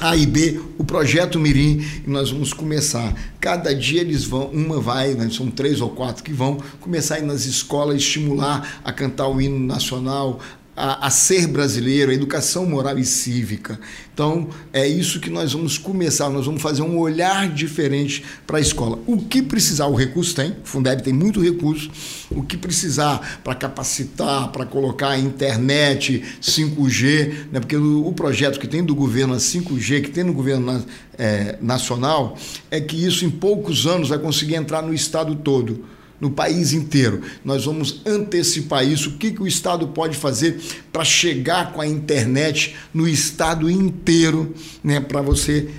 a 0.00 0.14
e 0.14 0.26
B, 0.26 0.60
o 0.78 0.84
projeto 0.84 1.38
Mirim, 1.38 1.82
e 2.06 2.10
nós 2.10 2.30
vamos 2.30 2.52
começar. 2.52 3.14
Cada 3.40 3.74
dia 3.74 4.02
eles 4.02 4.24
vão, 4.24 4.46
uma 4.48 4.78
vai, 4.78 5.14
né, 5.14 5.28
são 5.30 5.50
três 5.50 5.80
ou 5.80 5.90
quatro 5.90 6.22
que 6.22 6.32
vão 6.32 6.58
começar 6.80 7.16
a 7.16 7.18
ir 7.18 7.24
nas 7.24 7.46
escolas, 7.46 7.96
estimular 7.96 8.80
a 8.84 8.92
cantar 8.92 9.28
o 9.28 9.40
hino 9.40 9.58
nacional, 9.58 10.40
a, 10.76 11.06
a, 11.06 11.10
ser 11.10 11.46
brasileiro, 11.46 12.10
a 12.10 12.14
educação 12.14 12.66
moral 12.66 12.98
e 12.98 13.04
cívica. 13.04 13.80
Então, 14.12 14.48
é 14.72 14.86
isso 14.86 15.20
que 15.20 15.30
nós 15.30 15.52
vamos 15.52 15.78
começar, 15.78 16.28
nós 16.28 16.44
vamos 16.44 16.60
fazer 16.60 16.82
um 16.82 16.98
olhar 16.98 17.48
diferente 17.48 18.22
para 18.46 18.58
a 18.58 18.60
escola. 18.60 18.98
O 19.06 19.18
que 19.18 19.42
precisar, 19.42 19.86
o 19.86 19.94
recurso 19.94 20.34
tem, 20.34 20.50
o 20.50 20.56
Fundeb 20.64 21.02
tem 21.02 21.12
muito 21.12 21.40
recurso, 21.40 21.90
o 22.30 22.42
que 22.42 22.56
precisar 22.56 23.40
para 23.42 23.54
capacitar, 23.54 24.48
para 24.52 24.66
colocar 24.66 25.18
internet 25.18 26.22
5G, 26.42 27.46
né, 27.52 27.60
porque 27.60 27.76
o, 27.76 28.06
o, 28.06 28.12
projeto 28.12 28.60
que 28.60 28.68
tem 28.68 28.84
do 28.84 28.94
governo 28.94 29.34
a 29.34 29.38
5G, 29.38 30.02
que 30.02 30.10
tem 30.10 30.24
no 30.24 30.34
governo 30.34 30.72
na, 30.72 30.82
é, 31.18 31.58
nacional, 31.60 32.36
é 32.70 32.80
que 32.80 33.02
isso 33.02 33.24
em 33.24 33.30
poucos 33.30 33.86
anos 33.86 34.10
vai 34.10 34.18
conseguir 34.18 34.54
entrar 34.56 34.82
no 34.82 34.92
estado 34.92 35.34
todo 35.36 35.95
no 36.20 36.30
país 36.30 36.72
inteiro. 36.72 37.22
Nós 37.44 37.64
vamos 37.64 38.02
antecipar 38.06 38.86
isso. 38.86 39.10
O 39.10 39.12
que, 39.12 39.32
que 39.32 39.42
o 39.42 39.46
Estado 39.46 39.88
pode 39.88 40.16
fazer 40.16 40.60
para 40.92 41.04
chegar 41.04 41.72
com 41.72 41.80
a 41.80 41.86
internet 41.86 42.76
no 42.92 43.08
Estado 43.08 43.70
inteiro, 43.70 44.54
né, 44.82 45.00
para 45.00 45.20
você 45.20 45.70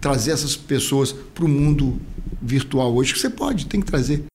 trazer 0.00 0.32
essas 0.32 0.56
pessoas 0.56 1.12
para 1.12 1.44
o 1.44 1.48
mundo 1.48 2.00
virtual 2.40 2.94
hoje? 2.94 3.14
Você 3.16 3.30
pode, 3.30 3.66
tem 3.66 3.80
que 3.80 3.86
trazer. 3.86 4.29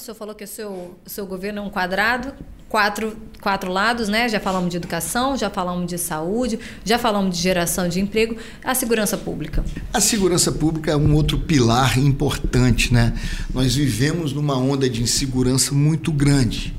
Senhor 0.00 0.14
falou 0.16 0.34
que 0.34 0.44
o 0.44 0.48
seu, 0.48 0.98
seu 1.06 1.26
governo 1.26 1.60
é 1.60 1.62
um 1.62 1.70
quadrado, 1.70 2.32
quatro, 2.68 3.16
quatro 3.40 3.70
lados, 3.70 4.08
né? 4.08 4.28
Já 4.28 4.40
falamos 4.40 4.70
de 4.70 4.76
educação, 4.76 5.36
já 5.36 5.50
falamos 5.50 5.86
de 5.86 5.98
saúde, 5.98 6.58
já 6.84 6.98
falamos 6.98 7.36
de 7.36 7.42
geração 7.42 7.88
de 7.88 8.00
emprego, 8.00 8.36
a 8.64 8.74
segurança 8.74 9.18
pública. 9.18 9.64
A 9.92 10.00
segurança 10.00 10.50
pública 10.50 10.92
é 10.92 10.96
um 10.96 11.14
outro 11.14 11.38
pilar 11.38 11.98
importante, 11.98 12.94
né? 12.94 13.12
Nós 13.52 13.74
vivemos 13.74 14.32
numa 14.32 14.56
onda 14.56 14.88
de 14.88 15.02
insegurança 15.02 15.74
muito 15.74 16.10
grande. 16.10 16.74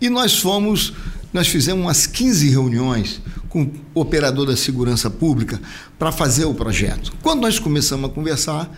E 0.00 0.10
nós 0.10 0.38
fomos, 0.38 0.92
nós 1.32 1.48
fizemos 1.48 1.84
umas 1.84 2.06
15 2.06 2.50
reuniões 2.50 3.20
com 3.48 3.70
o 3.94 4.00
operador 4.00 4.46
da 4.46 4.56
segurança 4.56 5.08
pública 5.08 5.60
para 5.98 6.10
fazer 6.10 6.46
o 6.46 6.54
projeto. 6.54 7.12
Quando 7.22 7.42
nós 7.42 7.58
começamos 7.58 8.10
a 8.10 8.12
conversar, 8.12 8.70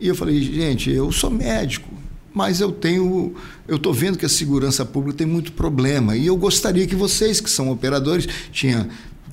e 0.00 0.08
eu 0.08 0.14
falei, 0.14 0.42
gente, 0.42 0.90
eu 0.90 1.10
sou 1.12 1.30
médico, 1.30 1.88
mas 2.36 2.60
eu 2.60 2.70
tenho, 2.70 3.34
eu 3.66 3.76
estou 3.76 3.94
vendo 3.94 4.18
que 4.18 4.26
a 4.26 4.28
segurança 4.28 4.84
pública 4.84 5.16
tem 5.16 5.26
muito 5.26 5.52
problema 5.52 6.14
e 6.14 6.26
eu 6.26 6.36
gostaria 6.36 6.86
que 6.86 6.94
vocês, 6.94 7.40
que 7.40 7.48
são 7.48 7.70
operadores, 7.70 8.28
tinha 8.52 8.90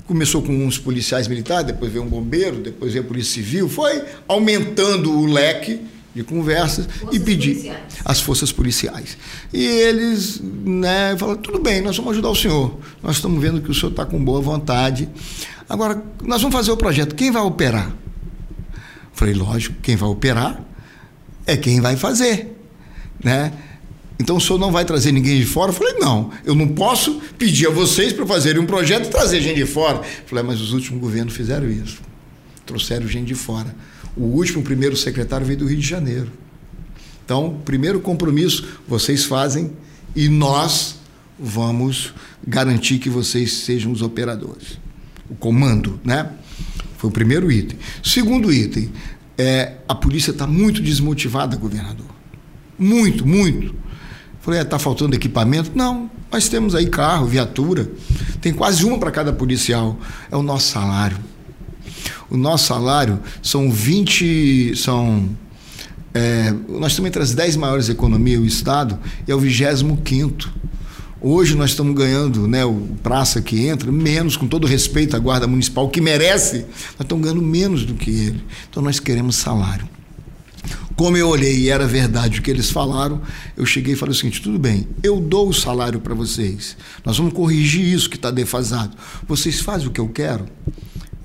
começou 0.07 0.41
com 0.41 0.65
uns 0.65 0.77
policiais 0.77 1.27
militares, 1.27 1.67
depois 1.67 1.91
veio 1.91 2.05
um 2.05 2.07
bombeiro, 2.07 2.61
depois 2.61 2.93
veio 2.93 3.03
a 3.03 3.07
polícia 3.07 3.33
civil, 3.33 3.67
foi 3.67 4.03
aumentando 4.25 5.11
o 5.11 5.25
leque 5.25 5.81
de 6.15 6.23
conversas 6.23 6.85
forças 6.85 7.13
e 7.13 7.19
pedir 7.19 7.55
policiais. 7.55 7.81
as 8.05 8.21
forças 8.21 8.51
policiais. 8.53 9.17
E 9.51 9.65
eles 9.65 10.41
né, 10.41 11.13
falaram, 11.17 11.41
tudo 11.41 11.59
bem, 11.59 11.81
nós 11.81 11.97
vamos 11.97 12.13
ajudar 12.13 12.29
o 12.29 12.35
senhor. 12.35 12.79
Nós 13.01 13.17
estamos 13.17 13.41
vendo 13.41 13.61
que 13.61 13.69
o 13.69 13.73
senhor 13.73 13.91
está 13.91 14.05
com 14.05 14.23
boa 14.23 14.39
vontade. 14.39 15.09
Agora, 15.67 16.01
nós 16.23 16.41
vamos 16.41 16.55
fazer 16.55 16.71
o 16.71 16.77
projeto. 16.77 17.15
Quem 17.15 17.31
vai 17.31 17.41
operar? 17.41 17.93
Falei, 19.11 19.33
lógico, 19.33 19.75
quem 19.81 19.97
vai 19.97 20.07
operar 20.07 20.63
é 21.45 21.57
quem 21.57 21.81
vai 21.81 21.97
fazer 21.97 22.52
né? 23.23 23.53
Então 24.19 24.37
o 24.37 24.41
senhor 24.41 24.59
não 24.59 24.71
vai 24.71 24.85
trazer 24.85 25.11
ninguém 25.11 25.39
de 25.39 25.45
fora? 25.45 25.71
Eu 25.71 25.75
falei, 25.75 25.93
não, 25.93 26.31
eu 26.45 26.55
não 26.55 26.67
posso 26.67 27.19
pedir 27.37 27.67
a 27.67 27.69
vocês 27.69 28.13
para 28.13 28.25
fazerem 28.25 28.61
um 28.61 28.65
projeto 28.65 29.07
e 29.07 29.09
trazer 29.09 29.41
gente 29.41 29.55
de 29.55 29.65
fora. 29.65 29.97
Eu 29.97 30.27
falei, 30.27 30.43
mas 30.43 30.61
os 30.61 30.71
últimos 30.71 31.01
governos 31.01 31.33
fizeram 31.33 31.69
isso. 31.69 31.99
Trouxeram 32.65 33.07
gente 33.07 33.27
de 33.27 33.35
fora. 33.35 33.75
O 34.15 34.23
último, 34.23 34.61
primeiro 34.61 34.95
secretário 34.95 35.45
veio 35.45 35.59
do 35.59 35.65
Rio 35.65 35.77
de 35.77 35.87
Janeiro. 35.87 36.31
Então, 37.25 37.59
primeiro 37.65 37.99
compromisso 37.99 38.79
vocês 38.87 39.25
fazem 39.25 39.71
e 40.15 40.29
nós 40.29 40.95
vamos 41.39 42.13
garantir 42.45 42.99
que 42.99 43.09
vocês 43.09 43.53
sejam 43.53 43.91
os 43.91 44.01
operadores. 44.01 44.77
O 45.29 45.35
comando, 45.35 45.99
né? 46.03 46.29
Foi 46.97 47.09
o 47.09 47.13
primeiro 47.13 47.51
item. 47.51 47.77
Segundo 48.03 48.53
item, 48.53 48.91
é, 49.37 49.73
a 49.87 49.95
polícia 49.95 50.31
está 50.31 50.45
muito 50.45 50.81
desmotivada, 50.81 51.57
governador. 51.57 52.12
Muito, 52.83 53.25
muito. 53.25 53.73
Falei, 54.41 54.59
está 54.59 54.75
é, 54.75 54.79
faltando 54.79 55.15
equipamento? 55.15 55.71
Não, 55.73 56.11
nós 56.29 56.49
temos 56.49 56.75
aí 56.75 56.87
carro, 56.87 57.25
viatura. 57.25 57.89
Tem 58.41 58.51
quase 58.51 58.83
uma 58.83 58.97
para 58.97 59.09
cada 59.09 59.31
policial. 59.31 59.97
É 60.29 60.35
o 60.35 60.43
nosso 60.43 60.67
salário. 60.71 61.17
O 62.29 62.35
nosso 62.35 62.67
salário 62.67 63.21
são 63.41 63.71
20. 63.71 64.75
São, 64.75 65.29
é, 66.13 66.53
nós 66.67 66.91
estamos 66.91 67.07
entre 67.07 67.23
as 67.23 67.33
10 67.33 67.55
maiores 67.55 67.87
economias 67.87 68.41
do 68.41 68.45
Estado 68.45 68.99
e 69.25 69.31
é 69.31 69.35
o 69.35 69.39
25. 69.39 70.51
Hoje 71.21 71.55
nós 71.55 71.69
estamos 71.69 71.95
ganhando, 71.95 72.49
né, 72.49 72.65
o 72.65 72.81
praça 73.01 73.41
que 73.41 73.65
entra, 73.65 73.89
menos, 73.89 74.35
com 74.35 74.45
todo 74.45 74.67
respeito 74.67 75.15
à 75.15 75.19
Guarda 75.19 75.47
Municipal, 75.47 75.87
que 75.87 76.01
merece, 76.01 76.57
nós 76.57 76.99
estamos 76.99 77.23
ganhando 77.23 77.41
menos 77.41 77.85
do 77.85 77.93
que 77.93 78.09
ele. 78.09 78.43
Então 78.69 78.83
nós 78.83 78.99
queremos 78.99 79.37
salário. 79.37 79.87
Como 80.95 81.17
eu 81.17 81.27
olhei 81.27 81.57
e 81.57 81.69
era 81.69 81.87
verdade 81.87 82.39
o 82.39 82.43
que 82.43 82.51
eles 82.51 82.69
falaram, 82.69 83.21
eu 83.57 83.65
cheguei 83.65 83.93
e 83.93 83.97
falei 83.97 84.13
o 84.13 84.15
seguinte: 84.15 84.41
tudo 84.41 84.59
bem, 84.59 84.87
eu 85.01 85.19
dou 85.19 85.49
o 85.49 85.53
salário 85.53 85.99
para 85.99 86.13
vocês. 86.13 86.77
Nós 87.03 87.17
vamos 87.17 87.33
corrigir 87.33 87.83
isso 87.83 88.09
que 88.09 88.15
está 88.15 88.29
defasado. 88.29 88.95
Vocês 89.27 89.59
fazem 89.59 89.87
o 89.87 89.91
que 89.91 89.99
eu 89.99 90.09
quero? 90.09 90.45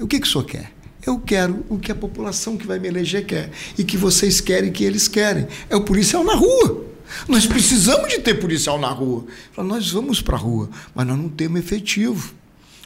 O 0.00 0.06
que, 0.06 0.20
que 0.20 0.26
o 0.26 0.30
senhor 0.30 0.44
quer? 0.44 0.72
Eu 1.04 1.18
quero 1.18 1.64
o 1.68 1.78
que 1.78 1.92
a 1.92 1.94
população 1.94 2.56
que 2.56 2.66
vai 2.66 2.78
me 2.78 2.88
eleger 2.88 3.24
quer. 3.24 3.50
E 3.76 3.84
que 3.84 3.96
vocês 3.96 4.40
querem 4.40 4.72
que 4.72 4.84
eles 4.84 5.08
querem. 5.08 5.46
É 5.68 5.76
o 5.76 5.82
policial 5.82 6.24
na 6.24 6.34
rua. 6.34 6.84
Nós 7.26 7.46
precisamos 7.46 8.08
de 8.08 8.18
ter 8.18 8.34
policial 8.34 8.78
na 8.78 8.88
rua. 8.88 9.24
Nós 9.56 9.90
vamos 9.90 10.20
para 10.20 10.36
a 10.36 10.40
rua, 10.40 10.68
mas 10.94 11.06
nós 11.06 11.16
não 11.16 11.28
temos 11.28 11.60
efetivo. 11.60 12.34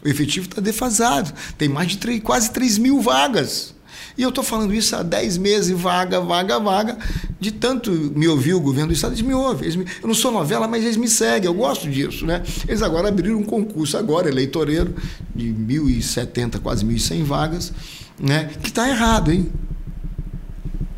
O 0.05 0.09
efetivo 0.09 0.49
está 0.49 0.61
defasado. 0.61 1.33
Tem 1.57 1.68
mais 1.68 1.89
de 1.89 1.99
3, 1.99 2.22
quase 2.22 2.51
3 2.51 2.78
mil 2.78 3.01
vagas. 3.01 3.74
E 4.17 4.23
eu 4.23 4.29
estou 4.29 4.45
falando 4.45 4.75
isso 4.75 4.95
há 4.95 5.03
10 5.03 5.39
meses, 5.39 5.71
vaga, 5.79 6.21
vaga, 6.21 6.59
vaga. 6.59 6.99
De 7.41 7.51
tanto 7.51 7.91
me 7.91 8.29
ouvir 8.29 8.55
o 8.55 8.61
governo 8.61 8.89
do 8.89 8.95
Estado, 8.95 9.13
eles 9.13 9.23
me 9.23 9.35
ouvem. 9.35 9.65
Eles 9.65 9.77
me, 9.77 9.85
eu 10.03 10.07
não 10.07 10.15
sou 10.15 10.31
novela, 10.31 10.69
mas 10.69 10.85
eles 10.85 10.97
me 10.97 11.09
seguem, 11.09 11.47
eu 11.47 11.55
gosto 11.55 11.89
disso. 11.89 12.27
Né? 12.27 12.43
Eles 12.69 12.83
agora 12.83 13.09
abriram 13.09 13.39
um 13.39 13.45
concurso, 13.45 13.97
agora, 13.97 14.29
eleitoreiro, 14.29 14.95
de 15.35 15.49
1.070, 15.49 16.61
quase 16.61 16.85
1.100 16.85 17.25
vagas, 17.25 17.73
né? 18.19 18.51
que 18.63 18.69
está 18.69 18.89
errado, 18.89 19.33
hein? 19.33 19.51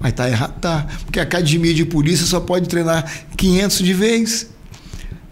Mas 0.04 0.12
tá 0.12 0.28
errado, 0.28 0.60
tá. 0.60 0.86
Porque 1.06 1.18
a 1.18 1.22
academia 1.22 1.72
de 1.72 1.86
polícia 1.86 2.26
só 2.26 2.38
pode 2.38 2.68
treinar 2.68 3.10
500 3.38 3.78
de 3.78 3.94
vez. 3.94 4.50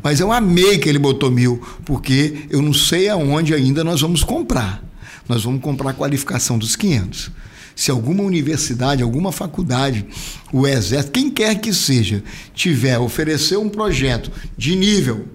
Mas 0.03 0.19
eu 0.19 0.33
amei 0.33 0.79
que 0.79 0.89
ele 0.89 0.99
botou 0.99 1.31
mil, 1.31 1.63
porque 1.85 2.47
eu 2.49 2.63
não 2.63 2.73
sei 2.73 3.09
aonde 3.09 3.53
ainda 3.55 3.85
nós 3.85 4.01
vamos 4.01 4.25
comprar. 4.25 4.83
Nós 5.29 5.45
vamos 5.45 5.61
comprar 5.61 5.91
a 5.91 5.95
qualificação 5.95 6.59
dos 6.59 6.75
500. 6.75 7.31
Se 7.75 7.91
alguma 7.91 8.23
universidade, 8.23 9.03
alguma 9.03 9.33
faculdade, 9.33 10.07
o 10.53 10.67
Exército, 10.67 11.13
quem 11.13 11.31
quer 11.31 11.61
que 11.61 11.73
seja, 11.73 12.23
tiver, 12.55 12.99
oferecer 12.99 13.57
um 13.57 13.69
projeto 13.69 14.31
de 14.57 14.77
nível, 14.77 15.27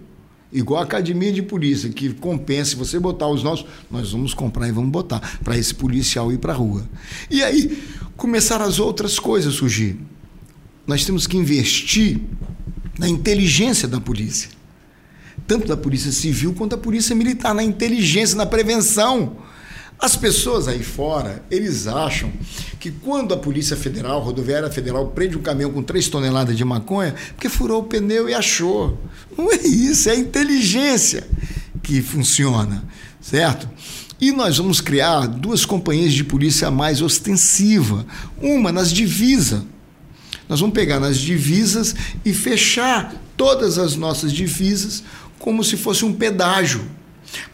igual 0.52 0.82
a 0.82 0.84
academia 0.84 1.32
de 1.32 1.42
polícia, 1.42 1.90
que 1.90 2.14
compense 2.14 2.76
você 2.76 3.00
botar 3.00 3.28
os 3.28 3.44
nossos, 3.44 3.66
nós 3.90 4.12
vamos 4.12 4.34
comprar 4.34 4.68
e 4.68 4.72
vamos 4.72 4.92
botar 4.92 5.40
para 5.44 5.58
esse 5.58 5.74
policial 5.74 6.32
ir 6.32 6.38
para 6.38 6.54
a 6.54 6.56
rua. 6.56 6.88
E 7.30 7.44
aí 7.44 7.84
começaram 8.16 8.66
as 8.66 8.80
outras 8.80 9.20
coisas 9.20 9.54
a 9.54 9.58
surgir. 9.58 9.98
Nós 10.86 11.06
temos 11.06 11.28
que 11.28 11.38
investir 11.38 12.20
na 12.98 13.10
inteligência 13.10 13.88
da 13.88 14.00
polícia 14.00 14.58
tanto 15.48 15.68
da 15.68 15.78
Polícia 15.78 16.12
Civil 16.12 16.54
quanto 16.54 16.72
da 16.72 16.78
Polícia 16.78 17.16
Militar, 17.16 17.54
na 17.56 17.64
inteligência, 17.64 18.36
na 18.36 18.46
prevenção. 18.46 19.38
As 20.00 20.16
pessoas 20.16 20.68
aí 20.68 20.84
fora, 20.84 21.44
eles 21.50 21.88
acham 21.88 22.32
que 22.80 22.92
quando 22.92 23.34
a 23.34 23.38
Polícia 23.38 23.76
Federal, 23.76 24.22
a 24.22 24.24
Rodoviária 24.24 24.70
Federal, 24.70 25.08
prende 25.08 25.36
um 25.36 25.42
caminhão 25.42 25.72
com 25.72 25.82
3 25.82 26.08
toneladas 26.08 26.56
de 26.56 26.64
maconha, 26.64 27.16
porque 27.30 27.50
furou 27.50 27.82
o 27.82 27.86
pneu 27.86 28.30
e 28.30 28.34
achou. 28.34 28.98
Não 29.36 29.52
é 29.52 29.58
isso, 29.66 30.08
é 30.08 30.12
a 30.12 30.16
inteligência 30.16 31.28
que 31.82 32.02
funciona, 32.02 32.84
certo? 33.20 33.68
E 34.22 34.32
nós 34.32 34.58
vamos 34.58 34.82
criar 34.82 35.28
duas 35.28 35.66
companhias 35.66 36.14
de 36.14 36.24
polícia 36.24 36.70
mais 36.70 37.02
ostensiva, 37.02 38.06
uma 38.40 38.72
nas 38.72 38.92
divisas. 38.92 39.64
Nós 40.48 40.60
vamos 40.60 40.76
pegar 40.76 41.00
nas 41.00 41.18
divisas 41.18 41.96
e 42.24 42.34
fechar 42.34 43.16
todas 43.36 43.78
as 43.78 43.96
nossas 43.96 44.32
divisas 44.32 45.04
como 45.40 45.64
se 45.64 45.76
fosse 45.76 46.06
um 46.06 46.14
pedágio. 46.14 46.84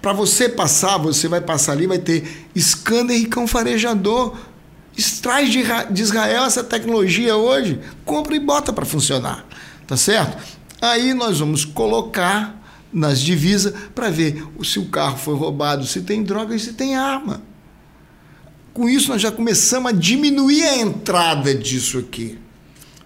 Para 0.01 0.13
você 0.13 0.47
passar, 0.47 0.97
você 0.97 1.27
vai 1.27 1.41
passar 1.41 1.73
ali, 1.73 1.87
vai 1.87 1.99
ter 1.99 2.47
scanner 2.57 3.17
e 3.17 3.25
cão 3.25 3.47
farejador. 3.47 4.35
Extrai 4.95 5.47
de 5.47 6.01
Israel 6.01 6.43
essa 6.43 6.63
tecnologia 6.63 7.35
hoje, 7.35 7.79
compra 8.05 8.35
e 8.35 8.39
bota 8.39 8.71
para 8.71 8.85
funcionar. 8.85 9.45
Tá 9.87 9.97
certo? 9.97 10.37
Aí 10.81 11.13
nós 11.13 11.39
vamos 11.39 11.65
colocar 11.65 12.61
nas 12.91 13.19
divisas 13.19 13.73
para 13.95 14.09
ver 14.09 14.45
se 14.63 14.77
o 14.77 14.85
carro 14.85 15.17
foi 15.17 15.35
roubado, 15.35 15.85
se 15.87 16.01
tem 16.01 16.21
droga 16.21 16.55
e 16.55 16.59
se 16.59 16.73
tem 16.73 16.95
arma. 16.95 17.41
Com 18.73 18.87
isso, 18.87 19.09
nós 19.09 19.21
já 19.21 19.31
começamos 19.31 19.91
a 19.91 19.95
diminuir 19.95 20.63
a 20.63 20.77
entrada 20.77 21.55
disso 21.55 21.97
aqui. 21.97 22.39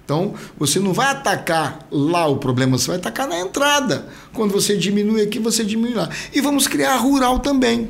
Então, 0.08 0.36
você 0.58 0.80
não 0.80 0.94
vai 0.94 1.08
atacar 1.08 1.86
lá 1.92 2.26
o 2.28 2.38
problema, 2.38 2.78
você 2.78 2.88
vai 2.88 2.96
atacar 2.96 3.28
na 3.28 3.38
entrada. 3.38 4.08
Quando 4.32 4.54
você 4.54 4.78
diminui 4.78 5.22
aqui, 5.22 5.38
você 5.38 5.66
diminui 5.66 5.96
lá. 5.96 6.10
E 6.34 6.40
vamos 6.40 6.66
criar 6.66 6.96
rural 6.96 7.40
também. 7.40 7.90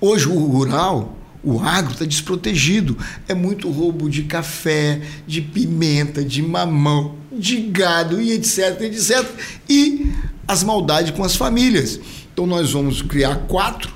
Hoje, 0.00 0.28
o 0.28 0.38
rural, 0.38 1.18
o 1.42 1.58
agro 1.58 1.94
está 1.94 2.04
desprotegido. 2.04 2.96
É 3.26 3.34
muito 3.34 3.68
roubo 3.68 4.08
de 4.08 4.22
café, 4.22 5.00
de 5.26 5.40
pimenta, 5.40 6.24
de 6.24 6.42
mamão, 6.42 7.16
de 7.32 7.56
gado 7.56 8.22
e 8.22 8.30
etc, 8.30 8.80
etc. 8.82 9.28
E 9.68 10.12
as 10.46 10.62
maldades 10.62 11.10
com 11.10 11.24
as 11.24 11.34
famílias. 11.34 11.98
Então, 12.32 12.46
nós 12.46 12.70
vamos 12.70 13.02
criar 13.02 13.34
quatro, 13.48 13.92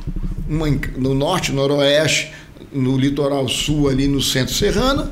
uma 0.48 0.66
no 0.98 1.14
norte, 1.14 1.52
no 1.52 1.58
noroeste, 1.58 2.32
no 2.72 2.98
litoral 2.98 3.48
sul, 3.48 3.88
ali 3.88 4.08
no 4.08 4.20
centro 4.20 4.52
serrano 4.52 5.08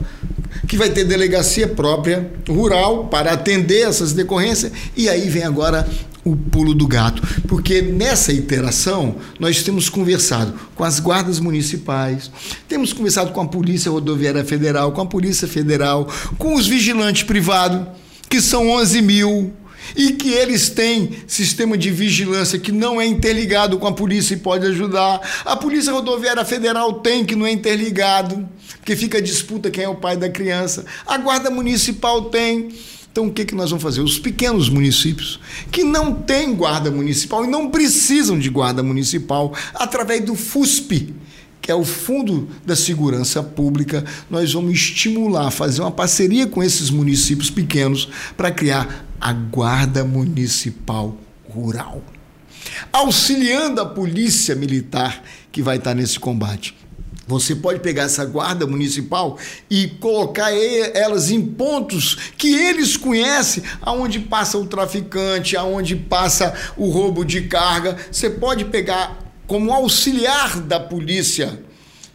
que 0.67 0.77
vai 0.77 0.91
ter 0.91 1.05
delegacia 1.05 1.69
própria 1.69 2.31
rural 2.49 3.07
para 3.07 3.33
atender 3.33 3.89
essas 3.89 4.13
decorrências. 4.13 4.73
E 4.97 5.09
aí 5.09 5.29
vem 5.29 5.43
agora 5.43 5.89
o 6.25 6.37
pulo 6.37 6.73
do 6.73 6.87
gato, 6.87 7.21
porque 7.49 7.83
nessa 7.83 8.33
iteração 8.33 9.17
nós 9.41 9.63
temos 9.63 9.89
conversado 9.89 10.55
com 10.75 10.85
as 10.85 11.01
guardas 11.01 11.41
municipais, 11.41 12.31
temos 12.69 12.93
conversado 12.93 13.33
com 13.33 13.41
a 13.41 13.47
Polícia 13.47 13.91
Rodoviária 13.91 14.45
Federal, 14.45 14.93
com 14.93 15.01
a 15.01 15.07
Polícia 15.07 15.49
Federal, 15.49 16.09
com 16.39 16.55
os 16.55 16.67
vigilantes 16.67 17.25
privados, 17.25 17.87
que 18.29 18.41
são 18.41 18.71
11 18.71 19.03
mil, 19.03 19.53
e 19.97 20.13
que 20.13 20.31
eles 20.31 20.71
têm 20.71 21.11
sistema 21.27 21.77
de 21.77 21.91
vigilância 21.91 22.59
que 22.59 22.73
não 22.73 23.01
é 23.01 23.07
interligado 23.07 23.79
com 23.79 23.87
a 23.87 23.93
polícia 23.93 24.35
e 24.35 24.39
pode 24.39 24.67
ajudar. 24.67 25.21
A 25.45 25.57
Polícia 25.57 25.93
Rodoviária 25.93 26.45
Federal 26.45 26.95
tem 26.95 27.25
que 27.25 27.37
não 27.37 27.47
é 27.47 27.53
interligado, 27.53 28.49
porque 28.79 28.97
fica 28.97 29.19
a 29.19 29.21
disputa 29.21 29.71
quem 29.71 29.85
é 29.85 29.89
o 29.89 29.97
pai 29.97 30.17
da 30.17 30.29
criança. 30.29 30.85
A 31.07 31.19
Guarda 31.19 31.51
Municipal 31.51 32.27
tem. 32.27 32.69
Então, 33.11 33.27
o 33.27 33.33
que, 33.33 33.45
que 33.45 33.55
nós 33.55 33.69
vamos 33.71 33.83
fazer? 33.83 34.01
Os 34.01 34.19
pequenos 34.19 34.71
municípios 34.71 35.39
que 35.71 35.85
não 35.85 36.15
têm 36.15 36.55
guarda 36.55 36.91
municipal 36.91 37.45
e 37.45 37.49
não 37.49 37.71
precisam 37.71 38.39
de 38.39 38.49
guarda 38.49 38.83
municipal, 38.83 39.55
através 39.75 40.25
do 40.25 40.35
FUSP, 40.35 41.15
que 41.63 41.71
é 41.71 41.75
o 41.75 41.85
Fundo 41.85 42.49
da 42.67 42.75
Segurança 42.75 43.41
Pública, 43.41 44.05
nós 44.29 44.53
vamos 44.53 44.73
estimular, 44.73 45.51
fazer 45.53 45.81
uma 45.81 45.93
parceria 45.93 46.47
com 46.49 46.61
esses 46.61 46.91
municípios 46.91 47.49
pequenos 47.49 48.09
para 48.37 48.51
criar 48.51 49.07
a 49.21 49.33
Guarda 49.33 50.05
Municipal 50.05 51.17
Rural, 51.49 52.03
auxiliando 52.93 53.81
a 53.81 53.87
Polícia 53.87 54.57
Militar 54.57 55.23
que 55.53 55.63
vai 55.63 55.77
estar 55.77 55.95
nesse 55.95 56.19
combate. 56.19 56.75
Você 57.29 57.55
pode 57.55 57.79
pegar 57.79 58.03
essa 58.03 58.25
guarda 58.25 58.67
municipal 58.67 59.39
e 59.71 59.87
colocar 59.87 60.53
elas 60.53 61.31
em 61.31 61.41
pontos 61.41 62.33
que 62.37 62.53
eles 62.53 62.97
conhecem, 62.97 63.63
aonde 63.81 64.19
passa 64.19 64.59
o 64.59 64.67
traficante, 64.67 65.57
aonde 65.57 65.95
passa 65.95 66.53
o 66.77 66.91
roubo 66.91 67.25
de 67.25 67.43
carga. 67.43 67.97
Você 68.11 68.29
pode 68.29 68.65
pegar 68.65 69.22
como 69.47 69.73
auxiliar 69.73 70.61
da 70.61 70.81
polícia 70.81 71.63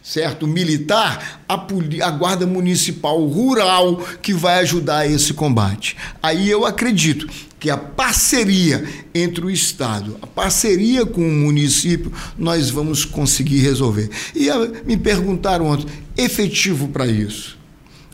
certo? 0.08 0.46
Militar, 0.46 1.42
a, 1.46 1.54
a, 1.54 2.10
Guarda 2.10 2.46
Municipal 2.46 3.22
Rural 3.26 3.96
que 4.22 4.32
vai 4.32 4.60
ajudar 4.60 5.06
esse 5.06 5.34
combate. 5.34 5.96
Aí 6.22 6.48
eu 6.48 6.64
acredito 6.64 7.28
que 7.60 7.68
a 7.68 7.76
parceria 7.76 8.88
entre 9.14 9.44
o 9.44 9.50
Estado, 9.50 10.16
a 10.22 10.26
parceria 10.26 11.04
com 11.04 11.20
o 11.20 11.32
município, 11.32 12.10
nós 12.38 12.70
vamos 12.70 13.04
conseguir 13.04 13.58
resolver. 13.58 14.08
E 14.34 14.48
me 14.86 14.96
perguntaram 14.96 15.66
ontem, 15.66 15.86
efetivo 16.16 16.88
para 16.88 17.06
isso? 17.06 17.58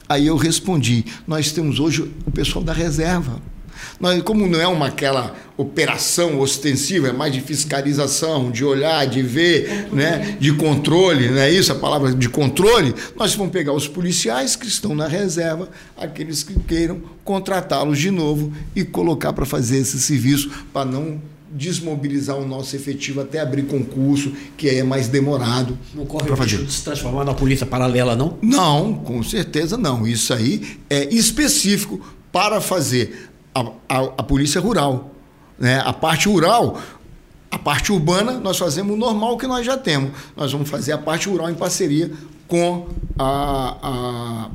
Aí 0.09 0.27
eu 0.27 0.37
respondi, 0.37 1.05
nós 1.27 1.53
temos 1.53 1.79
hoje 1.79 2.11
o 2.27 2.31
pessoal 2.31 2.65
da 2.65 2.73
reserva. 2.73 3.41
Nós, 4.01 4.21
como 4.23 4.47
não 4.47 4.61
é 4.61 4.67
uma 4.67 4.87
aquela 4.87 5.35
operação 5.57 6.41
ostensiva, 6.41 7.09
é 7.09 7.13
mais 7.13 7.33
de 7.33 7.41
fiscalização, 7.41 8.51
de 8.51 8.65
olhar, 8.65 9.07
de 9.07 9.23
ver, 9.23 9.89
né, 9.93 10.37
de 10.41 10.53
controle, 10.53 11.29
não 11.29 11.39
é 11.39 11.51
isso 11.51 11.71
a 11.73 11.77
palavra 11.77 12.13
de 12.13 12.29
controle? 12.29 12.95
Nós 13.17 13.35
vamos 13.35 13.53
pegar 13.53 13.73
os 13.73 13.87
policiais 13.87 14.57
que 14.57 14.67
estão 14.67 14.95
na 14.95 15.07
reserva, 15.07 15.69
aqueles 15.97 16.43
que 16.43 16.59
queiram 16.61 17.01
contratá-los 17.25 17.99
de 17.99 18.11
novo 18.11 18.53
e 18.75 18.85
colocar 18.85 19.33
para 19.33 19.47
fazer 19.47 19.79
esse 19.79 19.99
serviço 20.01 20.51
para 20.73 20.85
não 20.85 21.21
desmobilizar 21.55 22.37
o 22.37 22.47
nosso 22.47 22.75
efetivo 22.75 23.21
até 23.21 23.39
abrir 23.39 23.63
concurso, 23.63 24.33
que 24.57 24.69
é 24.69 24.83
mais 24.83 25.07
demorado. 25.07 25.79
Não 25.95 26.05
corre 26.05 26.29
o 26.29 26.35
risco 26.35 26.65
de 26.65 26.73
se 26.73 26.83
transformar 26.83 27.25
na 27.25 27.33
polícia 27.33 27.65
paralela, 27.65 28.17
não? 28.17 28.37
Não, 28.43 28.93
com 28.95 29.23
certeza 29.23 29.77
não. 29.77 30.05
Isso 30.05 30.35
aí 30.35 30.79
é 30.91 31.15
específico 31.15 32.01
para 32.33 32.61
fazer 32.61 33.31
a, 33.55 33.61
a, 33.89 33.99
a 34.19 34.23
polícia 34.23 34.61
rural. 34.61 35.15
Né? 35.59 35.81
A 35.85 35.93
parte 35.93 36.29
rural, 36.29 36.81
a 37.51 37.59
parte 37.59 37.93
urbana, 37.93 38.33
nós 38.33 38.59
fazemos 38.59 38.95
o 38.95 38.97
normal 38.97 39.39
que 39.39 39.47
nós 39.47 39.65
já 39.65 39.77
temos. 39.77 40.11
Nós 40.37 40.53
vamos 40.53 40.69
fazer 40.69 40.93
a 40.93 40.99
parte 40.99 41.29
rural 41.29 41.51
em 41.51 41.55
parceria 41.55 42.11
com 42.49 42.89
a, 43.19 43.77
a, 43.83 44.51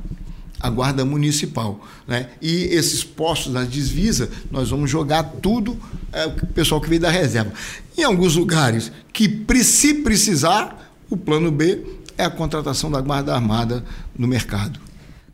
a 0.60 0.70
Guarda 0.70 1.06
Municipal. 1.06 1.80
Né? 2.08 2.30
E 2.42 2.66
esses 2.66 3.04
postos 3.04 3.54
na 3.54 3.64
divisa, 3.64 4.30
nós 4.52 4.70
vamos 4.70 4.90
jogar 4.90 5.24
tudo 5.42 5.78
é, 6.12 6.26
o 6.26 6.48
pessoal 6.48 6.82
que 6.82 6.90
veio 6.90 7.02
da 7.02 7.10
reserva. 7.10 7.54
Em 7.98 8.04
alguns 8.04 8.36
lugares 8.36 8.92
que, 9.14 9.28
se 9.64 9.96
precisar, 9.96 10.94
o 11.10 11.18
plano 11.18 11.52
B 11.52 11.86
é 12.18 12.26
a 12.26 12.30
contratação 12.30 12.92
da 12.92 13.00
Guarda 13.00 13.34
Armada 13.34 13.84
no 14.18 14.28
mercado. 14.28 14.80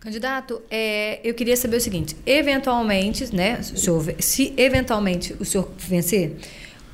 Candidato, 0.06 0.62
é, 0.70 1.20
eu 1.24 1.34
queria 1.34 1.58
saber 1.58 1.78
o 1.78 1.82
seguinte: 1.82 2.16
eventualmente, 2.28 3.36
né, 3.36 3.60
senhor, 3.64 4.14
se 4.20 4.54
eventualmente 4.56 5.36
o 5.40 5.44
senhor 5.44 5.68
vencer, 5.80 6.36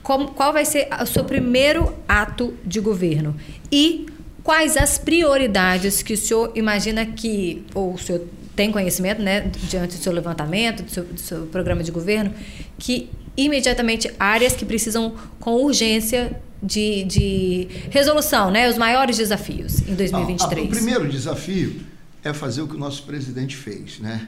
como, 0.01 0.29
qual 0.29 0.53
vai 0.53 0.63
ser 0.63 0.87
o 1.01 1.05
seu 1.05 1.25
primeiro 1.25 1.93
ato 2.07 2.53
de 2.65 2.79
governo? 2.79 3.35
E 3.69 4.05
quais 4.41 4.77
as 4.77 4.97
prioridades 4.97 6.01
que 6.01 6.13
o 6.13 6.17
senhor 6.17 6.53
imagina 6.55 7.05
que, 7.05 7.65
ou 7.75 7.95
o 7.95 7.97
senhor 7.97 8.21
tem 8.55 8.71
conhecimento, 8.71 9.21
né, 9.21 9.51
diante 9.69 9.97
do 9.97 10.01
seu 10.01 10.13
levantamento, 10.13 10.83
do 10.83 10.89
seu, 10.89 11.03
do 11.03 11.19
seu 11.19 11.47
programa 11.47 11.83
de 11.83 11.91
governo, 11.91 12.33
que 12.79 13.09
imediatamente 13.35 14.09
áreas 14.17 14.55
que 14.55 14.63
precisam 14.63 15.15
com 15.37 15.55
urgência 15.55 16.39
de, 16.63 17.03
de 17.03 17.67
resolução, 17.89 18.49
né, 18.49 18.69
os 18.69 18.77
maiores 18.77 19.17
desafios 19.17 19.81
em 19.81 19.95
2023? 19.95 20.39
Ah, 20.39 20.61
ah, 20.61 20.63
o 20.63 20.69
primeiro 20.69 21.09
desafio 21.09 21.90
é 22.23 22.33
fazer 22.33 22.61
o 22.61 22.67
que 22.67 22.75
o 22.75 22.79
nosso 22.79 23.03
presidente 23.03 23.55
fez, 23.55 23.99
né? 23.99 24.27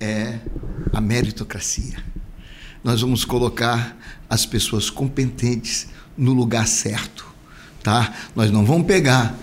É 0.00 0.38
a 0.92 1.00
meritocracia. 1.00 2.02
Nós 2.82 3.00
vamos 3.00 3.24
colocar 3.24 3.96
as 4.30 4.46
pessoas 4.46 4.88
competentes 4.88 5.88
no 6.16 6.32
lugar 6.32 6.66
certo, 6.66 7.26
tá? 7.82 8.14
Nós 8.34 8.50
não 8.50 8.64
vamos 8.64 8.86
pegar 8.86 9.36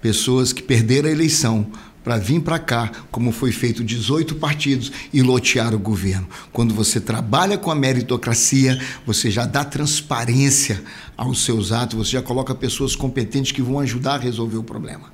pessoas 0.00 0.52
que 0.52 0.62
perderam 0.62 1.08
a 1.08 1.12
eleição 1.12 1.70
para 2.02 2.16
vir 2.16 2.40
para 2.40 2.58
cá, 2.58 2.90
como 3.10 3.30
foi 3.30 3.52
feito 3.52 3.84
18 3.84 4.36
partidos 4.36 4.90
e 5.12 5.20
lotear 5.20 5.74
o 5.74 5.78
governo. 5.78 6.26
Quando 6.52 6.72
você 6.72 6.98
trabalha 7.00 7.58
com 7.58 7.70
a 7.70 7.74
meritocracia, 7.74 8.80
você 9.04 9.30
já 9.30 9.44
dá 9.44 9.64
transparência 9.64 10.82
aos 11.16 11.44
seus 11.44 11.72
atos, 11.72 11.98
você 11.98 12.12
já 12.12 12.22
coloca 12.22 12.54
pessoas 12.54 12.96
competentes 12.96 13.52
que 13.52 13.60
vão 13.60 13.78
ajudar 13.80 14.14
a 14.14 14.18
resolver 14.18 14.56
o 14.56 14.64
problema. 14.64 15.12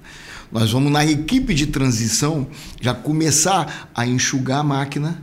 Nós 0.51 0.71
vamos 0.73 0.91
na 0.93 1.05
equipe 1.05 1.55
de 1.55 1.67
transição 1.67 2.47
já 2.81 2.95
começar 2.95 3.91
a 3.95 4.07
enxugar 4.07 4.61
a 4.61 4.65
máquina, 4.65 5.23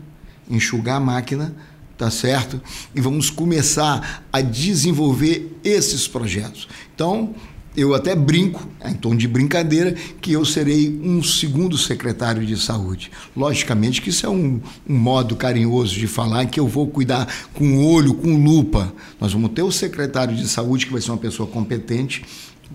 enxugar 0.50 0.98
a 0.98 1.00
máquina, 1.00 1.56
tá 1.98 2.10
certo? 2.10 2.62
E 2.94 3.02
vamos 3.02 3.30
começar 3.30 4.26
a 4.32 4.42
desenvolver 4.42 5.58
esses 5.64 6.08
projetos. 6.08 6.68
Então, 6.94 7.34
eu 7.76 7.96
até 7.96 8.16
brinco, 8.16 8.68
em 8.86 8.94
tom 8.94 9.16
de 9.16 9.28
brincadeira, 9.28 9.94
que 10.22 10.32
eu 10.32 10.46
serei 10.46 11.00
um 11.04 11.24
segundo 11.24 11.76
secretário 11.76 12.46
de 12.46 12.56
saúde. 12.56 13.10
Logicamente 13.36 14.00
que 14.00 14.10
isso 14.10 14.26
é 14.26 14.30
um, 14.30 14.62
um 14.88 14.96
modo 14.96 15.36
carinhoso 15.36 15.96
de 15.96 16.06
falar 16.06 16.46
que 16.46 16.60
eu 16.60 16.68
vou 16.68 16.88
cuidar 16.88 17.28
com 17.54 17.84
olho, 17.84 18.14
com 18.14 18.44
lupa. 18.44 18.94
Nós 19.20 19.34
vamos 19.34 19.52
ter 19.52 19.64
o 19.64 19.72
secretário 19.72 20.36
de 20.36 20.48
saúde, 20.48 20.86
que 20.86 20.92
vai 20.92 21.02
ser 21.02 21.10
uma 21.10 21.18
pessoa 21.18 21.50
competente, 21.50 22.24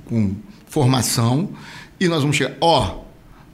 com 0.04 0.34
formação, 0.68 1.50
e 2.00 2.08
nós 2.08 2.20
vamos 2.22 2.36
chegar, 2.36 2.56
ó, 2.60 3.08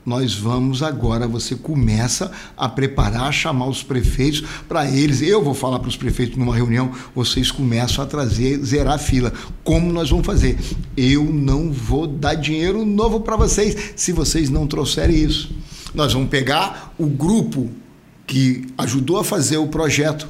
nós 0.05 0.35
vamos 0.35 0.83
agora, 0.83 1.27
você 1.27 1.55
começa 1.55 2.31
a 2.57 2.69
preparar, 2.69 3.29
a 3.29 3.33
chamar 3.33 3.69
os 3.69 3.83
prefeitos 3.83 4.45
para 4.69 4.87
eles. 4.87 5.23
Eu 5.23 5.43
vou 5.43 5.55
falar 5.55 5.79
para 5.79 5.89
os 5.89 5.97
prefeitos 5.97 6.37
numa 6.37 6.55
reunião, 6.55 6.93
vocês 7.15 7.51
começam 7.51 8.05
a 8.05 8.07
trazer, 8.07 8.63
zerar 8.63 8.95
a 8.95 8.99
fila. 8.99 9.33
Como 9.63 9.91
nós 9.91 10.11
vamos 10.11 10.27
fazer? 10.27 10.59
Eu 10.95 11.25
não 11.25 11.73
vou 11.73 12.07
dar 12.07 12.35
dinheiro 12.35 12.85
novo 12.85 13.21
para 13.21 13.37
vocês 13.37 13.95
se 13.97 14.13
vocês 14.13 14.51
não 14.51 14.67
trouxerem 14.67 15.17
isso. 15.17 15.55
Nós 15.95 16.13
vamos 16.13 16.29
pegar 16.29 16.93
o 16.99 17.07
grupo 17.07 17.71
que 18.27 18.67
ajudou 18.77 19.19
a 19.19 19.25
fazer 19.25 19.57
o 19.57 19.69
projeto 19.69 20.29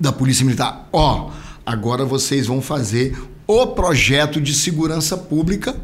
da 0.00 0.10
Polícia 0.12 0.44
Militar. 0.44 0.88
Ó, 0.92 1.30
agora 1.64 2.04
vocês 2.04 2.46
vão 2.46 2.60
fazer 2.60 3.16
o 3.46 3.66
projeto 3.68 4.40
de 4.40 4.54
segurança 4.54 5.16
pública 5.16 5.76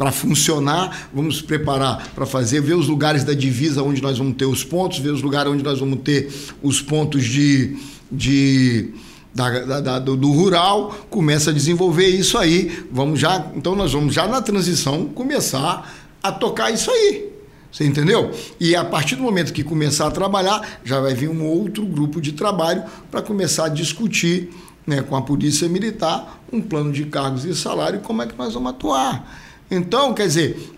para 0.00 0.10
funcionar, 0.10 1.10
vamos 1.12 1.42
preparar 1.42 2.08
para 2.14 2.24
fazer, 2.24 2.62
ver 2.62 2.74
os 2.74 2.88
lugares 2.88 3.22
da 3.22 3.34
divisa 3.34 3.82
onde 3.82 4.00
nós 4.00 4.16
vamos 4.16 4.34
ter 4.36 4.46
os 4.46 4.64
pontos, 4.64 4.98
ver 4.98 5.10
os 5.10 5.20
lugares 5.20 5.52
onde 5.52 5.62
nós 5.62 5.78
vamos 5.78 6.00
ter 6.00 6.32
os 6.62 6.80
pontos 6.80 7.24
de. 7.24 7.76
de 8.10 8.94
da, 9.32 9.60
da, 9.60 9.80
da, 9.80 9.98
do, 10.00 10.16
do, 10.16 10.32
rural, 10.32 10.92
começa 11.08 11.50
a 11.50 11.52
desenvolver 11.52 12.08
isso 12.08 12.36
aí. 12.36 12.84
Vamos 12.90 13.20
já, 13.20 13.52
então 13.54 13.76
nós 13.76 13.92
vamos 13.92 14.12
já 14.12 14.26
na 14.26 14.42
transição 14.42 15.06
começar 15.06 15.88
a 16.22 16.32
tocar 16.32 16.70
isso 16.72 16.90
aí. 16.90 17.30
Você 17.70 17.84
entendeu? 17.84 18.32
E 18.58 18.74
a 18.74 18.84
partir 18.84 19.14
do 19.14 19.22
momento 19.22 19.52
que 19.52 19.62
começar 19.62 20.06
a 20.06 20.10
trabalhar, 20.10 20.80
já 20.82 20.98
vai 20.98 21.14
vir 21.14 21.28
um 21.28 21.44
outro 21.44 21.86
grupo 21.86 22.20
de 22.20 22.32
trabalho 22.32 22.82
para 23.10 23.22
começar 23.22 23.66
a 23.66 23.68
discutir 23.68 24.50
né, 24.86 25.02
com 25.02 25.16
a 25.16 25.22
Polícia 25.22 25.68
Militar 25.68 26.40
um 26.52 26.60
plano 26.60 26.92
de 26.92 27.04
cargos 27.06 27.44
e 27.44 27.54
salário 27.54 28.00
como 28.00 28.22
é 28.22 28.26
que 28.26 28.36
nós 28.36 28.54
vamos 28.54 28.70
atuar. 28.70 29.38
Então, 29.70 30.12
quer 30.12 30.26
dizer, 30.26 30.72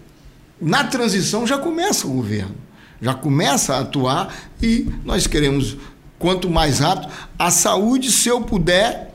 na 0.61 0.85
transição 0.85 1.47
já 1.47 1.59
começa 1.59 2.07
o 2.07 2.11
governo, 2.11 2.55
já 3.01 3.15
começa 3.15 3.75
a 3.75 3.81
atuar 3.81 4.35
e 4.61 4.89
nós 5.05 5.27
queremos, 5.27 5.77
quanto 6.19 6.51
mais 6.51 6.79
rápido, 6.79 7.11
a 7.39 7.51
saúde, 7.51 8.11
se 8.13 8.29
eu 8.29 8.43
puder, 8.43 9.15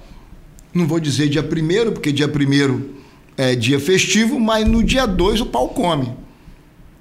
não 0.73 0.87
vou 0.87 0.99
dizer 0.99 1.29
dia 1.29 1.43
primeiro, 1.43 1.91
porque 1.91 2.11
dia 2.11 2.27
primeiro 2.27 2.95
é 3.37 3.55
dia 3.55 3.79
festivo, 3.79 4.39
mas 4.39 4.67
no 4.67 4.83
dia 4.83 5.05
2 5.05 5.41
o 5.41 5.45
pau 5.45 5.69
come. 5.69 6.11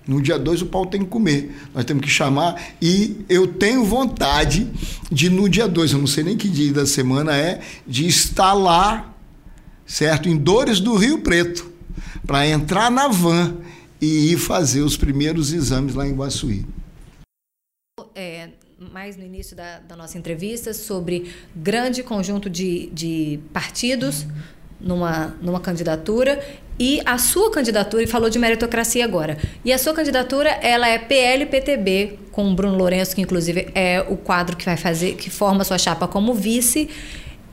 No 0.07 0.23
dia 0.23 0.39
2 0.39 0.63
o 0.63 0.67
pau 0.67 0.87
tem 0.87 1.01
que 1.01 1.09
comer. 1.09 1.55
Nós 1.75 1.85
temos 1.85 2.03
que 2.03 2.11
chamar 2.11 2.63
e 2.81 3.25
eu 3.29 3.47
tenho 3.47 3.85
vontade 3.85 4.71
de 5.11 5.29
no 5.29 5.49
dia 5.49 5.67
2, 5.67 5.93
eu 5.93 5.99
não 5.99 6.07
sei 6.07 6.25
nem 6.25 6.37
que 6.37 6.49
dia 6.49 6.73
da 6.73 6.87
semana 6.87 7.37
é, 7.37 7.61
de 7.87 8.07
estar 8.07 8.53
lá, 8.53 9.13
certo? 9.85 10.29
Em 10.29 10.37
Dores 10.37 10.81
do 10.81 10.95
Rio 10.95 11.19
Preto 11.19 11.73
para 12.27 12.47
entrar 12.47 12.91
na 12.91 13.09
van 13.09 13.57
e 14.01 14.33
ir 14.33 14.39
fazer 14.39 14.83
os 14.83 14.97
primeiros 14.97 15.53
exames 15.53 15.95
lá 15.95 16.07
em 16.07 16.15
Guaçuí. 16.15 16.67
É, 18.15 18.51
mais 18.93 19.17
no 19.17 19.25
início 19.25 19.57
da, 19.57 19.79
da, 19.81 19.97
nossa 19.97 20.19
entrevista 20.19 20.75
sobre 20.75 21.33
grande 21.55 22.03
conjunto 22.03 22.51
de, 22.51 22.91
de 22.93 23.41
partidos 23.53 24.27
numa, 24.81 25.35
numa 25.41 25.61
candidatura 25.61 26.43
e 26.79 27.01
a 27.07 27.17
sua 27.17 27.51
candidatura, 27.51 28.03
e 28.03 28.07
falou 28.07 28.29
de 28.29 28.39
meritocracia 28.39 29.05
agora. 29.05 29.39
E 29.65 29.73
a 29.73 29.79
sua 29.79 29.95
candidatura, 29.95 30.51
ela 30.51 30.87
é 30.87 30.99
PL-PTB, 30.99 32.19
com 32.31 32.51
o 32.51 32.55
Bruno 32.55 32.77
Lourenço, 32.77 33.15
que 33.15 33.23
inclusive 33.23 33.69
é 33.75 34.05
o 34.09 34.17
quadro 34.17 34.57
que 34.57 34.65
vai 34.65 34.77
fazer, 34.77 35.15
que 35.15 35.31
forma 35.31 35.65
sua 35.65 35.79
chapa 35.79 36.07
como 36.07 36.35
vice. 36.35 36.91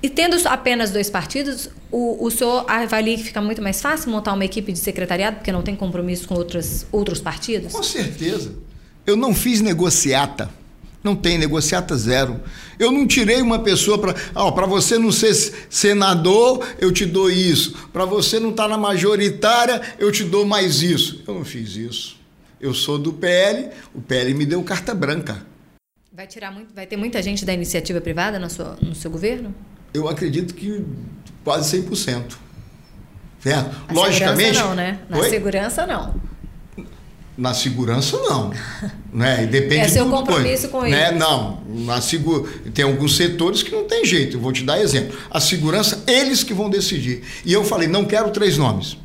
E 0.01 0.09
tendo 0.09 0.35
apenas 0.49 0.91
dois 0.91 1.09
partidos, 1.09 1.69
o, 1.89 2.25
o 2.25 2.29
senhor 2.29 2.65
avalia 2.67 3.15
que 3.15 3.23
fica 3.23 3.41
muito 3.41 3.61
mais 3.61 3.81
fácil 3.81 4.11
montar 4.11 4.33
uma 4.33 4.43
equipe 4.43 4.73
de 4.73 4.79
secretariado, 4.79 5.37
porque 5.37 5.51
não 5.53 5.61
tem 5.61 5.73
compromisso 5.73 6.27
com 6.27 6.35
outros, 6.35 6.85
outros 6.91 7.21
partidos? 7.21 7.71
Com 7.71 7.83
certeza. 7.83 8.53
Eu 9.05 9.15
não 9.15 9.33
fiz 9.33 9.61
negociata. 9.61 10.49
Não 11.03 11.15
tem 11.15 11.37
negociata 11.37 11.97
zero. 11.97 12.39
Eu 12.79 12.91
não 12.91 13.05
tirei 13.05 13.41
uma 13.41 13.59
pessoa 13.59 13.97
para. 13.97 14.15
Oh, 14.33 14.51
para 14.51 14.65
você 14.65 14.97
não 14.97 15.11
ser 15.11 15.33
senador, 15.69 16.65
eu 16.79 16.91
te 16.91 17.05
dou 17.05 17.29
isso. 17.29 17.89
Para 17.91 18.05
você 18.05 18.39
não 18.39 18.51
estar 18.51 18.63
tá 18.63 18.69
na 18.69 18.77
majoritária, 18.77 19.81
eu 19.99 20.11
te 20.11 20.23
dou 20.23 20.45
mais 20.45 20.81
isso. 20.81 21.21
Eu 21.27 21.33
não 21.33 21.43
fiz 21.43 21.75
isso. 21.75 22.17
Eu 22.59 22.73
sou 22.73 22.97
do 22.97 23.11
PL, 23.11 23.69
o 23.93 24.01
PL 24.01 24.33
me 24.33 24.45
deu 24.45 24.63
carta 24.63 24.95
branca. 24.95 25.45
Vai 26.11 26.27
tirar 26.27 26.51
muito, 26.51 26.73
vai 26.73 26.87
ter 26.87 26.95
muita 26.95 27.21
gente 27.21 27.43
da 27.43 27.53
iniciativa 27.53 27.99
privada 27.99 28.39
no 28.39 28.49
seu, 28.49 28.75
no 28.81 28.95
seu 28.95 29.11
governo? 29.11 29.53
eu 29.93 30.09
acredito 30.09 30.53
que 30.53 30.83
quase 31.43 31.81
100%. 31.81 32.35
Certo? 33.39 33.75
Na 33.87 33.93
Logicamente. 33.93 34.55
Segurança 34.55 34.63
não, 34.63 34.75
né? 34.75 34.99
Na 35.09 35.17
Oi? 35.19 35.29
segurança, 35.29 35.85
não. 35.85 36.15
Na 37.35 37.53
segurança, 37.53 38.17
não. 38.17 38.51
né? 39.11 39.45
Depende 39.47 39.81
é 39.81 39.87
seu 39.87 40.07
compromisso 40.07 40.69
com 40.69 40.81
né? 40.83 41.11
Não. 41.11 41.61
Na 41.67 41.99
segura... 41.99 42.47
Tem 42.73 42.85
alguns 42.85 43.15
setores 43.15 43.63
que 43.63 43.71
não 43.71 43.85
tem 43.85 44.05
jeito. 44.05 44.37
Eu 44.37 44.41
vou 44.41 44.51
te 44.51 44.63
dar 44.63 44.79
exemplo. 44.79 45.17
A 45.31 45.39
segurança, 45.39 46.03
eles 46.05 46.43
que 46.43 46.53
vão 46.53 46.69
decidir. 46.69 47.23
E 47.43 47.51
eu 47.51 47.63
falei, 47.63 47.87
não 47.87 48.05
quero 48.05 48.29
três 48.29 48.57
nomes. 48.57 48.97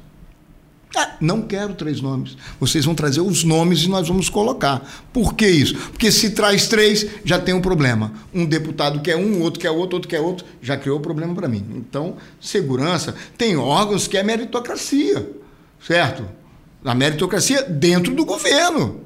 Ah, 0.96 1.16
não 1.20 1.42
quero 1.42 1.74
três 1.74 2.00
nomes. 2.00 2.36
Vocês 2.58 2.84
vão 2.84 2.94
trazer 2.94 3.20
os 3.20 3.44
nomes 3.44 3.82
e 3.82 3.88
nós 3.88 4.08
vamos 4.08 4.28
colocar. 4.28 4.82
Por 5.12 5.34
que 5.34 5.46
isso? 5.46 5.74
Porque 5.74 6.10
se 6.10 6.30
traz 6.30 6.66
três, 6.66 7.06
já 7.24 7.38
tem 7.38 7.54
um 7.54 7.60
problema. 7.60 8.12
Um 8.32 8.44
deputado 8.44 9.00
quer 9.00 9.16
um, 9.16 9.42
outro 9.42 9.60
quer 9.60 9.70
outro, 9.70 9.96
outro 9.96 10.08
quer 10.08 10.20
outro, 10.20 10.46
já 10.62 10.76
criou 10.76 10.98
problema 10.98 11.34
para 11.34 11.48
mim. 11.48 11.64
Então, 11.76 12.16
segurança 12.40 13.14
tem 13.36 13.56
órgãos 13.56 14.06
que 14.06 14.16
é 14.16 14.22
meritocracia, 14.22 15.30
certo? 15.86 16.38
A 16.84 16.94
meritocracia 16.94 17.62
dentro 17.62 18.14
do 18.14 18.24
governo. 18.24 19.00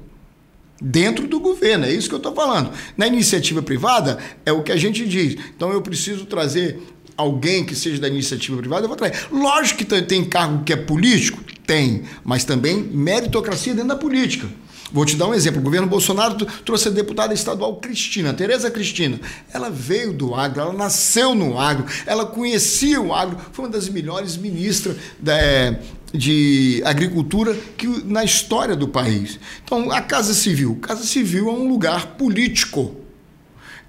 Dentro 0.81 1.29
do 1.29 1.39
governo, 1.39 1.85
é 1.85 1.93
isso 1.93 2.09
que 2.09 2.15
eu 2.15 2.19
estou 2.19 2.35
falando. 2.35 2.73
Na 2.97 3.07
iniciativa 3.07 3.63
privada, 3.63 4.19
é 4.45 4.53
o 4.53 4.63
que 4.63 4.73
a 4.73 4.77
gente 4.77 5.07
diz. 5.07 5.37
Então, 5.55 5.73
eu 5.73 5.81
preciso 5.81 6.27
trazer 6.27 6.81
alguém 7.17 7.65
que 7.65 7.75
seja 7.77 8.01
da 8.01 8.09
iniciativa 8.09 8.57
privada, 8.57 8.85
eu 8.85 8.89
vou 8.89 8.97
trazer. 8.97 9.29
Lógico 9.31 9.85
que 9.85 10.03
tem 10.03 10.25
cargo 10.25 10.65
que 10.65 10.73
é 10.73 10.77
político, 10.77 11.41
tem, 11.67 12.03
mas 12.25 12.45
também 12.45 12.83
meritocracia 12.83 13.75
dentro 13.75 13.91
da 13.91 13.97
política. 13.97 14.49
Vou 14.93 15.07
te 15.07 15.17
dar 15.17 15.27
um 15.27 15.35
exemplo. 15.35 15.61
O 15.61 15.65
governo 15.65 15.87
Bolsonaro 15.87 16.35
trouxe 16.65 16.89
a 16.89 16.91
deputada 16.91 17.33
estadual 17.33 17.77
Cristina, 17.77 18.35
Tereza 18.35 18.71
Cristina. 18.71 19.19
Ela 19.53 19.71
veio 19.71 20.13
do 20.13 20.35
agro, 20.35 20.61
ela 20.61 20.73
nasceu 20.73 21.35
no 21.35 21.59
agro, 21.59 21.87
ela 22.05 22.27
conhecia 22.27 23.01
o 23.01 23.15
agro, 23.15 23.39
foi 23.53 23.65
uma 23.65 23.71
das 23.71 23.89
melhores 23.89 24.37
ministras 24.37 24.97
da, 25.19 25.35
é, 25.35 25.81
de 26.13 26.83
agricultura 26.85 27.57
que, 27.77 27.87
na 28.05 28.23
história 28.25 28.77
do 28.77 28.89
país. 28.89 29.39
Então, 29.65 29.91
a 29.91 30.01
Casa 30.01 30.35
Civil. 30.35 30.79
Casa 30.81 31.05
Civil 31.05 31.49
é 31.49 31.53
um 31.53 31.69
lugar 31.69 32.17
político. 32.19 32.97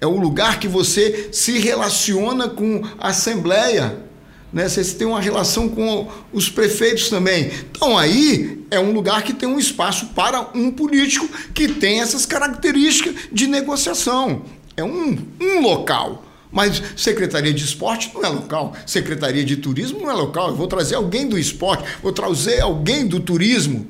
É 0.00 0.06
um 0.06 0.18
lugar 0.18 0.58
que 0.58 0.68
você 0.68 1.28
se 1.32 1.58
relaciona 1.58 2.48
com 2.48 2.82
a 2.98 3.08
Assembleia 3.08 4.04
né? 4.54 4.68
Você 4.68 4.84
tem 4.94 5.04
uma 5.04 5.20
relação 5.20 5.68
com 5.68 6.08
os 6.32 6.48
prefeitos 6.48 7.10
também. 7.10 7.50
Então 7.72 7.98
aí 7.98 8.64
é 8.70 8.78
um 8.78 8.92
lugar 8.92 9.24
que 9.24 9.32
tem 9.32 9.48
um 9.48 9.58
espaço 9.58 10.06
para 10.14 10.48
um 10.54 10.70
político 10.70 11.28
que 11.52 11.66
tem 11.66 12.00
essas 12.00 12.24
características 12.24 13.14
de 13.32 13.48
negociação. 13.48 14.44
É 14.76 14.84
um, 14.84 15.18
um 15.40 15.60
local. 15.60 16.24
Mas 16.54 16.80
Secretaria 16.96 17.52
de 17.52 17.64
Esporte 17.64 18.12
não 18.14 18.24
é 18.24 18.28
local, 18.28 18.74
Secretaria 18.86 19.44
de 19.44 19.56
Turismo 19.56 20.00
não 20.00 20.10
é 20.10 20.14
local. 20.14 20.50
Eu 20.50 20.56
vou 20.56 20.68
trazer 20.68 20.94
alguém 20.94 21.28
do 21.28 21.36
esporte, 21.36 21.84
vou 22.00 22.12
trazer 22.12 22.60
alguém 22.60 23.06
do 23.06 23.18
turismo. 23.18 23.88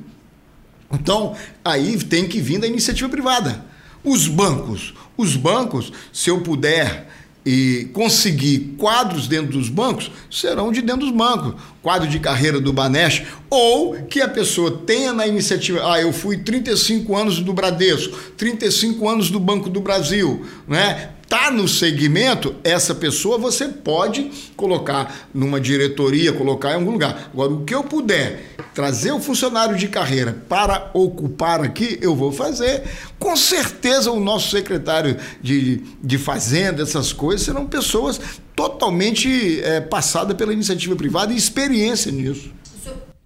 Então, 0.91 1.35
aí 1.63 1.95
tem 2.03 2.27
que 2.27 2.41
vir 2.41 2.59
da 2.59 2.65
iniciativa 2.65 3.07
privada. 3.07 3.63
Os 4.03 4.27
bancos, 4.27 4.95
os 5.15 5.35
bancos, 5.35 5.93
se 6.11 6.29
eu 6.29 6.41
puder 6.41 7.07
e 7.45 7.89
conseguir 7.93 8.75
quadros 8.77 9.27
dentro 9.27 9.51
dos 9.51 9.69
bancos, 9.69 10.09
serão 10.31 10.71
de 10.71 10.81
dentro 10.81 11.01
dos 11.01 11.11
bancos. 11.11 11.53
Quadro 11.83 12.07
de 12.07 12.19
carreira 12.19 12.59
do 12.59 12.73
Banesh, 12.73 13.23
ou 13.47 13.93
que 14.05 14.19
a 14.21 14.27
pessoa 14.27 14.81
tenha 14.85 15.13
na 15.13 15.27
iniciativa, 15.27 15.81
ah, 15.91 16.01
eu 16.01 16.11
fui 16.11 16.37
35 16.37 17.15
anos 17.15 17.39
do 17.39 17.53
Bradesco, 17.53 18.17
35 18.35 19.07
anos 19.07 19.29
do 19.29 19.39
Banco 19.39 19.69
do 19.69 19.79
Brasil, 19.81 20.43
né? 20.67 21.11
Tá 21.37 21.51
no 21.51 21.67
segmento, 21.67 22.55
essa 22.63 22.95
pessoa 22.95 23.37
você 23.37 23.67
pode 23.67 24.31
colocar 24.55 25.27
numa 25.33 25.59
diretoria, 25.59 26.31
colocar 26.31 26.71
em 26.71 26.75
algum 26.75 26.91
lugar. 26.91 27.29
Agora, 27.33 27.51
o 27.51 27.65
que 27.65 27.75
eu 27.75 27.83
puder 27.83 28.55
trazer 28.73 29.11
o 29.11 29.19
funcionário 29.19 29.75
de 29.75 29.89
carreira 29.89 30.41
para 30.47 30.89
ocupar 30.93 31.59
aqui, 31.59 31.99
eu 32.01 32.15
vou 32.15 32.31
fazer. 32.31 32.83
Com 33.19 33.35
certeza, 33.35 34.09
o 34.11 34.19
nosso 34.21 34.49
secretário 34.49 35.17
de, 35.41 35.81
de 36.01 36.17
Fazenda, 36.17 36.83
essas 36.83 37.11
coisas, 37.11 37.45
serão 37.45 37.67
pessoas 37.67 38.17
totalmente 38.55 39.59
é, 39.59 39.81
passadas 39.81 40.37
pela 40.37 40.53
iniciativa 40.53 40.95
privada 40.95 41.33
e 41.33 41.35
experiência 41.35 42.13
nisso. 42.13 42.49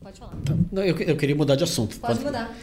Pode 0.10 0.20
falar. 0.20 0.34
Não, 0.72 0.84
eu, 0.84 0.98
eu 0.98 1.16
queria 1.16 1.36
mudar 1.36 1.56
de 1.56 1.64
assunto. 1.64 2.00
Pode 2.00 2.24
mudar. 2.24 2.58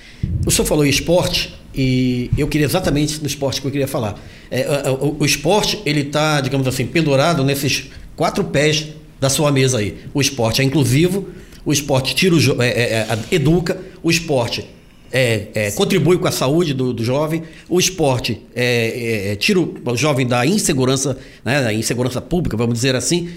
O 0.44 0.50
senhor 0.50 0.66
falou 0.66 0.84
em 0.84 0.88
esporte 0.88 1.54
e 1.72 2.28
eu 2.36 2.48
queria 2.48 2.66
exatamente 2.66 3.20
no 3.20 3.26
esporte 3.26 3.60
que 3.60 3.66
eu 3.66 3.70
queria 3.70 3.86
falar. 3.86 4.18
É, 4.50 4.90
o, 4.90 5.16
o 5.20 5.24
esporte, 5.24 5.80
ele 5.86 6.00
está, 6.00 6.40
digamos 6.40 6.66
assim, 6.66 6.86
pendurado 6.86 7.44
nesses 7.44 7.90
quatro 8.16 8.42
pés 8.42 8.88
da 9.20 9.28
sua 9.28 9.52
mesa 9.52 9.78
aí. 9.78 9.96
O 10.12 10.20
esporte 10.20 10.60
é 10.60 10.64
inclusivo, 10.64 11.28
o 11.64 11.72
esporte 11.72 12.16
tira 12.16 12.34
o, 12.34 12.62
é, 12.62 12.68
é, 12.68 12.94
é 13.30 13.34
educa, 13.34 13.80
o 14.02 14.10
esporte 14.10 14.66
é, 15.12 15.46
é, 15.54 15.70
contribui 15.70 16.18
com 16.18 16.26
a 16.26 16.32
saúde 16.32 16.74
do, 16.74 16.92
do 16.92 17.04
jovem, 17.04 17.44
o 17.68 17.78
esporte 17.78 18.42
é, 18.56 19.30
é, 19.30 19.36
tira 19.36 19.60
o, 19.60 19.72
o, 19.84 19.96
jovem 19.96 20.26
da 20.26 20.44
insegurança, 20.44 21.16
né, 21.44 21.62
da 21.62 21.72
insegurança 21.72 22.20
pública, 22.20 22.56
vamos 22.56 22.74
dizer 22.74 22.96
assim. 22.96 23.30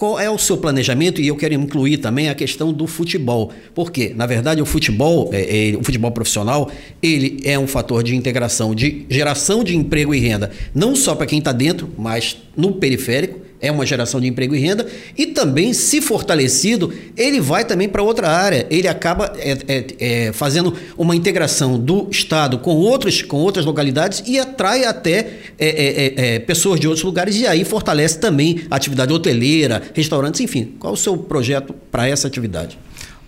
Qual 0.00 0.18
é 0.18 0.30
o 0.30 0.38
seu 0.38 0.56
planejamento? 0.56 1.20
E 1.20 1.28
eu 1.28 1.36
quero 1.36 1.52
incluir 1.52 1.98
também 1.98 2.30
a 2.30 2.34
questão 2.34 2.72
do 2.72 2.86
futebol. 2.86 3.52
Porque, 3.74 4.14
na 4.16 4.24
verdade, 4.24 4.62
o 4.62 4.64
futebol, 4.64 5.30
o 5.78 5.84
futebol 5.84 6.10
profissional, 6.10 6.70
ele 7.02 7.38
é 7.44 7.58
um 7.58 7.66
fator 7.66 8.02
de 8.02 8.16
integração, 8.16 8.74
de 8.74 9.04
geração 9.10 9.62
de 9.62 9.76
emprego 9.76 10.14
e 10.14 10.18
renda, 10.18 10.52
não 10.74 10.96
só 10.96 11.14
para 11.14 11.26
quem 11.26 11.38
está 11.38 11.52
dentro, 11.52 11.90
mas 11.98 12.38
no 12.56 12.72
periférico 12.72 13.49
é 13.60 13.70
uma 13.70 13.84
geração 13.84 14.20
de 14.20 14.26
emprego 14.26 14.54
e 14.54 14.58
renda, 14.58 14.86
e 15.16 15.26
também, 15.26 15.72
se 15.72 16.00
fortalecido, 16.00 16.92
ele 17.16 17.40
vai 17.40 17.64
também 17.64 17.88
para 17.88 18.02
outra 18.02 18.30
área. 18.30 18.66
Ele 18.70 18.88
acaba 18.88 19.32
é, 19.36 19.58
é, 19.68 19.86
é, 19.98 20.32
fazendo 20.32 20.74
uma 20.96 21.14
integração 21.14 21.78
do 21.78 22.08
Estado 22.10 22.58
com, 22.58 22.74
outros, 22.74 23.22
com 23.22 23.36
outras 23.36 23.66
localidades 23.66 24.22
e 24.26 24.38
atrai 24.38 24.84
até 24.84 25.18
é, 25.58 25.68
é, 25.68 26.14
é, 26.16 26.38
pessoas 26.38 26.80
de 26.80 26.86
outros 26.86 27.04
lugares, 27.04 27.36
e 27.36 27.46
aí 27.46 27.64
fortalece 27.64 28.18
também 28.18 28.62
a 28.70 28.76
atividade 28.76 29.12
hoteleira, 29.12 29.82
restaurantes, 29.94 30.40
enfim. 30.40 30.74
Qual 30.78 30.94
o 30.94 30.96
seu 30.96 31.16
projeto 31.16 31.74
para 31.90 32.08
essa 32.08 32.26
atividade? 32.26 32.78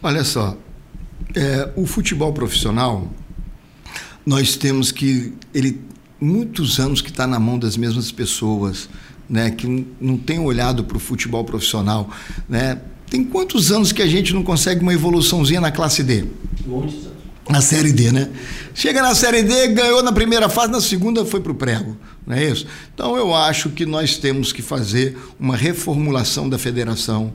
Olha 0.02 0.24
só, 0.24 0.56
o 1.76 1.86
futebol 1.86 2.32
profissional, 2.32 3.10
nós 4.24 4.56
temos 4.56 4.90
que. 4.90 5.32
Ele, 5.54 5.80
muitos 6.20 6.78
anos 6.78 7.02
que 7.02 7.10
está 7.10 7.26
na 7.26 7.38
mão 7.38 7.58
das 7.58 7.76
mesmas 7.76 8.12
pessoas 8.12 8.88
né, 9.32 9.50
que 9.50 9.86
não 9.98 10.18
tem 10.18 10.38
olhado 10.38 10.84
para 10.84 10.98
o 10.98 11.00
futebol 11.00 11.42
profissional, 11.42 12.10
né? 12.46 12.78
Tem 13.08 13.24
quantos 13.24 13.72
anos 13.72 13.90
que 13.90 14.02
a 14.02 14.06
gente 14.06 14.34
não 14.34 14.42
consegue 14.42 14.82
uma 14.82 14.92
evoluçãozinha 14.92 15.58
na 15.58 15.70
classe 15.70 16.02
D? 16.02 16.26
Muitos 16.66 17.06
anos. 17.06 17.12
Na 17.48 17.62
série 17.62 17.92
D, 17.92 18.12
né? 18.12 18.28
Chega 18.74 19.00
na 19.00 19.14
série 19.14 19.42
D, 19.42 19.68
ganhou 19.68 20.02
na 20.02 20.12
primeira 20.12 20.50
fase, 20.50 20.70
na 20.70 20.82
segunda 20.82 21.24
foi 21.24 21.40
para 21.40 21.50
o 21.50 21.54
prego, 21.54 21.96
não 22.26 22.36
é 22.36 22.44
isso? 22.44 22.66
Então 22.94 23.16
eu 23.16 23.34
acho 23.34 23.70
que 23.70 23.86
nós 23.86 24.18
temos 24.18 24.52
que 24.52 24.60
fazer 24.60 25.18
uma 25.40 25.56
reformulação 25.56 26.46
da 26.46 26.58
federação, 26.58 27.32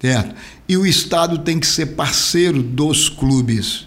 certo? 0.00 0.34
E 0.68 0.76
o 0.76 0.84
Estado 0.84 1.38
tem 1.38 1.60
que 1.60 1.68
ser 1.68 1.86
parceiro 1.86 2.62
dos 2.62 3.08
clubes, 3.08 3.86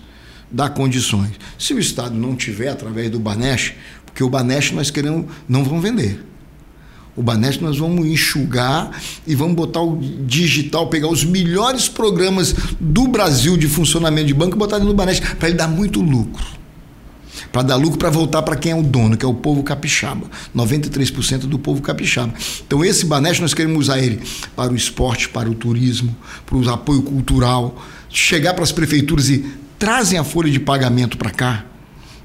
dar 0.49 0.69
condições. 0.69 1.33
Se 1.59 1.73
o 1.73 1.79
Estado 1.79 2.15
não 2.15 2.33
tiver 2.33 2.69
através 2.69 3.11
do 3.11 3.19
Banesh, 3.19 3.73
porque 4.05 4.23
o 4.23 4.29
Banesh 4.29 4.71
nós 4.71 4.89
queremos, 4.89 5.25
não 5.49 5.65
vão 5.65 5.81
vender. 5.81 6.34
O 7.15 7.23
Banesp 7.23 7.61
nós 7.61 7.77
vamos 7.77 8.05
enxugar 8.05 8.91
e 9.25 9.33
vamos 9.35 9.55
botar 9.55 9.81
o 9.81 9.97
digital, 10.25 10.87
pegar 10.87 11.07
os 11.07 11.23
melhores 11.23 11.87
programas 11.87 12.53
do 12.79 13.07
Brasil 13.07 13.55
de 13.55 13.69
funcionamento 13.69 14.27
de 14.27 14.33
banco 14.33 14.55
e 14.55 14.59
botar 14.59 14.79
no 14.79 14.93
Banesp 14.93 15.23
para 15.35 15.47
ele 15.47 15.57
dar 15.57 15.69
muito 15.69 16.01
lucro. 16.01 16.45
Para 17.53 17.61
dar 17.61 17.75
lucro 17.77 17.97
para 17.97 18.09
voltar 18.09 18.41
para 18.41 18.57
quem 18.57 18.73
é 18.73 18.75
o 18.75 18.83
dono, 18.83 19.15
que 19.15 19.23
é 19.23 19.27
o 19.27 19.33
povo 19.33 19.63
capixaba. 19.63 20.29
93% 20.53 21.39
do 21.39 21.57
povo 21.57 21.81
capixaba. 21.81 22.33
Então 22.67 22.83
esse 22.83 23.05
Banesp 23.05 23.41
nós 23.41 23.53
queremos 23.53 23.85
usar 23.85 23.99
ele 23.99 24.21
para 24.53 24.73
o 24.73 24.75
esporte, 24.75 25.29
para 25.29 25.49
o 25.49 25.55
turismo, 25.55 26.13
para 26.45 26.57
o 26.57 26.69
apoio 26.69 27.01
cultural, 27.01 27.81
chegar 28.09 28.53
para 28.53 28.63
as 28.63 28.73
prefeituras 28.73 29.29
e 29.29 29.45
trazem 29.79 30.19
a 30.19 30.23
folha 30.25 30.51
de 30.51 30.59
pagamento 30.59 31.17
para 31.17 31.29
cá, 31.29 31.65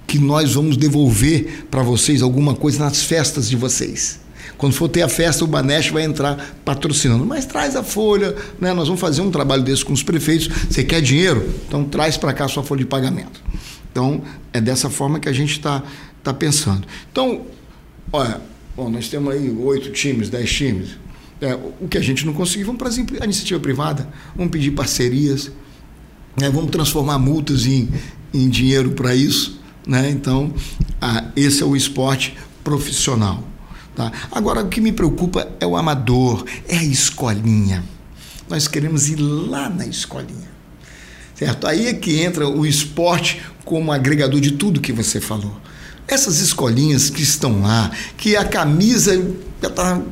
que 0.04 0.18
nós 0.18 0.54
vamos 0.54 0.76
devolver 0.76 1.66
para 1.70 1.82
vocês 1.82 2.22
alguma 2.22 2.56
coisa 2.56 2.84
nas 2.84 3.02
festas 3.02 3.48
de 3.48 3.54
vocês. 3.54 4.18
Quando 4.60 4.74
for 4.74 4.90
ter 4.90 5.00
a 5.00 5.08
festa, 5.08 5.42
o 5.42 5.46
Banesh 5.46 5.88
vai 5.88 6.04
entrar 6.04 6.54
patrocinando. 6.66 7.24
Mas 7.24 7.46
traz 7.46 7.74
a 7.74 7.82
folha, 7.82 8.36
né? 8.60 8.74
Nós 8.74 8.88
vamos 8.88 9.00
fazer 9.00 9.22
um 9.22 9.30
trabalho 9.30 9.62
desse 9.62 9.82
com 9.82 9.94
os 9.94 10.02
prefeitos. 10.02 10.48
Você 10.68 10.84
quer 10.84 11.00
dinheiro? 11.00 11.48
Então 11.66 11.82
traz 11.82 12.18
para 12.18 12.34
cá 12.34 12.44
a 12.44 12.48
sua 12.48 12.62
folha 12.62 12.80
de 12.80 12.86
pagamento. 12.86 13.42
Então, 13.90 14.20
é 14.52 14.60
dessa 14.60 14.90
forma 14.90 15.18
que 15.18 15.30
a 15.30 15.32
gente 15.32 15.52
está 15.52 15.82
tá 16.22 16.34
pensando. 16.34 16.86
Então, 17.10 17.46
olha, 18.12 18.38
bom, 18.76 18.90
nós 18.90 19.08
temos 19.08 19.32
aí 19.32 19.50
oito 19.50 19.90
times, 19.92 20.28
dez 20.28 20.52
times. 20.52 20.90
É, 21.40 21.54
o 21.80 21.88
que 21.88 21.96
a 21.96 22.02
gente 22.02 22.26
não 22.26 22.34
conseguiu, 22.34 22.66
vamos 22.66 22.78
para 22.78 23.22
a 23.22 23.24
iniciativa 23.24 23.58
privada, 23.58 24.06
vamos 24.36 24.52
pedir 24.52 24.72
parcerias, 24.72 25.50
né? 26.38 26.50
vamos 26.50 26.70
transformar 26.70 27.18
multas 27.18 27.64
em, 27.64 27.88
em 28.34 28.46
dinheiro 28.46 28.90
para 28.90 29.14
isso. 29.14 29.58
Né? 29.86 30.10
Então, 30.10 30.52
ah, 31.00 31.24
esse 31.34 31.62
é 31.62 31.66
o 31.66 31.74
esporte 31.74 32.36
profissional. 32.62 33.49
Tá? 34.00 34.10
Agora, 34.32 34.62
o 34.62 34.68
que 34.68 34.80
me 34.80 34.92
preocupa 34.92 35.46
é 35.60 35.66
o 35.66 35.76
amador, 35.76 36.46
é 36.66 36.78
a 36.78 36.82
escolinha. 36.82 37.84
Nós 38.48 38.66
queremos 38.66 39.10
ir 39.10 39.16
lá 39.16 39.68
na 39.68 39.86
escolinha. 39.86 40.48
Certo? 41.34 41.66
Aí 41.66 41.86
é 41.86 41.92
que 41.92 42.18
entra 42.18 42.48
o 42.48 42.64
esporte 42.64 43.42
como 43.62 43.92
agregador 43.92 44.40
de 44.40 44.52
tudo 44.52 44.80
que 44.80 44.90
você 44.90 45.20
falou. 45.20 45.54
Essas 46.08 46.40
escolinhas 46.40 47.10
que 47.10 47.22
estão 47.22 47.60
lá, 47.60 47.90
que 48.16 48.36
a 48.36 48.44
camisa 48.44 49.14
já 49.60 49.68
está 49.68 50.02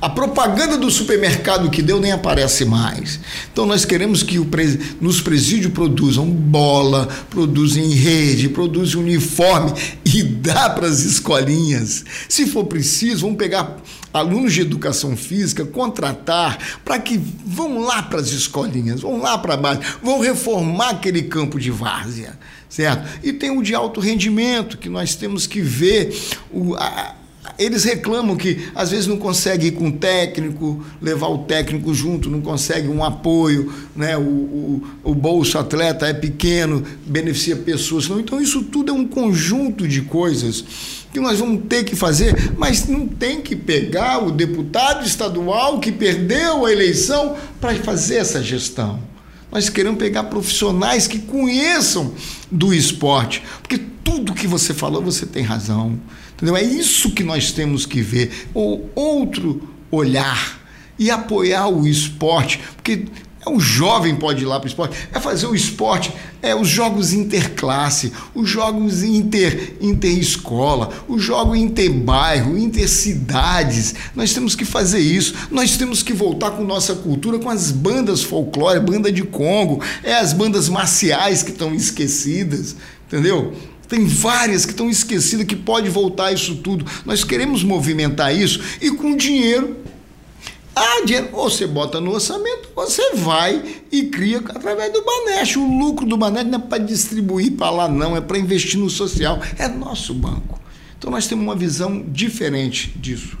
a 0.00 0.08
propaganda 0.08 0.76
do 0.76 0.90
supermercado 0.90 1.70
que 1.70 1.82
deu 1.82 2.00
nem 2.00 2.12
aparece 2.12 2.64
mais. 2.64 3.20
Então 3.52 3.66
nós 3.66 3.84
queremos 3.84 4.22
que 4.22 4.38
o 4.38 4.46
nos 5.00 5.20
presídios 5.20 5.72
produzam 5.72 6.26
bola, 6.26 7.08
produzam 7.30 7.88
rede, 7.90 8.48
produzam 8.48 9.02
uniforme 9.02 9.72
e 10.04 10.22
dá 10.22 10.70
para 10.70 10.86
as 10.86 11.00
escolinhas. 11.00 12.04
Se 12.28 12.46
for 12.46 12.64
preciso, 12.64 13.22
vamos 13.22 13.36
pegar 13.36 13.76
alunos 14.12 14.54
de 14.54 14.62
educação 14.62 15.16
física, 15.16 15.64
contratar 15.64 16.58
para 16.84 16.98
que 16.98 17.20
vão 17.44 17.80
lá 17.80 18.02
para 18.02 18.20
as 18.20 18.28
escolinhas, 18.28 19.00
vão 19.00 19.20
lá 19.20 19.36
para 19.36 19.56
baixo, 19.56 19.98
vão 20.02 20.20
reformar 20.20 20.90
aquele 20.90 21.22
campo 21.22 21.58
de 21.58 21.70
várzea, 21.70 22.38
certo? 22.68 23.06
E 23.22 23.32
tem 23.32 23.50
o 23.50 23.62
de 23.62 23.74
alto 23.74 24.00
rendimento, 24.00 24.78
que 24.78 24.88
nós 24.88 25.14
temos 25.14 25.46
que 25.46 25.60
ver 25.60 26.16
o, 26.50 26.74
a, 26.74 27.14
eles 27.58 27.84
reclamam 27.84 28.36
que 28.36 28.68
às 28.74 28.90
vezes 28.90 29.06
não 29.06 29.16
consegue 29.16 29.68
ir 29.68 29.72
com 29.72 29.88
o 29.88 29.92
técnico, 29.92 30.84
levar 31.00 31.28
o 31.28 31.38
técnico 31.38 31.92
junto, 31.94 32.30
não 32.30 32.40
consegue 32.40 32.88
um 32.88 33.02
apoio, 33.02 33.72
né? 33.94 34.16
o, 34.16 34.20
o, 34.20 34.82
o 35.04 35.14
bolso 35.14 35.58
atleta 35.58 36.06
é 36.06 36.12
pequeno, 36.12 36.84
beneficia 37.06 37.56
pessoas. 37.56 38.06
Então, 38.06 38.40
isso 38.40 38.62
tudo 38.64 38.90
é 38.90 38.94
um 38.94 39.06
conjunto 39.06 39.88
de 39.88 40.02
coisas 40.02 40.64
que 41.12 41.20
nós 41.20 41.38
vamos 41.38 41.62
ter 41.66 41.84
que 41.84 41.96
fazer, 41.96 42.52
mas 42.58 42.86
não 42.86 43.08
tem 43.08 43.40
que 43.40 43.56
pegar 43.56 44.22
o 44.22 44.30
deputado 44.30 45.06
estadual 45.06 45.80
que 45.80 45.90
perdeu 45.90 46.66
a 46.66 46.72
eleição 46.72 47.36
para 47.58 47.74
fazer 47.76 48.16
essa 48.16 48.42
gestão. 48.42 49.00
Nós 49.50 49.70
queremos 49.70 49.98
pegar 49.98 50.24
profissionais 50.24 51.06
que 51.06 51.18
conheçam 51.18 52.12
do 52.50 52.74
esporte, 52.74 53.42
porque 53.62 53.80
tudo 54.06 54.32
que 54.32 54.46
você 54.46 54.72
falou, 54.72 55.02
você 55.02 55.26
tem 55.26 55.42
razão. 55.42 55.98
Entendeu? 56.34 56.56
É 56.56 56.62
isso 56.62 57.10
que 57.10 57.24
nós 57.24 57.50
temos 57.50 57.84
que 57.84 58.00
ver. 58.00 58.48
O 58.54 58.82
outro 58.94 59.68
olhar 59.90 60.60
e 60.96 61.10
apoiar 61.10 61.66
o 61.66 61.86
esporte, 61.88 62.60
porque 62.76 63.06
É 63.46 63.48
o 63.48 63.60
jovem 63.60 64.16
pode 64.16 64.42
ir 64.42 64.44
lá 64.44 64.58
para 64.58 64.66
o 64.66 64.68
esporte, 64.68 64.96
é 65.12 65.20
fazer 65.20 65.46
o 65.46 65.54
esporte, 65.54 66.12
é 66.42 66.52
os 66.52 66.66
jogos 66.68 67.12
interclasse, 67.12 68.12
os 68.34 68.48
jogos 68.48 69.04
inter, 69.04 69.76
interescola, 69.80 70.90
os 71.06 71.22
jogos 71.22 71.56
interbairro, 71.56 72.58
intercidades. 72.58 73.94
Nós 74.16 74.34
temos 74.34 74.56
que 74.56 74.64
fazer 74.64 74.98
isso. 74.98 75.32
Nós 75.48 75.76
temos 75.76 76.02
que 76.02 76.12
voltar 76.12 76.50
com 76.50 76.64
nossa 76.64 76.96
cultura, 76.96 77.38
com 77.38 77.48
as 77.48 77.70
bandas 77.70 78.24
folclore, 78.24 78.80
banda 78.80 79.12
de 79.12 79.22
Congo, 79.22 79.80
é 80.02 80.14
as 80.14 80.32
bandas 80.32 80.68
marciais 80.68 81.44
que 81.44 81.52
estão 81.52 81.72
esquecidas, 81.72 82.74
entendeu? 83.06 83.54
Tem 83.88 84.04
várias 84.04 84.64
que 84.64 84.72
estão 84.72 84.90
esquecidas 84.90 85.46
que 85.46 85.56
pode 85.56 85.88
voltar 85.88 86.32
isso 86.32 86.56
tudo. 86.56 86.84
Nós 87.04 87.24
queremos 87.24 87.62
movimentar 87.62 88.34
isso 88.34 88.60
e 88.80 88.90
com 88.90 89.16
dinheiro. 89.16 89.76
Ah, 90.74 91.02
dinheiro, 91.06 91.30
você 91.32 91.66
bota 91.66 92.00
no 92.00 92.12
orçamento, 92.12 92.68
você 92.74 93.14
vai 93.14 93.62
e 93.90 94.04
cria 94.04 94.38
através 94.38 94.92
do 94.92 95.02
Banesh. 95.02 95.56
O 95.56 95.78
lucro 95.78 96.04
do 96.04 96.16
Banesh 96.16 96.44
não 96.44 96.58
é 96.58 96.62
para 96.62 96.78
distribuir 96.78 97.52
para 97.52 97.70
lá, 97.70 97.88
não, 97.88 98.16
é 98.16 98.20
para 98.20 98.38
investir 98.38 98.78
no 98.78 98.90
social. 98.90 99.40
É 99.58 99.68
nosso 99.68 100.12
banco. 100.12 100.60
Então 100.98 101.10
nós 101.10 101.26
temos 101.26 101.44
uma 101.44 101.56
visão 101.56 102.04
diferente 102.08 102.92
disso. 102.96 103.38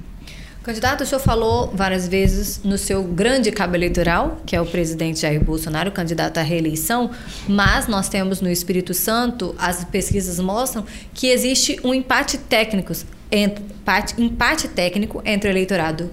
Candidato, 0.66 1.04
o 1.04 1.06
senhor 1.06 1.20
falou 1.20 1.70
várias 1.72 2.08
vezes 2.08 2.60
no 2.64 2.76
seu 2.76 3.04
grande 3.04 3.52
cabo 3.52 3.76
eleitoral, 3.76 4.42
que 4.44 4.56
é 4.56 4.60
o 4.60 4.66
presidente 4.66 5.20
Jair 5.20 5.40
Bolsonaro, 5.40 5.92
candidato 5.92 6.38
à 6.38 6.42
reeleição, 6.42 7.12
mas 7.48 7.86
nós 7.86 8.08
temos 8.08 8.40
no 8.40 8.50
Espírito 8.50 8.92
Santo, 8.92 9.54
as 9.58 9.84
pesquisas 9.84 10.40
mostram 10.40 10.84
que 11.14 11.28
existe 11.28 11.78
um 11.84 11.94
empate 11.94 12.36
técnico, 12.36 12.92
empate, 13.30 14.20
empate 14.20 14.66
técnico 14.66 15.22
entre 15.24 15.48
o 15.48 15.52
eleitorado 15.52 16.10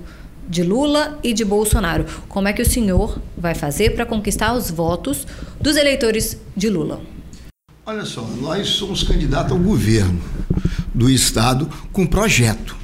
de 0.47 0.61
Lula 0.61 1.17
e 1.23 1.33
de 1.33 1.43
Bolsonaro. 1.43 2.05
Como 2.29 2.47
é 2.47 2.53
que 2.53 2.61
o 2.61 2.69
senhor 2.69 3.19
vai 3.35 3.55
fazer 3.55 3.95
para 3.95 4.05
conquistar 4.05 4.53
os 4.53 4.69
votos 4.69 5.25
dos 5.59 5.75
eleitores 5.75 6.39
de 6.55 6.69
Lula? 6.69 7.01
Olha 7.83 8.05
só, 8.05 8.21
nós 8.21 8.67
somos 8.67 9.01
candidatos 9.01 9.51
ao 9.51 9.57
governo 9.57 10.21
do 10.93 11.09
Estado 11.09 11.67
com 11.91 12.05
projeto. 12.05 12.82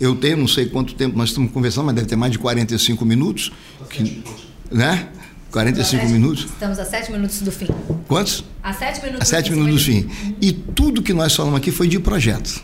Eu 0.00 0.14
tenho 0.14 0.36
não 0.36 0.48
sei 0.48 0.66
quanto 0.66 0.94
tempo 0.94 1.16
nós 1.16 1.30
estamos 1.30 1.50
conversando, 1.50 1.86
mas 1.86 1.94
deve 1.94 2.06
ter 2.06 2.16
mais 2.16 2.32
de 2.32 2.38
45 2.38 3.04
minutos. 3.04 3.52
Que, 3.88 4.22
né? 4.70 5.08
45 5.50 6.02
sete, 6.02 6.12
minutos. 6.12 6.44
Estamos 6.44 6.78
a 6.78 6.84
7 6.84 7.12
minutos 7.12 7.40
do 7.40 7.50
fim. 7.50 7.68
Quantos? 8.06 8.44
A 8.62 8.74
7 8.74 9.02
minutos, 9.02 9.22
a 9.22 9.24
sete 9.24 9.50
minutos 9.50 9.74
do 9.74 9.80
fim. 9.80 10.10
E 10.40 10.52
tudo 10.52 11.02
que 11.02 11.14
nós 11.14 11.34
falamos 11.34 11.56
aqui 11.56 11.70
foi 11.70 11.88
de 11.88 11.98
projeto. 11.98 12.62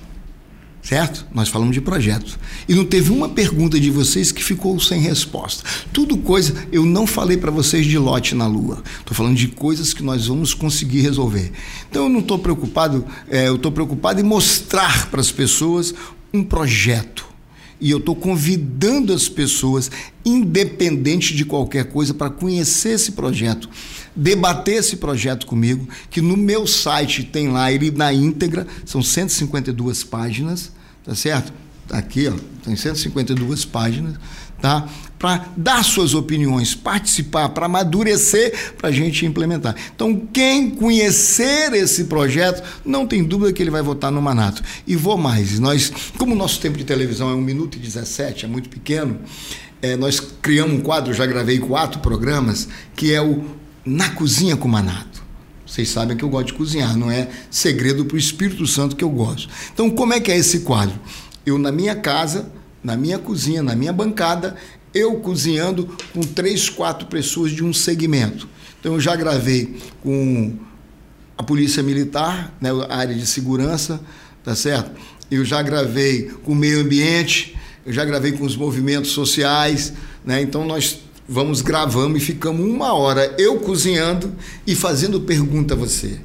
Certo? 0.83 1.24
Nós 1.33 1.49
falamos 1.49 1.74
de 1.74 1.80
projeto. 1.80 2.37
E 2.68 2.74
não 2.74 2.85
teve 2.85 3.12
uma 3.12 3.28
pergunta 3.28 3.78
de 3.78 3.89
vocês 3.89 4.33
que 4.33 4.43
ficou 4.43 4.80
sem 4.80 5.01
resposta. 5.01 5.62
Tudo 5.93 6.18
coisa, 6.18 6.66
eu 6.72 6.85
não 6.85 7.07
falei 7.07 7.37
para 7.37 7.53
vocês 7.53 7.87
de 7.87 7.97
lote 7.97 8.35
na 8.35 8.49
Lua. 8.49 8.83
Estou 8.99 9.16
falando 9.16 9.37
de 9.37 9.47
coisas 9.47 9.95
que 9.95 10.03
nós 10.03 10.26
vamos 10.26 10.53
conseguir 10.53 11.01
resolver. 11.01 11.53
Então 11.89 12.05
eu 12.05 12.09
não 12.09 12.18
estou 12.18 12.37
preocupado, 12.37 13.07
é, 13.30 13.47
eu 13.47 13.55
estou 13.55 13.70
preocupado 13.70 14.20
em 14.20 14.24
mostrar 14.24 15.09
para 15.09 15.20
as 15.20 15.30
pessoas 15.30 15.95
um 16.33 16.43
projeto. 16.43 17.33
E 17.80 17.91
eu 17.91 17.99
estou 17.99 18.14
convidando 18.14 19.12
as 19.12 19.28
pessoas, 19.28 19.91
independente 20.24 21.35
de 21.35 21.45
qualquer 21.45 21.87
coisa, 21.87 22.14
para 22.14 22.30
conhecer 22.30 22.91
esse 22.91 23.12
projeto, 23.12 23.68
debater 24.14 24.76
esse 24.76 24.97
projeto 24.97 25.47
comigo, 25.47 25.89
que 26.09 26.20
no 26.20 26.37
meu 26.37 26.64
site 26.64 27.24
tem 27.24 27.49
lá 27.49 27.72
ele 27.72 27.91
na 27.91 28.12
íntegra, 28.12 28.68
são 28.85 29.03
152 29.03 30.05
páginas, 30.05 30.70
tá 31.05 31.12
certo? 31.14 31.53
Tá 31.89 31.99
aqui, 31.99 32.28
ó, 32.28 32.35
tem 32.64 32.76
152 32.76 33.64
páginas, 33.64 34.14
tá? 34.62 34.88
Para 35.18 35.46
dar 35.56 35.84
suas 35.84 36.14
opiniões, 36.14 36.74
participar, 36.74 37.50
para 37.50 37.66
amadurecer, 37.66 38.74
para 38.78 38.88
a 38.88 38.92
gente 38.92 39.26
implementar. 39.26 39.74
Então, 39.94 40.16
quem 40.32 40.70
conhecer 40.70 41.72
esse 41.74 42.04
projeto, 42.04 42.62
não 42.84 43.06
tem 43.06 43.22
dúvida 43.22 43.52
que 43.52 43.62
ele 43.62 43.70
vai 43.70 43.82
votar 43.82 44.10
no 44.10 44.22
Manato. 44.22 44.62
E 44.86 44.96
vou 44.96 45.18
mais, 45.18 45.58
nós, 45.58 45.92
como 46.16 46.32
o 46.32 46.38
nosso 46.38 46.60
tempo 46.60 46.78
de 46.78 46.84
televisão 46.84 47.28
é 47.30 47.34
1 47.34 47.40
minuto 47.40 47.76
e 47.76 47.80
17, 47.80 48.44
é 48.44 48.48
muito 48.48 48.68
pequeno, 48.68 49.18
é, 49.82 49.96
nós 49.96 50.20
criamos 50.20 50.74
um 50.74 50.80
quadro, 50.80 51.12
já 51.12 51.26
gravei 51.26 51.58
quatro 51.58 52.00
programas, 52.00 52.68
que 52.94 53.12
é 53.12 53.20
o 53.20 53.44
Na 53.84 54.10
Cozinha 54.10 54.56
com 54.56 54.68
o 54.68 54.70
Manato. 54.70 55.22
Vocês 55.66 55.88
sabem 55.88 56.16
que 56.16 56.22
eu 56.22 56.28
gosto 56.28 56.48
de 56.48 56.54
cozinhar, 56.54 56.96
não 56.96 57.10
é 57.10 57.28
segredo 57.50 58.04
para 58.04 58.14
o 58.14 58.18
Espírito 58.18 58.66
Santo 58.66 58.94
que 58.94 59.02
eu 59.02 59.10
gosto. 59.10 59.48
Então, 59.72 59.90
como 59.90 60.12
é 60.12 60.20
que 60.20 60.30
é 60.30 60.36
esse 60.36 60.60
quadro? 60.60 60.98
Eu, 61.46 61.58
na 61.58 61.72
minha 61.72 61.96
casa, 61.96 62.50
na 62.83 62.97
minha 62.97 63.18
cozinha, 63.18 63.62
na 63.62 63.76
minha 63.76 63.93
bancada, 63.93 64.57
eu 64.95 65.16
cozinhando 65.16 65.89
com 66.12 66.20
três, 66.20 66.68
quatro 66.68 67.07
pessoas 67.07 67.53
de 67.53 67.64
um 67.64 67.72
segmento. 67.72 68.49
Então 68.80 68.95
eu 68.95 69.01
já 69.01 69.14
gravei 69.16 69.76
com 70.03 70.55
a 71.39 71.43
Polícia 71.43 71.83
Militar, 71.83 72.55
né, 72.61 72.70
a 72.89 72.97
área 72.97 73.14
de 73.14 73.26
segurança, 73.26 74.01
tá 74.45 74.55
certo? 74.55 74.91
Eu 75.30 75.45
já 75.45 75.62
gravei 75.62 76.30
com 76.45 76.53
o 76.53 76.57
meio 76.57 76.80
ambiente, 76.80 77.57
eu 77.87 77.93
já 77.93 78.05
gravei 78.05 78.33
com 78.33 78.45
os 78.45 78.57
movimentos 78.57 79.12
sociais, 79.12 79.93
né? 80.24 80.43
Então 80.43 80.66
nós 80.66 81.01
vamos 81.28 81.62
gravando 81.62 82.16
e 82.16 82.20
ficamos 82.20 82.66
uma 82.66 82.93
hora 82.93 83.35
eu 83.39 83.59
cozinhando 83.61 84.33
e 84.66 84.74
fazendo 84.74 85.20
pergunta 85.20 85.74
a 85.74 85.76
você. 85.76 86.20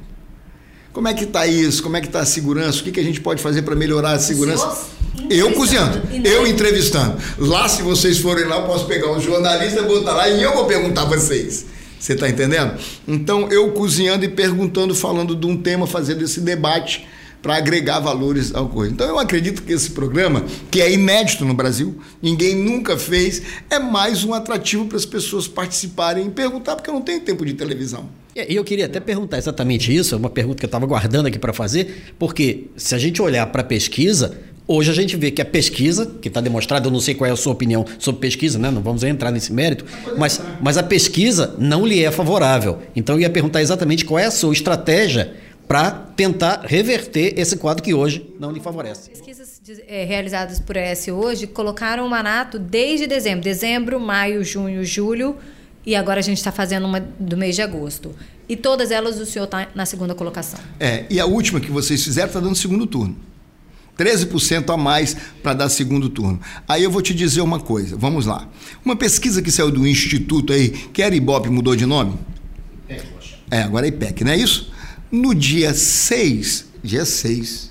Como 0.98 1.06
é 1.06 1.14
que 1.14 1.22
está 1.22 1.46
isso? 1.46 1.80
Como 1.80 1.96
é 1.96 2.00
que 2.00 2.08
está 2.08 2.22
a 2.22 2.26
segurança? 2.26 2.80
O 2.80 2.82
que, 2.82 2.90
que 2.90 2.98
a 2.98 3.04
gente 3.04 3.20
pode 3.20 3.40
fazer 3.40 3.62
para 3.62 3.76
melhorar 3.76 4.14
a 4.14 4.18
segurança? 4.18 4.84
Eu 5.30 5.52
cozinhando, 5.52 6.02
eu 6.24 6.44
entrevistando. 6.44 7.16
Lá, 7.38 7.68
se 7.68 7.82
vocês 7.82 8.18
forem 8.18 8.46
lá, 8.46 8.56
eu 8.56 8.62
posso 8.64 8.84
pegar 8.86 9.12
um 9.12 9.20
jornalista, 9.20 9.80
botar 9.82 10.14
lá 10.14 10.28
e 10.28 10.42
eu 10.42 10.52
vou 10.54 10.64
perguntar 10.64 11.02
a 11.02 11.04
vocês. 11.04 11.66
Você 12.00 12.14
está 12.14 12.28
entendendo? 12.28 12.76
Então, 13.06 13.48
eu 13.48 13.70
cozinhando 13.70 14.24
e 14.24 14.28
perguntando, 14.28 14.92
falando 14.92 15.36
de 15.36 15.46
um 15.46 15.56
tema, 15.56 15.86
fazendo 15.86 16.24
esse 16.24 16.40
debate 16.40 17.06
para 17.40 17.54
agregar 17.54 18.00
valores 18.00 18.52
ao 18.52 18.68
coisa. 18.68 18.92
Então, 18.92 19.06
eu 19.06 19.20
acredito 19.20 19.62
que 19.62 19.72
esse 19.72 19.92
programa, 19.92 20.44
que 20.68 20.82
é 20.82 20.92
inédito 20.92 21.44
no 21.44 21.54
Brasil, 21.54 21.96
ninguém 22.20 22.56
nunca 22.56 22.98
fez, 22.98 23.40
é 23.70 23.78
mais 23.78 24.24
um 24.24 24.34
atrativo 24.34 24.86
para 24.86 24.96
as 24.96 25.06
pessoas 25.06 25.46
participarem 25.46 26.26
e 26.26 26.30
perguntar, 26.30 26.74
porque 26.74 26.90
eu 26.90 26.94
não 26.94 27.02
tenho 27.02 27.20
tempo 27.20 27.46
de 27.46 27.52
televisão. 27.52 28.08
E 28.48 28.56
eu 28.56 28.64
queria 28.64 28.86
até 28.86 29.00
perguntar 29.00 29.38
exatamente 29.38 29.94
isso, 29.94 30.14
é 30.14 30.18
uma 30.18 30.30
pergunta 30.30 30.58
que 30.58 30.64
eu 30.64 30.68
estava 30.68 30.86
guardando 30.86 31.26
aqui 31.26 31.38
para 31.38 31.52
fazer, 31.52 32.12
porque 32.18 32.66
se 32.76 32.94
a 32.94 32.98
gente 32.98 33.20
olhar 33.22 33.46
para 33.46 33.62
a 33.62 33.64
pesquisa, 33.64 34.38
Hoje 34.70 34.90
a 34.90 34.94
gente 34.94 35.16
vê 35.16 35.30
que 35.30 35.40
a 35.40 35.46
pesquisa, 35.46 36.04
que 36.20 36.28
está 36.28 36.42
demonstrada, 36.42 36.88
eu 36.88 36.90
não 36.90 37.00
sei 37.00 37.14
qual 37.14 37.26
é 37.26 37.32
a 37.32 37.36
sua 37.36 37.54
opinião 37.54 37.86
sobre 37.98 38.20
pesquisa, 38.20 38.58
né? 38.58 38.70
não 38.70 38.82
vamos 38.82 39.02
entrar 39.02 39.30
nesse 39.30 39.50
mérito, 39.50 39.86
mas, 40.18 40.42
mas 40.60 40.76
a 40.76 40.82
pesquisa 40.82 41.54
não 41.58 41.86
lhe 41.86 42.04
é 42.04 42.10
favorável. 42.10 42.78
Então 42.94 43.14
eu 43.14 43.22
ia 43.22 43.30
perguntar 43.30 43.62
exatamente 43.62 44.04
qual 44.04 44.18
é 44.18 44.26
a 44.26 44.30
sua 44.30 44.52
estratégia 44.52 45.34
para 45.66 45.90
tentar 45.90 46.66
reverter 46.66 47.32
esse 47.38 47.56
quadro 47.56 47.82
que 47.82 47.94
hoje 47.94 48.28
não 48.38 48.52
lhe 48.52 48.60
favorece. 48.60 49.08
Pesquisas 49.08 49.58
é, 49.86 50.04
realizadas 50.04 50.60
por 50.60 50.76
ES 50.76 51.08
hoje 51.08 51.46
colocaram 51.46 52.06
o 52.06 52.10
Manato 52.10 52.58
desde 52.58 53.06
dezembro, 53.06 53.44
dezembro, 53.44 53.98
maio, 53.98 54.44
junho, 54.44 54.84
julho, 54.84 55.36
e 55.88 55.96
agora 55.96 56.20
a 56.20 56.22
gente 56.22 56.36
está 56.36 56.52
fazendo 56.52 56.84
uma 56.84 57.00
do 57.00 57.34
mês 57.34 57.56
de 57.56 57.62
agosto. 57.62 58.14
E 58.46 58.54
todas 58.54 58.90
elas 58.90 59.18
o 59.18 59.24
senhor 59.24 59.46
está 59.46 59.68
na 59.74 59.86
segunda 59.86 60.14
colocação. 60.14 60.60
É, 60.78 61.06
e 61.08 61.18
a 61.18 61.24
última 61.24 61.60
que 61.60 61.70
vocês 61.70 62.04
fizeram 62.04 62.28
está 62.28 62.40
dando 62.40 62.54
segundo 62.54 62.86
turno. 62.86 63.16
13% 63.96 64.68
a 64.68 64.76
mais 64.76 65.16
para 65.42 65.54
dar 65.54 65.70
segundo 65.70 66.10
turno. 66.10 66.38
Aí 66.68 66.84
eu 66.84 66.90
vou 66.90 67.00
te 67.00 67.14
dizer 67.14 67.40
uma 67.40 67.58
coisa, 67.58 67.96
vamos 67.96 68.26
lá. 68.26 68.46
Uma 68.84 68.96
pesquisa 68.96 69.40
que 69.40 69.50
saiu 69.50 69.70
do 69.70 69.86
Instituto 69.86 70.52
aí, 70.52 70.68
que 70.68 71.00
era 71.00 71.16
Ibope, 71.16 71.48
mudou 71.48 71.74
de 71.74 71.86
nome? 71.86 72.18
É, 73.50 73.62
agora 73.62 73.86
é 73.86 73.88
IPEC, 73.88 74.24
não 74.24 74.32
é 74.32 74.36
isso? 74.36 74.70
No 75.10 75.34
dia 75.34 75.72
6, 75.72 76.66
dia 76.84 77.06
6, 77.06 77.70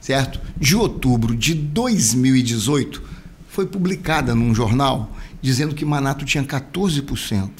certo? 0.00 0.40
De 0.56 0.74
outubro 0.74 1.36
de 1.36 1.54
2018, 1.54 3.00
foi 3.48 3.64
publicada 3.64 4.34
num 4.34 4.52
jornal 4.52 5.16
dizendo 5.40 5.74
que 5.74 5.84
Manato 5.84 6.24
tinha 6.24 6.44
14%. 6.44 7.50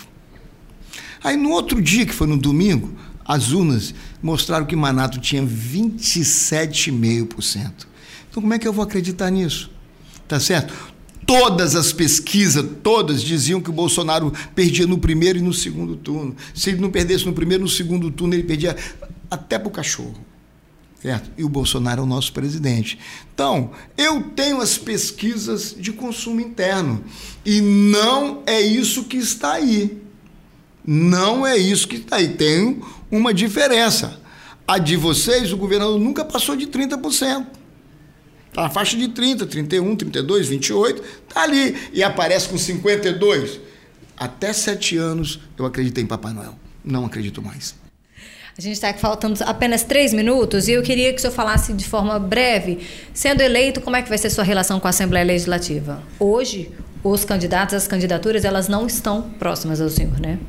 Aí 1.22 1.36
no 1.36 1.50
outro 1.50 1.80
dia, 1.82 2.06
que 2.06 2.14
foi 2.14 2.26
no 2.26 2.36
domingo, 2.36 2.92
as 3.24 3.52
urnas 3.52 3.94
mostraram 4.22 4.64
que 4.64 4.76
Manato 4.76 5.20
tinha 5.20 5.42
27,5%. 5.42 7.86
Então, 8.30 8.42
como 8.42 8.54
é 8.54 8.58
que 8.58 8.66
eu 8.66 8.72
vou 8.72 8.82
acreditar 8.82 9.30
nisso? 9.30 9.70
Tá 10.26 10.40
certo? 10.40 10.72
Todas 11.26 11.74
as 11.74 11.92
pesquisas, 11.92 12.64
todas 12.82 13.22
diziam 13.22 13.60
que 13.60 13.68
o 13.68 13.72
Bolsonaro 13.72 14.32
perdia 14.54 14.86
no 14.86 14.96
primeiro 14.96 15.38
e 15.38 15.42
no 15.42 15.52
segundo 15.52 15.94
turno. 15.94 16.34
Se 16.54 16.70
ele 16.70 16.80
não 16.80 16.90
perdesse 16.90 17.26
no 17.26 17.34
primeiro 17.34 17.60
e 17.62 17.64
no 17.64 17.68
segundo 17.68 18.10
turno, 18.10 18.32
ele 18.32 18.44
perdia 18.44 18.74
até 19.30 19.58
para 19.58 19.68
o 19.68 19.70
cachorro. 19.70 20.16
Certo? 21.00 21.30
E 21.38 21.44
o 21.44 21.48
Bolsonaro 21.48 22.00
é 22.00 22.04
o 22.04 22.06
nosso 22.06 22.32
presidente. 22.32 22.98
Então, 23.32 23.70
eu 23.96 24.22
tenho 24.34 24.60
as 24.60 24.76
pesquisas 24.76 25.74
de 25.78 25.92
consumo 25.92 26.40
interno. 26.40 27.04
E 27.46 27.60
não 27.60 28.42
é 28.44 28.60
isso 28.60 29.04
que 29.04 29.16
está 29.16 29.52
aí. 29.52 30.02
Não 30.84 31.46
é 31.46 31.56
isso 31.56 31.86
que 31.86 31.96
está 31.96 32.16
aí. 32.16 32.30
Tem 32.30 32.82
uma 33.10 33.32
diferença. 33.32 34.20
A 34.66 34.76
de 34.76 34.96
vocês, 34.96 35.52
o 35.52 35.56
governador 35.56 36.00
nunca 36.00 36.24
passou 36.24 36.56
de 36.56 36.66
30%. 36.66 37.46
Está 38.48 38.62
na 38.62 38.70
faixa 38.70 38.96
de 38.96 39.08
30, 39.08 39.46
31, 39.46 39.94
32, 39.94 40.48
28, 40.48 41.02
está 41.28 41.42
ali. 41.42 41.76
E 41.92 42.02
aparece 42.02 42.48
com 42.48 42.58
52. 42.58 43.60
até 44.16 44.52
sete 44.52 44.96
anos, 44.96 45.38
eu 45.56 45.64
acreditei 45.64 46.02
em 46.02 46.06
Papai 46.08 46.32
Noel. 46.32 46.58
Não 46.84 47.06
acredito 47.06 47.40
mais. 47.40 47.74
A 48.58 48.60
gente 48.60 48.72
está 48.72 48.92
faltando 48.92 49.38
apenas 49.44 49.84
três 49.84 50.12
minutos 50.12 50.66
e 50.66 50.72
eu 50.72 50.82
queria 50.82 51.12
que 51.12 51.18
o 51.18 51.20
senhor 51.20 51.32
falasse 51.32 51.72
de 51.72 51.84
forma 51.84 52.18
breve, 52.18 52.80
sendo 53.14 53.40
eleito, 53.40 53.80
como 53.80 53.94
é 53.94 54.02
que 54.02 54.08
vai 54.08 54.18
ser 54.18 54.30
sua 54.30 54.42
relação 54.42 54.80
com 54.80 54.88
a 54.88 54.90
Assembleia 54.90 55.24
Legislativa? 55.24 56.02
Hoje, 56.18 56.68
os 57.04 57.24
candidatos, 57.24 57.76
as 57.76 57.86
candidaturas, 57.86 58.44
elas 58.44 58.66
não 58.66 58.84
estão 58.84 59.22
próximas 59.38 59.80
ao 59.80 59.88
senhor, 59.88 60.18
né? 60.18 60.40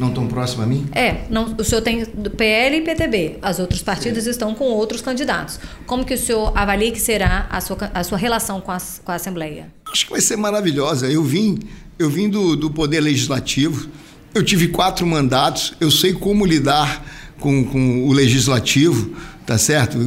Não 0.00 0.08
estão 0.08 0.26
próximos 0.26 0.64
a 0.64 0.66
mim? 0.66 0.88
É, 0.90 1.26
não, 1.30 1.54
o 1.56 1.62
senhor 1.62 1.80
tem 1.80 2.04
PL 2.06 2.78
e 2.78 2.80
PTB. 2.80 3.38
As 3.40 3.60
outros 3.60 3.82
partidos 3.82 4.26
é. 4.26 4.30
estão 4.30 4.52
com 4.52 4.64
outros 4.64 5.00
candidatos. 5.00 5.60
Como 5.86 6.04
que 6.04 6.14
o 6.14 6.18
senhor 6.18 6.52
avalia 6.58 6.90
que 6.90 7.00
será 7.00 7.46
a 7.50 7.60
sua, 7.60 7.78
a 7.94 8.02
sua 8.02 8.18
relação 8.18 8.60
com 8.60 8.72
a, 8.72 8.78
com 9.04 9.12
a 9.12 9.14
Assembleia? 9.14 9.68
Acho 9.92 10.06
que 10.06 10.10
vai 10.10 10.20
ser 10.20 10.34
maravilhosa. 10.34 11.08
Eu 11.08 11.22
vim, 11.22 11.60
eu 12.00 12.10
vim 12.10 12.28
do, 12.28 12.56
do 12.56 12.68
Poder 12.68 12.98
Legislativo, 12.98 13.88
eu 14.34 14.44
tive 14.44 14.68
quatro 14.68 15.06
mandatos, 15.06 15.74
eu 15.80 15.90
sei 15.90 16.12
como 16.12 16.44
lidar 16.44 17.27
com, 17.40 17.64
com 17.64 18.08
o 18.08 18.12
legislativo, 18.12 19.12
tá 19.46 19.56
certo? 19.56 19.98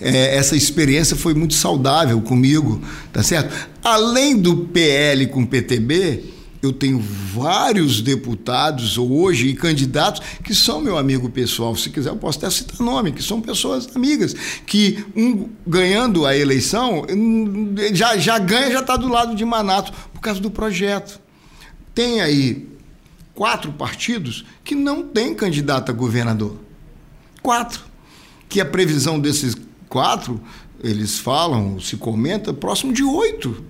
É, 0.00 0.36
essa 0.36 0.56
experiência 0.56 1.16
foi 1.16 1.34
muito 1.34 1.54
saudável 1.54 2.20
comigo, 2.20 2.80
tá 3.12 3.22
certo? 3.22 3.68
Além 3.82 4.36
do 4.36 4.56
PL 4.66 5.26
com 5.28 5.46
PTB, 5.46 6.34
eu 6.64 6.72
tenho 6.72 6.98
vários 6.98 8.00
deputados 8.00 8.96
hoje 8.96 9.48
e 9.48 9.54
candidatos 9.54 10.22
que 10.42 10.54
são 10.54 10.80
meu 10.80 10.96
amigo 10.96 11.28
pessoal. 11.28 11.76
Se 11.76 11.90
quiser, 11.90 12.08
eu 12.10 12.16
posso 12.16 12.38
até 12.38 12.50
citar 12.50 12.80
nome, 12.80 13.12
que 13.12 13.22
são 13.22 13.40
pessoas 13.40 13.94
amigas, 13.94 14.34
que 14.66 15.04
um 15.14 15.50
ganhando 15.66 16.24
a 16.24 16.36
eleição 16.36 17.06
já, 17.92 18.16
já 18.16 18.38
ganha, 18.38 18.70
já 18.70 18.80
está 18.80 18.96
do 18.96 19.08
lado 19.08 19.34
de 19.34 19.44
Manato, 19.44 19.92
por 20.12 20.20
causa 20.20 20.40
do 20.40 20.50
projeto. 20.50 21.20
Tem 21.94 22.20
aí 22.22 22.66
quatro 23.34 23.72
partidos 23.72 24.44
que 24.64 24.74
não 24.74 25.02
têm 25.02 25.34
candidato 25.34 25.90
a 25.90 25.92
governador. 25.92 26.63
Quatro. 27.44 27.84
Que 28.48 28.58
a 28.58 28.64
previsão 28.64 29.20
desses 29.20 29.54
quatro, 29.86 30.40
eles 30.82 31.18
falam, 31.18 31.78
se 31.78 31.98
comenta, 31.98 32.54
próximo 32.54 32.90
de 32.90 33.04
oito 33.04 33.62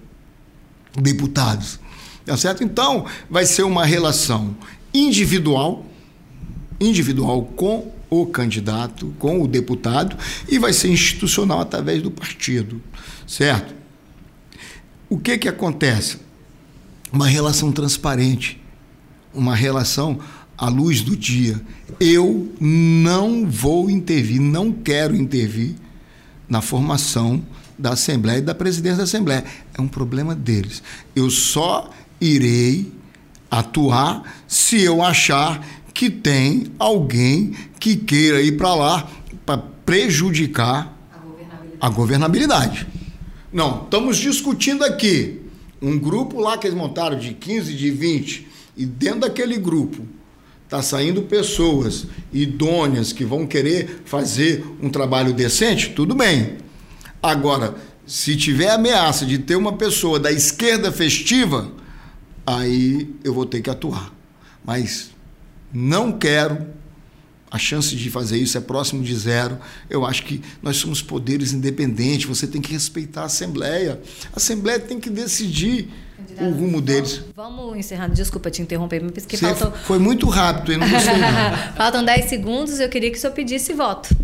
deputados. 0.97 1.81
Tá 2.25 2.37
certo? 2.37 2.63
Então, 2.63 3.05
vai 3.29 3.45
ser 3.45 3.65
uma 3.65 3.85
relação 3.85 4.57
individual, 4.95 5.85
individual 6.81 7.43
com 7.43 7.93
o 8.09 8.25
candidato, 8.27 9.13
com 9.19 9.43
o 9.43 9.49
deputado, 9.49 10.17
e 10.49 10.57
vai 10.57 10.73
ser 10.73 10.93
institucional 10.93 11.61
através 11.61 12.01
do 12.01 12.13
partido, 12.13 12.81
certo? 13.27 13.75
O 15.11 15.19
que 15.19 15.37
que 15.37 15.49
acontece? 15.49 16.19
Uma 17.13 17.27
relação 17.27 17.73
transparente, 17.73 18.63
uma 19.35 19.57
relação 19.57 20.21
à 20.57 20.69
luz 20.69 21.01
do 21.01 21.17
dia. 21.17 21.61
Eu 22.01 22.53
não 22.61 23.47
vou 23.47 23.91
intervir, 23.91 24.41
não 24.41 24.73
quero 24.73 25.15
intervir 25.15 25.75
na 26.49 26.61
formação 26.61 27.43
da 27.79 27.91
Assembleia 27.91 28.39
e 28.39 28.43
da 28.43 28.55
presidência 28.55 28.99
da 28.99 29.05
Assembleia. 29.05 29.45
É 29.77 29.81
um 29.81 29.89
problema 29.89 30.35
deles. 30.35 30.83
Eu 31.15 31.31
só 31.31 31.91
irei 32.21 32.93
atuar 33.51 34.23
se 34.49 34.81
eu 34.81 35.03
achar 35.03 35.65
que 35.93 36.11
tem 36.11 36.67
alguém 36.79 37.55
que 37.79 37.97
queira 37.97 38.43
ir 38.43 38.57
para 38.57 38.75
lá 38.75 39.09
para 39.47 39.59
prejudicar 39.59 40.97
a 41.13 41.19
governabilidade. 41.19 41.79
a 41.81 41.89
governabilidade. 41.89 42.87
Não, 43.53 43.85
estamos 43.85 44.17
discutindo 44.17 44.85
aqui 44.85 45.41
um 45.81 45.99
grupo 45.99 46.41
lá 46.41 46.59
que 46.59 46.67
eles 46.67 46.77
montaram 46.77 47.17
de 47.19 47.35
15, 47.35 47.75
de 47.75 47.91
20 47.91 48.49
e 48.77 48.85
dentro 48.85 49.21
daquele 49.21 49.57
grupo 49.57 50.05
está 50.75 50.83
saindo 50.83 51.23
pessoas 51.23 52.07
idôneas 52.33 53.13
que 53.13 53.25
vão 53.25 53.47
querer 53.47 54.03
fazer 54.05 54.65
um 54.83 54.91
trabalho 54.91 55.33
decente, 55.33 55.91
tudo 55.91 56.17
bem. 56.17 56.57
Agora, 57.23 57.77
se 58.05 58.37
tiver 58.37 58.71
ameaça 58.71 59.25
de 59.25 59.39
ter 59.39 59.55
uma 59.55 59.75
pessoa 59.75 60.19
da 60.19 60.33
esquerda 60.33 60.91
festiva, 60.91 61.71
aí 62.45 63.09
eu 63.23 63.33
vou 63.33 63.47
ter 63.47 63.61
que 63.61 63.71
atuar. 63.71 64.13
Mas 64.65 65.11
não 65.73 66.11
quero, 66.11 66.67
a 67.51 67.59
chance 67.59 67.95
de 67.95 68.11
fazer 68.11 68.39
isso 68.39 68.59
é 68.59 68.61
próximo 68.61 69.03
de 69.03 69.15
zero. 69.17 69.59
Eu 69.89 70.05
acho 70.05 70.25
que 70.25 70.43
nós 70.63 70.77
somos 70.77 71.01
poderes 71.01 71.53
independentes, 71.53 72.27
você 72.27 72.47
tem 72.47 72.61
que 72.61 72.73
respeitar 72.73 73.23
a 73.23 73.27
Assembleia. 73.27 74.01
A 74.33 74.37
Assembleia 74.37 74.79
tem 74.81 74.99
que 74.99 75.09
decidir 75.09 75.89
o 76.41 76.51
rumo 76.51 76.81
deles. 76.81 77.23
Vamos 77.37 77.77
encerrando, 77.77 78.15
desculpa 78.15 78.51
te 78.51 78.63
interromper, 78.63 79.03
mas 79.03 79.13
porque 79.25 79.37
faltam... 79.37 79.73
Foi 79.85 79.99
muito 79.99 80.29
rápido, 80.29 80.73
eu 80.73 80.79
não 80.79 80.89
gostei 80.89 81.17
não. 81.17 81.57
faltam 81.77 82.05
10 82.05 82.29
segundos, 82.29 82.81
eu 82.81 82.89
queria 82.89 83.11
que 83.11 83.19
o 83.19 83.21
senhor 83.21 83.33
pedisse 83.33 83.73
voto. 83.73 84.15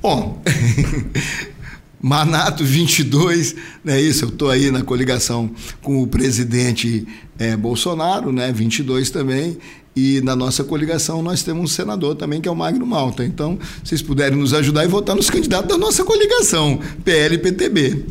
Bom, 0.00 0.40
Manato 2.00 2.64
22, 2.64 3.56
né? 3.82 4.00
Isso, 4.00 4.26
eu 4.26 4.28
estou 4.28 4.50
aí 4.50 4.70
na 4.70 4.82
coligação 4.82 5.50
com 5.82 6.02
o 6.02 6.06
presidente 6.06 7.06
é, 7.38 7.56
Bolsonaro, 7.56 8.30
né? 8.30 8.52
22 8.52 9.10
também. 9.10 9.58
E 9.96 10.20
na 10.20 10.36
nossa 10.36 10.62
coligação 10.62 11.22
nós 11.22 11.42
temos 11.42 11.64
um 11.64 11.66
senador 11.66 12.14
também, 12.14 12.38
que 12.38 12.48
é 12.48 12.52
o 12.52 12.54
Magno 12.54 12.84
Malta. 12.84 13.24
Então, 13.24 13.58
vocês 13.82 14.02
puderem 14.02 14.38
nos 14.38 14.52
ajudar 14.52 14.84
e 14.84 14.88
votar 14.88 15.16
nos 15.16 15.30
candidatos 15.30 15.68
da 15.68 15.78
nossa 15.78 16.04
coligação, 16.04 16.78
PL 17.02 17.36
e 17.36 17.38
PTB. 17.38 18.04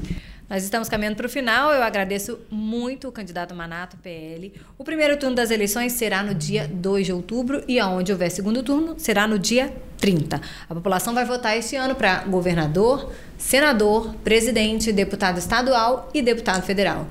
Nós 0.49 0.63
estamos 0.63 0.87
caminhando 0.87 1.15
para 1.15 1.25
o 1.25 1.29
final. 1.29 1.71
Eu 1.71 1.83
agradeço 1.83 2.39
muito 2.49 3.07
o 3.07 3.11
candidato 3.11 3.53
Manato, 3.53 3.97
PL. 3.97 4.53
O 4.77 4.83
primeiro 4.83 5.17
turno 5.17 5.35
das 5.35 5.51
eleições 5.51 5.93
será 5.93 6.23
no 6.23 6.33
dia 6.33 6.67
2 6.71 7.05
de 7.05 7.13
outubro 7.13 7.63
e 7.67 7.79
aonde 7.79 8.11
houver 8.11 8.29
segundo 8.29 8.63
turno 8.63 8.95
será 8.97 9.27
no 9.27 9.37
dia 9.37 9.71
30. 9.97 10.39
A 10.69 10.75
população 10.75 11.13
vai 11.13 11.25
votar 11.25 11.57
este 11.57 11.75
ano 11.75 11.95
para 11.95 12.23
governador, 12.25 13.11
senador, 13.37 14.13
presidente, 14.23 14.91
deputado 14.91 15.39
estadual 15.39 16.09
e 16.13 16.21
deputado 16.21 16.63
federal. 16.63 17.07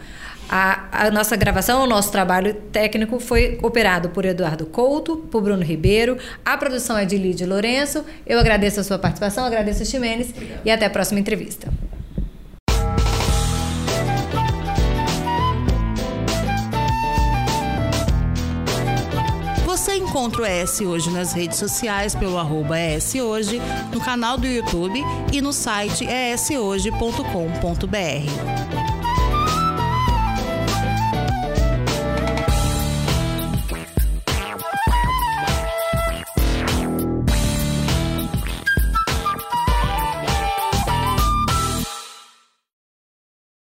A, 0.49 1.07
a, 1.07 1.11
nossa 1.11 1.37
gravação, 1.37 1.83
o 1.83 1.87
nosso 1.87 2.13
trabalho 2.13 2.55
técnico 2.73 3.19
foi 3.19 3.59
operado 3.63 4.11
por 4.11 4.25
Eduardo 4.25 4.67
Couto, 4.67 5.17
por 5.17 5.43
Bruno 5.43 5.63
Ribeiro. 5.63 6.19
A 6.45 6.57
produção 6.57 6.97
é 6.97 7.05
de 7.05 7.17
Lídia 7.17 7.47
Lourenço. 7.47 8.05
Eu 8.27 8.39
agradeço 8.39 8.81
a 8.81 8.85
sua 8.85 8.99
participação, 8.99 9.45
agradeço 9.45 9.83
a 9.83 9.87
Ximenes 9.87 10.35
e 10.65 10.71
até 10.71 10.87
a 10.87 10.91
próxima 10.91 11.21
entrevista. 11.21 11.69
Você 19.65 19.97
encontra 19.97 20.43
o 20.43 20.47
ES 20.47 20.81
Hoje 20.81 21.11
nas 21.11 21.33
redes 21.33 21.59
sociais 21.59 22.15
pelo 22.15 22.39
arroba 22.39 22.77
Hoje, 23.23 23.61
no 23.93 24.01
canal 24.01 24.39
do 24.39 24.47
YouTube 24.47 24.99
e 25.33 25.43
no 25.43 25.53
site 25.53 26.07
eshoje.com.br. 26.07 26.95